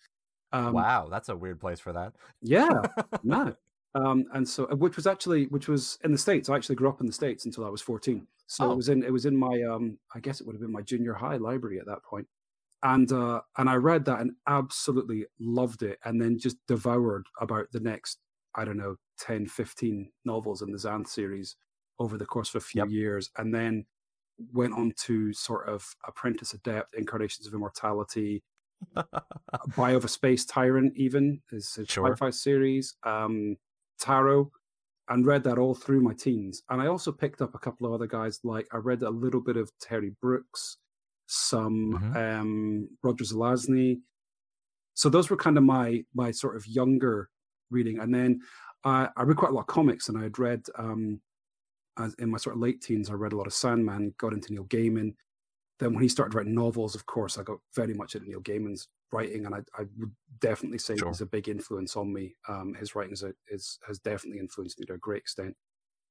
Um, 0.52 0.72
wow, 0.72 1.08
that's 1.10 1.28
a 1.28 1.36
weird 1.36 1.60
place 1.60 1.80
for 1.80 1.92
that. 1.92 2.14
Yeah, 2.40 2.82
no. 3.22 3.54
Um, 3.94 4.24
and 4.32 4.48
so, 4.48 4.64
uh, 4.70 4.76
which 4.76 4.96
was 4.96 5.06
actually, 5.06 5.46
which 5.46 5.68
was 5.68 5.98
in 6.04 6.12
the 6.12 6.18
states. 6.18 6.48
I 6.48 6.56
actually 6.56 6.76
grew 6.76 6.88
up 6.88 7.00
in 7.00 7.06
the 7.06 7.12
states 7.12 7.44
until 7.44 7.64
I 7.64 7.68
was 7.68 7.82
fourteen. 7.82 8.26
So 8.48 8.64
oh. 8.64 8.72
it 8.72 8.76
was 8.76 8.88
in, 8.88 9.02
it 9.02 9.12
was 9.12 9.26
in 9.26 9.36
my, 9.36 9.62
um, 9.62 9.98
I 10.14 10.20
guess 10.20 10.40
it 10.40 10.46
would 10.46 10.54
have 10.54 10.62
been 10.62 10.72
my 10.72 10.80
junior 10.80 11.12
high 11.12 11.36
library 11.36 11.78
at 11.78 11.86
that 11.86 12.02
point. 12.02 12.26
And 12.82 13.10
uh, 13.10 13.40
and 13.56 13.68
I 13.68 13.74
read 13.74 14.04
that 14.04 14.20
and 14.20 14.32
absolutely 14.46 15.26
loved 15.40 15.82
it, 15.82 15.98
and 16.04 16.20
then 16.20 16.38
just 16.38 16.56
devoured 16.68 17.26
about 17.40 17.66
the 17.72 17.80
next, 17.80 18.18
I 18.54 18.64
don't 18.64 18.76
know, 18.76 18.96
10, 19.20 19.46
15 19.46 20.10
novels 20.24 20.62
in 20.62 20.70
the 20.70 20.78
Xanth 20.78 21.08
series 21.08 21.56
over 21.98 22.16
the 22.16 22.26
course 22.26 22.50
of 22.50 22.56
a 22.56 22.64
few 22.64 22.82
yep. 22.82 22.90
years, 22.90 23.30
and 23.36 23.52
then 23.52 23.84
went 24.52 24.74
on 24.74 24.92
to 25.06 25.32
sort 25.32 25.68
of 25.68 25.84
Apprentice 26.06 26.54
Adept, 26.54 26.94
Incarnations 26.94 27.48
of 27.48 27.54
Immortality, 27.54 28.44
Bio 29.76 29.96
of 29.96 30.04
a 30.04 30.08
Space 30.08 30.44
Tyrant, 30.44 30.92
even 30.96 31.40
is 31.50 31.76
a 31.78 31.84
sure. 31.84 32.12
sci-fi 32.12 32.30
series. 32.30 32.94
Um, 33.02 33.56
tarot 33.98 34.50
and 35.08 35.26
read 35.26 35.44
that 35.44 35.58
all 35.58 35.74
through 35.74 36.00
my 36.00 36.12
teens. 36.14 36.62
And 36.68 36.80
I 36.80 36.86
also 36.86 37.12
picked 37.12 37.40
up 37.40 37.54
a 37.54 37.58
couple 37.58 37.86
of 37.86 37.92
other 37.92 38.06
guys, 38.06 38.40
like 38.44 38.66
I 38.72 38.76
read 38.76 39.02
a 39.02 39.10
little 39.10 39.40
bit 39.40 39.56
of 39.56 39.70
Terry 39.80 40.14
Brooks, 40.20 40.76
some 41.28 41.92
mm-hmm. 41.92 42.16
um, 42.16 42.88
Roger 43.02 43.24
Zelazny. 43.24 44.00
So 44.94 45.08
those 45.08 45.30
were 45.30 45.36
kind 45.36 45.56
of 45.56 45.64
my 45.64 46.02
my 46.14 46.30
sort 46.30 46.56
of 46.56 46.66
younger 46.66 47.30
reading. 47.70 48.00
And 48.00 48.12
then 48.12 48.40
I, 48.84 49.08
I 49.16 49.22
read 49.22 49.36
quite 49.36 49.52
a 49.52 49.54
lot 49.54 49.62
of 49.62 49.66
comics, 49.66 50.08
and 50.08 50.18
I 50.18 50.22
had 50.24 50.38
read 50.38 50.64
um, 50.76 51.20
as 51.98 52.14
in 52.14 52.30
my 52.30 52.38
sort 52.38 52.56
of 52.56 52.62
late 52.62 52.80
teens. 52.80 53.10
I 53.10 53.14
read 53.14 53.32
a 53.32 53.36
lot 53.36 53.46
of 53.46 53.52
Sandman, 53.52 54.14
got 54.18 54.32
into 54.32 54.52
Neil 54.52 54.64
Gaiman. 54.64 55.14
Then 55.78 55.94
when 55.94 56.02
he 56.02 56.08
started 56.08 56.34
writing 56.34 56.54
novels, 56.54 56.96
of 56.96 57.06
course, 57.06 57.38
I 57.38 57.44
got 57.44 57.58
very 57.76 57.94
much 57.94 58.16
into 58.16 58.28
Neil 58.28 58.40
Gaiman's 58.40 58.88
writing, 59.12 59.46
and 59.46 59.54
I, 59.54 59.58
I 59.78 59.84
would 59.98 60.10
definitely 60.40 60.78
say 60.78 60.96
sure. 60.96 61.08
he's 61.08 61.20
a 61.20 61.26
big 61.26 61.48
influence 61.48 61.96
on 61.96 62.12
me. 62.12 62.34
Um, 62.48 62.74
his 62.74 62.96
writing 62.96 63.12
is, 63.12 63.24
is, 63.48 63.78
has 63.86 64.00
definitely 64.00 64.40
influenced 64.40 64.80
me 64.80 64.86
to 64.86 64.94
a 64.94 64.98
great 64.98 65.22
extent. 65.22 65.54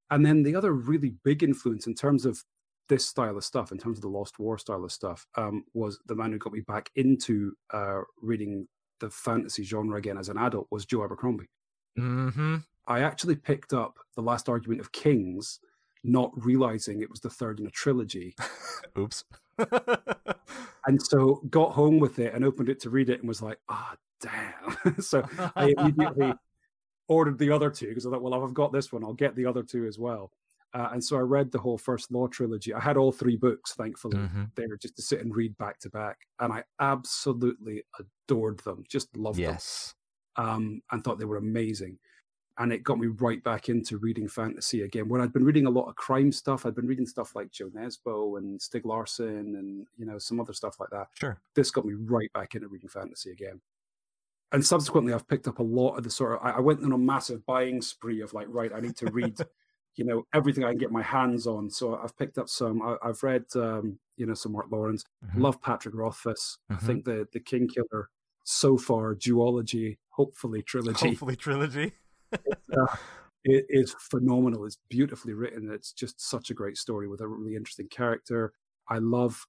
And 0.10 0.26
then 0.26 0.42
the 0.42 0.56
other 0.56 0.72
really 0.72 1.16
big 1.26 1.44
influence 1.44 1.86
in 1.86 1.96
terms 1.96 2.26
of 2.26 2.42
this 2.90 3.06
style 3.06 3.38
of 3.38 3.44
stuff, 3.44 3.72
in 3.72 3.78
terms 3.78 3.98
of 3.98 4.02
the 4.02 4.10
Lost 4.10 4.40
War 4.40 4.58
style 4.58 4.84
of 4.84 4.92
stuff, 4.92 5.26
um, 5.36 5.64
was 5.74 6.00
the 6.06 6.16
man 6.16 6.32
who 6.32 6.38
got 6.38 6.54
me 6.54 6.62
back 6.62 6.90
into 6.96 7.54
uh, 7.74 8.02
reading 8.22 8.68
the 9.00 9.10
fantasy 9.10 9.64
genre 9.64 9.98
again 9.98 10.18
as 10.18 10.30
an 10.30 10.38
adult 10.38 10.68
was 10.72 10.86
Joe 10.86 11.04
Abercrombie. 11.04 11.50
Mm-hmm. 11.98 12.58
I 12.88 13.02
actually 13.02 13.36
picked 13.36 13.74
up 13.74 13.98
the 14.16 14.22
Last 14.22 14.50
Argument 14.50 14.82
of 14.82 14.92
Kings, 14.92 15.60
not 16.04 16.32
realizing 16.36 17.02
it 17.02 17.10
was 17.10 17.20
the 17.20 17.30
third 17.30 17.60
in 17.60 17.68
a 17.68 17.72
trilogy. 17.72 18.36
Oops. 18.98 19.24
and 20.88 21.02
so 21.02 21.42
got 21.50 21.74
home 21.74 22.00
with 22.00 22.20
it 22.20 22.34
and 22.34 22.46
opened 22.46 22.70
it 22.70 22.80
to 22.82 22.90
read 22.90 23.10
it 23.10 23.20
and 23.20 23.28
was 23.28 23.42
like, 23.42 23.60
ah, 23.70 23.94
oh, 23.94 23.98
damn. 24.22 24.96
so 25.02 25.24
I 25.56 25.74
immediately 25.78 26.34
ordered 27.08 27.38
the 27.38 27.52
other 27.52 27.70
two 27.70 27.90
because 27.90 28.06
I 28.06 28.12
thought, 28.12 28.22
well, 28.22 28.36
if 28.36 28.48
I've 28.48 28.54
got 28.54 28.72
this 28.72 28.92
one, 28.92 29.04
I'll 29.04 29.14
get 29.14 29.36
the 29.36 29.46
other 29.46 29.64
two 29.64 29.86
as 29.86 29.98
well. 30.00 30.32
Uh, 30.78 30.90
and 30.92 31.04
so 31.04 31.18
I 31.18 31.22
read 31.22 31.52
the 31.52 31.58
whole 31.58 31.78
first 31.78 32.12
law 32.12 32.28
trilogy. 32.28 32.74
I 32.74 32.80
had 32.80 32.98
all 32.98 33.12
three 33.12 33.36
books, 33.36 33.74
thankfully. 33.74 34.18
Mm-hmm. 34.18 34.44
They 34.56 34.68
were 34.68 34.78
just 34.78 34.96
to 34.98 35.02
sit 35.02 35.22
and 35.22 35.36
read 35.36 35.58
back 35.58 35.80
to 35.80 35.90
back. 35.90 36.18
And 36.40 36.54
I 36.54 36.64
absolutely 36.80 37.84
adored 38.00 38.60
them, 38.60 38.84
just 38.88 39.16
loved 39.18 39.40
yes. 39.40 39.96
them. 40.36 40.46
Um, 40.46 40.82
and 40.92 41.04
thought 41.04 41.18
they 41.18 41.26
were 41.26 41.38
amazing 41.38 41.98
and 42.60 42.74
it 42.74 42.84
got 42.84 43.00
me 43.00 43.08
right 43.08 43.44
back 43.44 43.70
into 43.70 43.98
reading 43.98 44.28
fantasy 44.28 44.82
again. 44.82 45.08
When 45.08 45.22
I'd 45.22 45.34
been 45.34 45.46
reading 45.46 45.68
a 45.68 45.72
lot 45.72 45.88
of 45.88 45.96
crime 45.96 46.32
stuff, 46.32 46.66
I'd 46.66 46.76
been 46.76 46.88
reading 46.88 47.06
stuff 47.06 47.36
like 47.36 47.52
Jo 47.52 47.70
Nesbø 47.70 48.38
and 48.38 48.60
Stieg 48.60 48.86
Larsson 48.86 49.56
and 49.56 49.88
you 49.98 50.06
know 50.06 50.18
some 50.18 50.40
other 50.40 50.54
stuff 50.54 50.80
like 50.80 50.90
that. 50.90 51.08
Sure, 51.14 51.40
this 51.56 51.72
got 51.72 51.86
me 51.86 51.94
right 51.94 52.32
back 52.34 52.56
into 52.56 52.68
reading 52.68 52.90
fantasy 52.90 53.32
again. 53.32 53.62
And 54.52 54.66
subsequently, 54.66 55.14
I've 55.14 55.28
picked 55.28 55.48
up 55.48 55.60
a 55.60 55.64
lot 55.64 55.98
of 55.98 56.04
the 56.04 56.10
sort 56.10 56.34
of. 56.34 56.40
I 56.42 56.60
went 56.60 56.84
on 56.84 56.94
a 56.94 56.98
massive 56.98 57.46
buying 57.46 57.82
spree 57.82 58.22
of 58.22 58.34
like, 58.34 58.48
right, 58.50 58.72
I 58.74 58.80
need 58.80 58.96
to 58.98 59.12
read, 59.12 59.38
you 59.98 60.06
know, 60.06 60.26
everything 60.34 60.64
I 60.64 60.70
can 60.70 60.78
get 60.78 60.92
my 60.92 61.02
hands 61.02 61.48
on. 61.48 61.70
So 61.70 62.00
I've 62.02 62.18
picked 62.18 62.38
up 62.38 62.50
some. 62.50 62.82
I, 62.82 63.08
have 63.08 63.24
read, 63.24 63.46
um, 63.56 64.00
you 64.16 64.26
know, 64.26 64.34
some 64.34 64.54
Mark 64.54 64.68
Lawrence. 64.72 65.04
Mm-hmm. 65.26 65.42
Love 65.42 65.62
Patrick 65.62 65.96
Rothfuss. 65.96 66.60
Mm-hmm. 66.72 66.84
I 66.84 66.88
think 66.88 67.06
the 67.06 67.28
the 67.34 67.40
Kingkiller 67.40 68.06
so 68.44 68.78
far 68.78 69.14
duology, 69.16 69.98
hopefully 70.10 70.62
trilogy, 70.62 71.10
hopefully 71.10 71.36
trilogy 71.36 71.94
uh, 72.34 72.96
it 73.44 73.66
is 73.70 73.96
phenomenal. 74.00 74.66
It's 74.66 74.78
beautifully 74.90 75.34
written. 75.34 75.72
It's 75.72 75.92
just 75.92 76.20
such 76.20 76.50
a 76.50 76.54
great 76.54 76.78
story 76.78 77.08
with 77.08 77.22
a 77.22 77.28
really 77.28 77.56
interesting 77.56 77.88
character. 77.88 78.54
I 78.90 78.98
love 78.98 79.46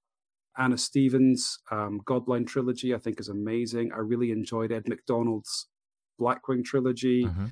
Anna 0.56 0.78
Stephens' 0.78 1.58
um, 1.70 2.00
Godblind 2.04 2.46
trilogy. 2.46 2.94
I 2.94 2.98
think 2.98 3.20
is 3.20 3.28
amazing. 3.28 3.92
I 3.92 3.98
really 3.98 4.30
enjoyed 4.30 4.72
Ed 4.72 4.88
McDonald's 4.88 5.66
Blackwing 6.20 6.64
trilogy. 6.64 7.24
Mm-hmm. 7.24 7.46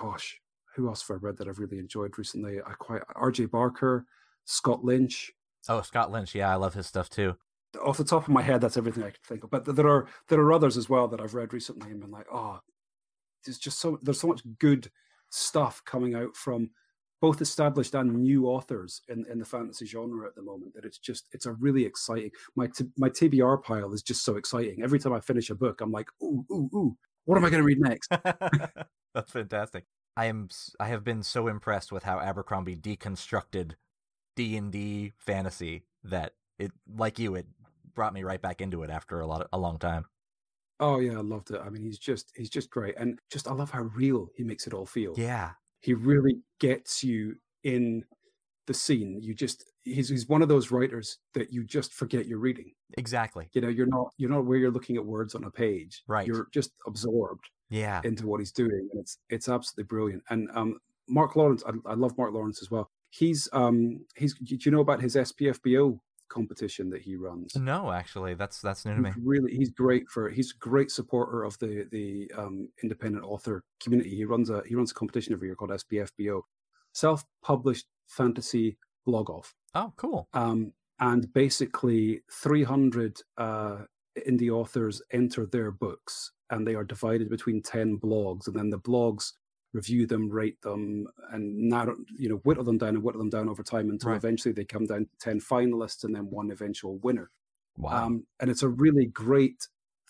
Gosh, 0.00 0.40
who 0.78 0.88
else 0.88 1.06
have 1.06 1.16
I 1.16 1.18
read 1.20 1.36
that 1.38 1.48
I've 1.48 1.58
really 1.58 1.78
enjoyed 1.78 2.16
recently? 2.16 2.60
I 2.64 2.72
quite 2.74 3.02
R.J. 3.16 3.46
Barker, 3.46 4.06
Scott 4.44 4.84
Lynch. 4.84 5.32
Oh, 5.68 5.82
Scott 5.82 6.12
Lynch. 6.12 6.34
Yeah, 6.36 6.50
I 6.50 6.54
love 6.54 6.74
his 6.74 6.86
stuff 6.86 7.10
too. 7.10 7.36
off 7.84 7.98
the 7.98 8.04
top 8.04 8.22
of 8.22 8.28
my 8.28 8.42
head, 8.42 8.60
that's 8.60 8.76
everything 8.76 9.02
I 9.02 9.10
can 9.10 9.20
think 9.26 9.44
of. 9.44 9.50
But 9.50 9.64
there 9.64 9.88
are 9.88 10.06
there 10.28 10.40
are 10.40 10.52
others 10.52 10.76
as 10.76 10.88
well 10.88 11.08
that 11.08 11.20
I've 11.20 11.34
read 11.34 11.52
recently 11.52 11.90
and 11.90 12.00
been 12.00 12.12
like, 12.12 12.26
oh, 12.32 12.60
there's 13.44 13.58
just 13.58 13.80
so 13.80 13.98
there's 14.02 14.20
so 14.20 14.28
much 14.28 14.42
good 14.60 14.90
stuff 15.30 15.82
coming 15.84 16.14
out 16.14 16.36
from 16.36 16.70
both 17.20 17.42
established 17.42 17.94
and 17.94 18.22
new 18.22 18.46
authors 18.46 19.02
in, 19.08 19.26
in 19.28 19.40
the 19.40 19.44
fantasy 19.44 19.84
genre 19.84 20.26
at 20.26 20.36
the 20.36 20.42
moment 20.42 20.72
that 20.74 20.84
it's 20.84 20.98
just 20.98 21.26
it's 21.32 21.46
a 21.46 21.52
really 21.52 21.84
exciting 21.84 22.30
my 22.54 22.68
t- 22.68 22.92
my 22.96 23.08
TBR 23.08 23.62
pile 23.64 23.92
is 23.92 24.02
just 24.02 24.24
so 24.24 24.36
exciting. 24.36 24.82
Every 24.82 25.00
time 25.00 25.12
I 25.12 25.20
finish 25.20 25.50
a 25.50 25.56
book, 25.56 25.80
I'm 25.80 25.90
like, 25.90 26.08
ooh, 26.22 26.46
ooh, 26.52 26.70
ooh, 26.72 26.96
what 27.24 27.36
am 27.36 27.44
I 27.44 27.50
going 27.50 27.62
to 27.62 27.66
read 27.66 27.80
next? 27.80 28.10
That's 29.14 29.32
fantastic. 29.32 29.84
I 30.18 30.24
am 30.24 30.48
I 30.80 30.88
have 30.88 31.04
been 31.04 31.22
so 31.22 31.46
impressed 31.46 31.92
with 31.92 32.02
how 32.02 32.18
Abercrombie 32.18 32.74
deconstructed 32.74 33.74
D 34.34 34.56
and 34.56 34.72
D 34.72 35.12
fantasy 35.16 35.84
that 36.02 36.32
it 36.58 36.72
like 36.92 37.20
you 37.20 37.36
it 37.36 37.46
brought 37.94 38.12
me 38.12 38.24
right 38.24 38.42
back 38.42 38.60
into 38.60 38.82
it 38.82 38.90
after 38.90 39.20
a 39.20 39.26
lot 39.26 39.42
of, 39.42 39.46
a 39.52 39.58
long 39.58 39.78
time. 39.78 40.06
Oh 40.80 40.98
yeah, 40.98 41.18
I 41.18 41.20
loved 41.20 41.52
it. 41.52 41.60
I 41.64 41.70
mean, 41.70 41.82
he's 41.82 42.00
just 42.00 42.32
he's 42.34 42.50
just 42.50 42.68
great, 42.68 42.96
and 42.98 43.20
just 43.30 43.46
I 43.46 43.52
love 43.52 43.70
how 43.70 43.82
real 43.82 44.28
he 44.34 44.42
makes 44.42 44.66
it 44.66 44.74
all 44.74 44.86
feel. 44.86 45.14
Yeah, 45.16 45.52
he 45.82 45.94
really 45.94 46.40
gets 46.58 47.04
you 47.04 47.36
in 47.62 48.02
the 48.66 48.74
scene. 48.74 49.20
You 49.22 49.34
just 49.34 49.70
he's 49.82 50.08
he's 50.08 50.28
one 50.28 50.42
of 50.42 50.48
those 50.48 50.72
writers 50.72 51.18
that 51.34 51.52
you 51.52 51.62
just 51.62 51.94
forget 51.94 52.26
you're 52.26 52.38
reading. 52.38 52.72
Exactly. 52.96 53.50
You 53.52 53.60
know, 53.60 53.68
you're 53.68 53.86
not 53.86 54.08
you're 54.16 54.30
not 54.30 54.46
where 54.46 54.58
you're 54.58 54.72
looking 54.72 54.96
at 54.96 55.06
words 55.06 55.36
on 55.36 55.44
a 55.44 55.50
page. 55.50 56.02
Right. 56.08 56.26
You're 56.26 56.48
just 56.52 56.72
absorbed. 56.88 57.48
Yeah. 57.70 58.00
Into 58.04 58.26
what 58.26 58.40
he's 58.40 58.52
doing, 58.52 58.88
and 58.92 59.00
it's 59.00 59.18
it's 59.28 59.48
absolutely 59.48 59.84
brilliant. 59.84 60.22
And 60.30 60.48
um, 60.54 60.78
Mark 61.06 61.36
Lawrence, 61.36 61.62
I, 61.66 61.72
I 61.90 61.94
love 61.94 62.16
Mark 62.16 62.32
Lawrence 62.32 62.62
as 62.62 62.70
well. 62.70 62.90
He's 63.10 63.48
um 63.52 64.04
he's 64.16 64.34
do 64.34 64.56
you 64.60 64.70
know 64.70 64.80
about 64.80 65.00
his 65.00 65.16
SPFBO 65.16 65.98
competition 66.28 66.90
that 66.90 67.02
he 67.02 67.16
runs. 67.16 67.56
No, 67.56 67.90
actually, 67.90 68.34
that's 68.34 68.60
that's 68.60 68.84
new 68.84 68.94
to 68.94 69.00
me. 69.00 69.12
Really, 69.22 69.54
he's 69.54 69.70
great 69.70 70.08
for. 70.08 70.30
He's 70.30 70.52
a 70.52 70.58
great 70.58 70.90
supporter 70.90 71.44
of 71.44 71.58
the 71.58 71.86
the 71.90 72.30
um, 72.36 72.68
independent 72.82 73.24
author 73.24 73.64
community. 73.82 74.14
He 74.14 74.24
runs 74.24 74.50
a 74.50 74.62
he 74.66 74.74
runs 74.74 74.90
a 74.90 74.94
competition 74.94 75.32
every 75.32 75.48
year 75.48 75.56
called 75.56 75.70
SPFBO, 75.70 76.42
self 76.92 77.24
published 77.42 77.86
fantasy 78.06 78.78
blog 79.04 79.30
off. 79.30 79.54
Oh, 79.74 79.92
cool. 79.96 80.28
Um, 80.32 80.72
and 81.00 81.32
basically, 81.32 82.22
three 82.30 82.64
hundred 82.64 83.20
uh, 83.36 83.78
indie 84.26 84.50
authors 84.50 85.02
enter 85.12 85.46
their 85.46 85.70
books, 85.70 86.32
and 86.50 86.66
they 86.66 86.74
are 86.74 86.84
divided 86.84 87.28
between 87.28 87.62
ten 87.62 87.98
blogs, 87.98 88.46
and 88.46 88.56
then 88.56 88.70
the 88.70 88.78
blogs 88.78 89.32
review 89.72 90.06
them, 90.06 90.30
rate 90.30 90.60
them, 90.62 91.06
and 91.32 91.56
narrow, 91.56 91.94
you 92.16 92.28
know, 92.28 92.36
whittle 92.36 92.64
them 92.64 92.78
down 92.78 92.90
and 92.90 93.02
whittle 93.02 93.20
them 93.20 93.30
down 93.30 93.48
over 93.48 93.62
time 93.62 93.90
until 93.90 94.10
right. 94.10 94.16
eventually 94.16 94.52
they 94.52 94.64
come 94.64 94.86
down 94.86 95.00
to 95.00 95.10
10 95.20 95.40
finalists 95.40 96.04
and 96.04 96.14
then 96.14 96.30
one 96.30 96.50
eventual 96.50 96.98
winner. 96.98 97.30
Wow. 97.76 98.06
Um, 98.06 98.26
and 98.40 98.50
it's 98.50 98.62
a 98.62 98.68
really 98.68 99.06
great 99.06 99.68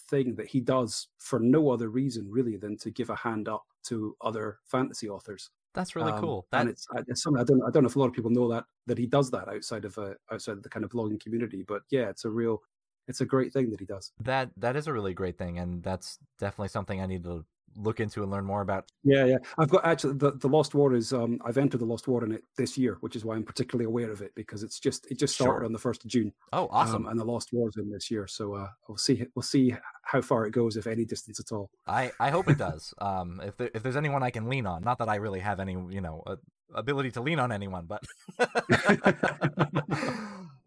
thing 0.08 0.34
that 0.36 0.46
he 0.46 0.60
does 0.60 1.08
for 1.18 1.38
no 1.38 1.70
other 1.70 1.88
reason 1.88 2.26
really 2.30 2.56
than 2.56 2.76
to 2.78 2.90
give 2.90 3.10
a 3.10 3.16
hand 3.16 3.48
up 3.48 3.64
to 3.84 4.16
other 4.20 4.58
fantasy 4.64 5.08
authors. 5.08 5.50
That's 5.74 5.94
really 5.94 6.12
um, 6.12 6.20
cool. 6.20 6.46
That... 6.50 6.62
And 6.62 6.70
it's, 6.70 6.86
it's 7.06 7.22
something 7.22 7.40
I 7.40 7.44
don't 7.44 7.62
I 7.62 7.70
don't 7.70 7.82
know 7.82 7.88
if 7.88 7.96
a 7.96 7.98
lot 7.98 8.06
of 8.06 8.14
people 8.14 8.30
know 8.30 8.48
that 8.48 8.64
that 8.86 8.98
he 8.98 9.06
does 9.06 9.30
that 9.32 9.48
outside 9.48 9.84
of 9.84 9.96
a, 9.98 10.14
outside 10.32 10.52
of 10.52 10.62
the 10.62 10.68
kind 10.68 10.84
of 10.84 10.90
blogging 10.90 11.20
community. 11.20 11.62
But 11.62 11.82
yeah, 11.90 12.08
it's 12.08 12.24
a 12.24 12.30
real 12.30 12.62
it's 13.08 13.20
a 13.20 13.26
great 13.26 13.52
thing 13.52 13.70
that 13.70 13.80
he 13.80 13.86
does. 13.86 14.12
That 14.20 14.50
that 14.56 14.76
is 14.76 14.86
a 14.86 14.92
really 14.92 15.14
great 15.14 15.38
thing, 15.38 15.58
and 15.58 15.82
that's 15.82 16.18
definitely 16.38 16.68
something 16.68 17.00
I 17.00 17.06
need 17.06 17.24
to 17.24 17.44
look 17.76 18.00
into 18.00 18.22
and 18.22 18.30
learn 18.30 18.44
more 18.44 18.60
about. 18.60 18.90
Yeah, 19.04 19.24
yeah. 19.24 19.36
I've 19.58 19.68
got 19.68 19.84
actually 19.84 20.14
the, 20.14 20.32
the 20.32 20.48
Lost 20.48 20.74
War 20.74 20.94
is 20.94 21.12
um 21.12 21.40
I've 21.44 21.58
entered 21.58 21.80
the 21.80 21.86
Lost 21.86 22.08
War 22.08 22.24
in 22.24 22.32
it 22.32 22.44
this 22.56 22.76
year, 22.76 22.98
which 23.00 23.16
is 23.16 23.24
why 23.24 23.36
I'm 23.36 23.44
particularly 23.44 23.86
aware 23.86 24.10
of 24.10 24.20
it 24.20 24.34
because 24.34 24.62
it's 24.62 24.78
just 24.78 25.10
it 25.10 25.18
just 25.18 25.34
started 25.34 25.60
sure. 25.60 25.64
on 25.64 25.72
the 25.72 25.78
first 25.78 26.04
of 26.04 26.10
June. 26.10 26.32
Oh, 26.52 26.68
awesome! 26.70 27.06
Um, 27.06 27.10
and 27.10 27.20
the 27.20 27.24
Lost 27.24 27.52
War 27.52 27.68
is 27.68 27.76
in 27.76 27.90
this 27.90 28.10
year, 28.10 28.26
so 28.26 28.54
uh, 28.54 28.68
we'll 28.88 28.98
see 28.98 29.24
we'll 29.34 29.42
see 29.42 29.74
how 30.02 30.20
far 30.20 30.46
it 30.46 30.52
goes, 30.52 30.76
if 30.76 30.86
any 30.86 31.04
distance 31.04 31.40
at 31.40 31.52
all. 31.52 31.70
I 31.86 32.12
I 32.20 32.30
hope 32.30 32.48
it 32.48 32.58
does. 32.58 32.92
um, 32.98 33.40
if 33.44 33.56
there, 33.56 33.70
if 33.74 33.82
there's 33.82 33.96
anyone 33.96 34.22
I 34.22 34.30
can 34.30 34.48
lean 34.48 34.66
on, 34.66 34.82
not 34.82 34.98
that 34.98 35.08
I 35.08 35.16
really 35.16 35.40
have 35.40 35.60
any 35.60 35.72
you 35.72 36.00
know 36.00 36.22
uh, 36.26 36.36
ability 36.74 37.12
to 37.12 37.20
lean 37.20 37.38
on 37.38 37.52
anyone, 37.52 37.86
but. 37.86 38.02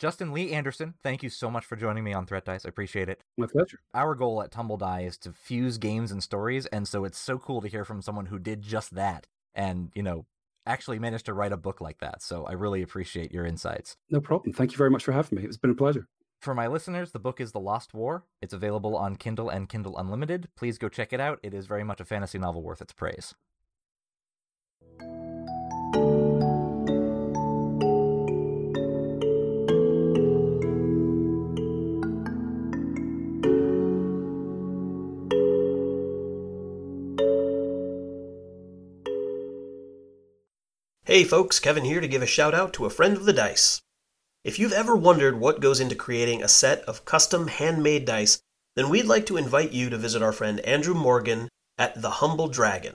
Justin 0.00 0.32
Lee 0.32 0.52
Anderson, 0.52 0.94
thank 1.02 1.22
you 1.22 1.28
so 1.28 1.50
much 1.50 1.66
for 1.66 1.76
joining 1.76 2.02
me 2.02 2.14
on 2.14 2.24
Threat 2.24 2.46
Dice. 2.46 2.64
I 2.64 2.70
appreciate 2.70 3.10
it. 3.10 3.22
My 3.36 3.46
pleasure. 3.46 3.80
Our 3.92 4.14
goal 4.14 4.42
at 4.42 4.50
Tumble 4.50 4.78
Die 4.78 5.02
is 5.02 5.18
to 5.18 5.30
fuse 5.30 5.76
games 5.76 6.10
and 6.10 6.22
stories, 6.22 6.64
and 6.64 6.88
so 6.88 7.04
it's 7.04 7.18
so 7.18 7.36
cool 7.36 7.60
to 7.60 7.68
hear 7.68 7.84
from 7.84 8.00
someone 8.00 8.24
who 8.24 8.38
did 8.38 8.62
just 8.62 8.94
that 8.94 9.26
and, 9.54 9.90
you 9.94 10.02
know, 10.02 10.24
actually 10.64 10.98
managed 10.98 11.26
to 11.26 11.34
write 11.34 11.52
a 11.52 11.58
book 11.58 11.82
like 11.82 11.98
that. 11.98 12.22
So 12.22 12.46
I 12.46 12.52
really 12.52 12.80
appreciate 12.80 13.30
your 13.30 13.44
insights. 13.44 13.98
No 14.08 14.22
problem. 14.22 14.54
Thank 14.54 14.72
you 14.72 14.78
very 14.78 14.88
much 14.88 15.04
for 15.04 15.12
having 15.12 15.36
me. 15.36 15.44
It's 15.44 15.58
been 15.58 15.70
a 15.70 15.74
pleasure. 15.74 16.06
For 16.40 16.54
my 16.54 16.66
listeners, 16.66 17.12
the 17.12 17.18
book 17.18 17.38
is 17.38 17.52
The 17.52 17.60
Lost 17.60 17.92
War. 17.92 18.24
It's 18.40 18.54
available 18.54 18.96
on 18.96 19.16
Kindle 19.16 19.50
and 19.50 19.68
Kindle 19.68 19.98
Unlimited. 19.98 20.48
Please 20.56 20.78
go 20.78 20.88
check 20.88 21.12
it 21.12 21.20
out. 21.20 21.40
It 21.42 21.52
is 21.52 21.66
very 21.66 21.84
much 21.84 22.00
a 22.00 22.06
fantasy 22.06 22.38
novel 22.38 22.62
worth 22.62 22.80
its 22.80 22.94
praise. 22.94 23.34
Hey 41.10 41.24
folks, 41.24 41.58
Kevin 41.58 41.84
here 41.84 42.00
to 42.00 42.06
give 42.06 42.22
a 42.22 42.26
shout 42.26 42.54
out 42.54 42.72
to 42.74 42.86
a 42.86 42.88
friend 42.88 43.16
of 43.16 43.24
the 43.24 43.32
dice. 43.32 43.82
If 44.44 44.60
you've 44.60 44.72
ever 44.72 44.94
wondered 44.94 45.40
what 45.40 45.60
goes 45.60 45.80
into 45.80 45.96
creating 45.96 46.40
a 46.40 46.46
set 46.46 46.82
of 46.82 47.04
custom 47.04 47.48
handmade 47.48 48.04
dice, 48.04 48.38
then 48.76 48.88
we'd 48.88 49.06
like 49.06 49.26
to 49.26 49.36
invite 49.36 49.72
you 49.72 49.90
to 49.90 49.98
visit 49.98 50.22
our 50.22 50.30
friend 50.30 50.60
Andrew 50.60 50.94
Morgan 50.94 51.48
at 51.76 52.00
The 52.00 52.22
Humble 52.22 52.46
Dragon. 52.46 52.94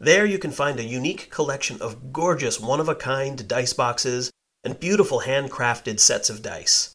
There 0.00 0.26
you 0.26 0.40
can 0.40 0.50
find 0.50 0.80
a 0.80 0.84
unique 0.84 1.30
collection 1.30 1.80
of 1.80 2.12
gorgeous 2.12 2.58
one 2.58 2.80
of 2.80 2.88
a 2.88 2.96
kind 2.96 3.46
dice 3.46 3.74
boxes 3.74 4.32
and 4.64 4.80
beautiful 4.80 5.20
handcrafted 5.20 6.00
sets 6.00 6.28
of 6.28 6.42
dice. 6.42 6.94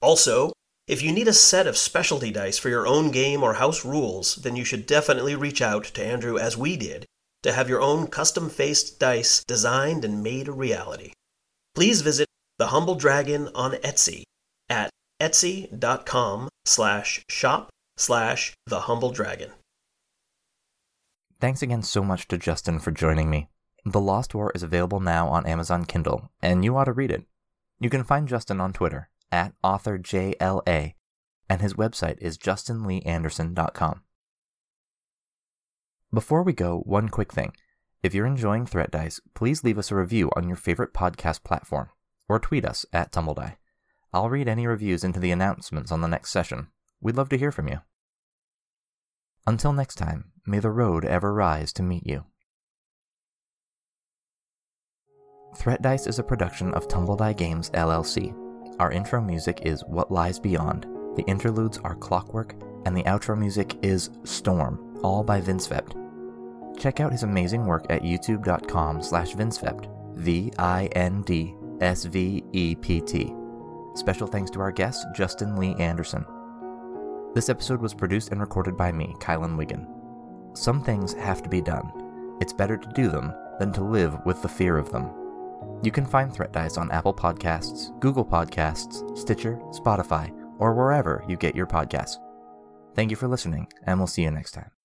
Also, 0.00 0.54
if 0.86 1.02
you 1.02 1.12
need 1.12 1.28
a 1.28 1.34
set 1.34 1.66
of 1.66 1.76
specialty 1.76 2.30
dice 2.30 2.56
for 2.56 2.70
your 2.70 2.86
own 2.86 3.10
game 3.10 3.42
or 3.42 3.52
house 3.52 3.84
rules, 3.84 4.36
then 4.36 4.56
you 4.56 4.64
should 4.64 4.86
definitely 4.86 5.34
reach 5.34 5.60
out 5.60 5.84
to 5.84 6.02
Andrew 6.02 6.38
as 6.38 6.56
we 6.56 6.78
did 6.78 7.04
to 7.42 7.52
have 7.52 7.68
your 7.68 7.80
own 7.80 8.06
custom 8.06 8.50
faced 8.50 8.98
dice 8.98 9.44
designed 9.44 10.04
and 10.04 10.22
made 10.22 10.48
a 10.48 10.52
reality. 10.52 11.12
Please 11.74 12.02
visit 12.02 12.28
The 12.58 12.68
Humble 12.68 12.94
Dragon 12.94 13.48
on 13.54 13.72
Etsy 13.72 14.24
at 14.68 14.90
etsy.com 15.20 16.48
slash 16.64 17.24
shop 17.28 17.70
slash 17.96 18.54
The 18.66 18.80
Humble 18.80 19.10
Dragon. 19.10 19.50
Thanks 21.40 21.62
again 21.62 21.82
so 21.82 22.02
much 22.02 22.28
to 22.28 22.36
Justin 22.36 22.78
for 22.78 22.90
joining 22.90 23.30
me. 23.30 23.48
The 23.84 24.00
Lost 24.00 24.34
War 24.34 24.52
is 24.54 24.62
available 24.62 25.00
now 25.00 25.28
on 25.28 25.46
Amazon 25.46 25.86
Kindle, 25.86 26.30
and 26.42 26.64
you 26.64 26.76
ought 26.76 26.84
to 26.84 26.92
read 26.92 27.10
it. 27.10 27.24
You 27.78 27.88
can 27.88 28.04
find 28.04 28.28
Justin 28.28 28.60
on 28.60 28.74
Twitter 28.74 29.08
at 29.32 29.54
authorjla, 29.64 30.94
and 31.48 31.62
his 31.62 31.74
website 31.74 32.18
is 32.18 32.36
justinleeanderson.com. 32.36 34.02
Before 36.12 36.42
we 36.42 36.52
go, 36.52 36.80
one 36.86 37.08
quick 37.08 37.32
thing. 37.32 37.52
If 38.02 38.14
you're 38.14 38.26
enjoying 38.26 38.66
Threat 38.66 38.90
Dice, 38.90 39.20
please 39.32 39.62
leave 39.62 39.78
us 39.78 39.92
a 39.92 39.94
review 39.94 40.28
on 40.34 40.48
your 40.48 40.56
favorite 40.56 40.92
podcast 40.92 41.44
platform, 41.44 41.90
or 42.28 42.40
tweet 42.40 42.64
us 42.64 42.84
at 42.92 43.12
TumbleDie. 43.12 43.56
I'll 44.12 44.28
read 44.28 44.48
any 44.48 44.66
reviews 44.66 45.04
into 45.04 45.20
the 45.20 45.30
announcements 45.30 45.92
on 45.92 46.00
the 46.00 46.08
next 46.08 46.32
session. 46.32 46.66
We'd 47.00 47.16
love 47.16 47.28
to 47.28 47.38
hear 47.38 47.52
from 47.52 47.68
you. 47.68 47.78
Until 49.46 49.72
next 49.72 49.94
time, 49.94 50.32
may 50.44 50.58
the 50.58 50.72
road 50.72 51.04
ever 51.04 51.32
rise 51.32 51.72
to 51.74 51.82
meet 51.84 52.04
you. 52.04 52.24
Threat 55.56 55.80
Dice 55.80 56.08
is 56.08 56.18
a 56.18 56.24
production 56.24 56.74
of 56.74 56.88
TumbleDie 56.88 57.36
Games 57.36 57.70
LLC. 57.70 58.34
Our 58.80 58.90
intro 58.90 59.20
music 59.20 59.60
is 59.62 59.84
What 59.86 60.10
Lies 60.10 60.40
Beyond, 60.40 60.88
the 61.14 61.24
interludes 61.28 61.78
are 61.78 61.94
Clockwork, 61.94 62.54
and 62.84 62.96
the 62.96 63.04
outro 63.04 63.38
music 63.38 63.76
is 63.82 64.10
Storm, 64.24 64.89
all 65.02 65.22
by 65.22 65.40
Vindsvept. 65.40 65.96
Check 66.78 67.00
out 67.00 67.12
his 67.12 67.22
amazing 67.24 67.66
work 67.66 67.84
at 67.90 68.02
youtube.com 68.02 69.02
slash 69.02 69.34
vindsvept, 69.34 69.86
V-I-N-D-S-V-E-P-T. 70.16 70.54
Special 73.94 74.26
thanks 74.26 74.50
to 74.52 74.60
our 74.60 74.72
guest, 74.72 75.06
Justin 75.14 75.56
Lee 75.56 75.74
Anderson. 75.74 76.24
This 77.34 77.48
episode 77.48 77.80
was 77.80 77.94
produced 77.94 78.30
and 78.30 78.40
recorded 78.40 78.76
by 78.76 78.92
me, 78.92 79.14
Kylan 79.20 79.56
Wigan. 79.56 79.86
Some 80.54 80.82
things 80.82 81.12
have 81.14 81.42
to 81.42 81.48
be 81.48 81.60
done. 81.60 82.38
It's 82.40 82.52
better 82.52 82.76
to 82.76 82.92
do 82.94 83.08
them 83.08 83.32
than 83.58 83.72
to 83.74 83.82
live 83.84 84.24
with 84.24 84.40
the 84.42 84.48
fear 84.48 84.78
of 84.78 84.90
them. 84.90 85.10
You 85.82 85.90
can 85.90 86.06
find 86.06 86.32
Threat 86.32 86.52
Dice 86.52 86.76
on 86.76 86.90
Apple 86.90 87.14
Podcasts, 87.14 87.98
Google 88.00 88.24
Podcasts, 88.24 89.16
Stitcher, 89.16 89.60
Spotify, 89.70 90.32
or 90.58 90.74
wherever 90.74 91.24
you 91.28 91.36
get 91.36 91.54
your 91.54 91.66
podcasts. 91.66 92.16
Thank 92.94 93.10
you 93.10 93.16
for 93.16 93.28
listening, 93.28 93.68
and 93.84 93.98
we'll 93.98 94.06
see 94.06 94.22
you 94.22 94.30
next 94.30 94.52
time. 94.52 94.79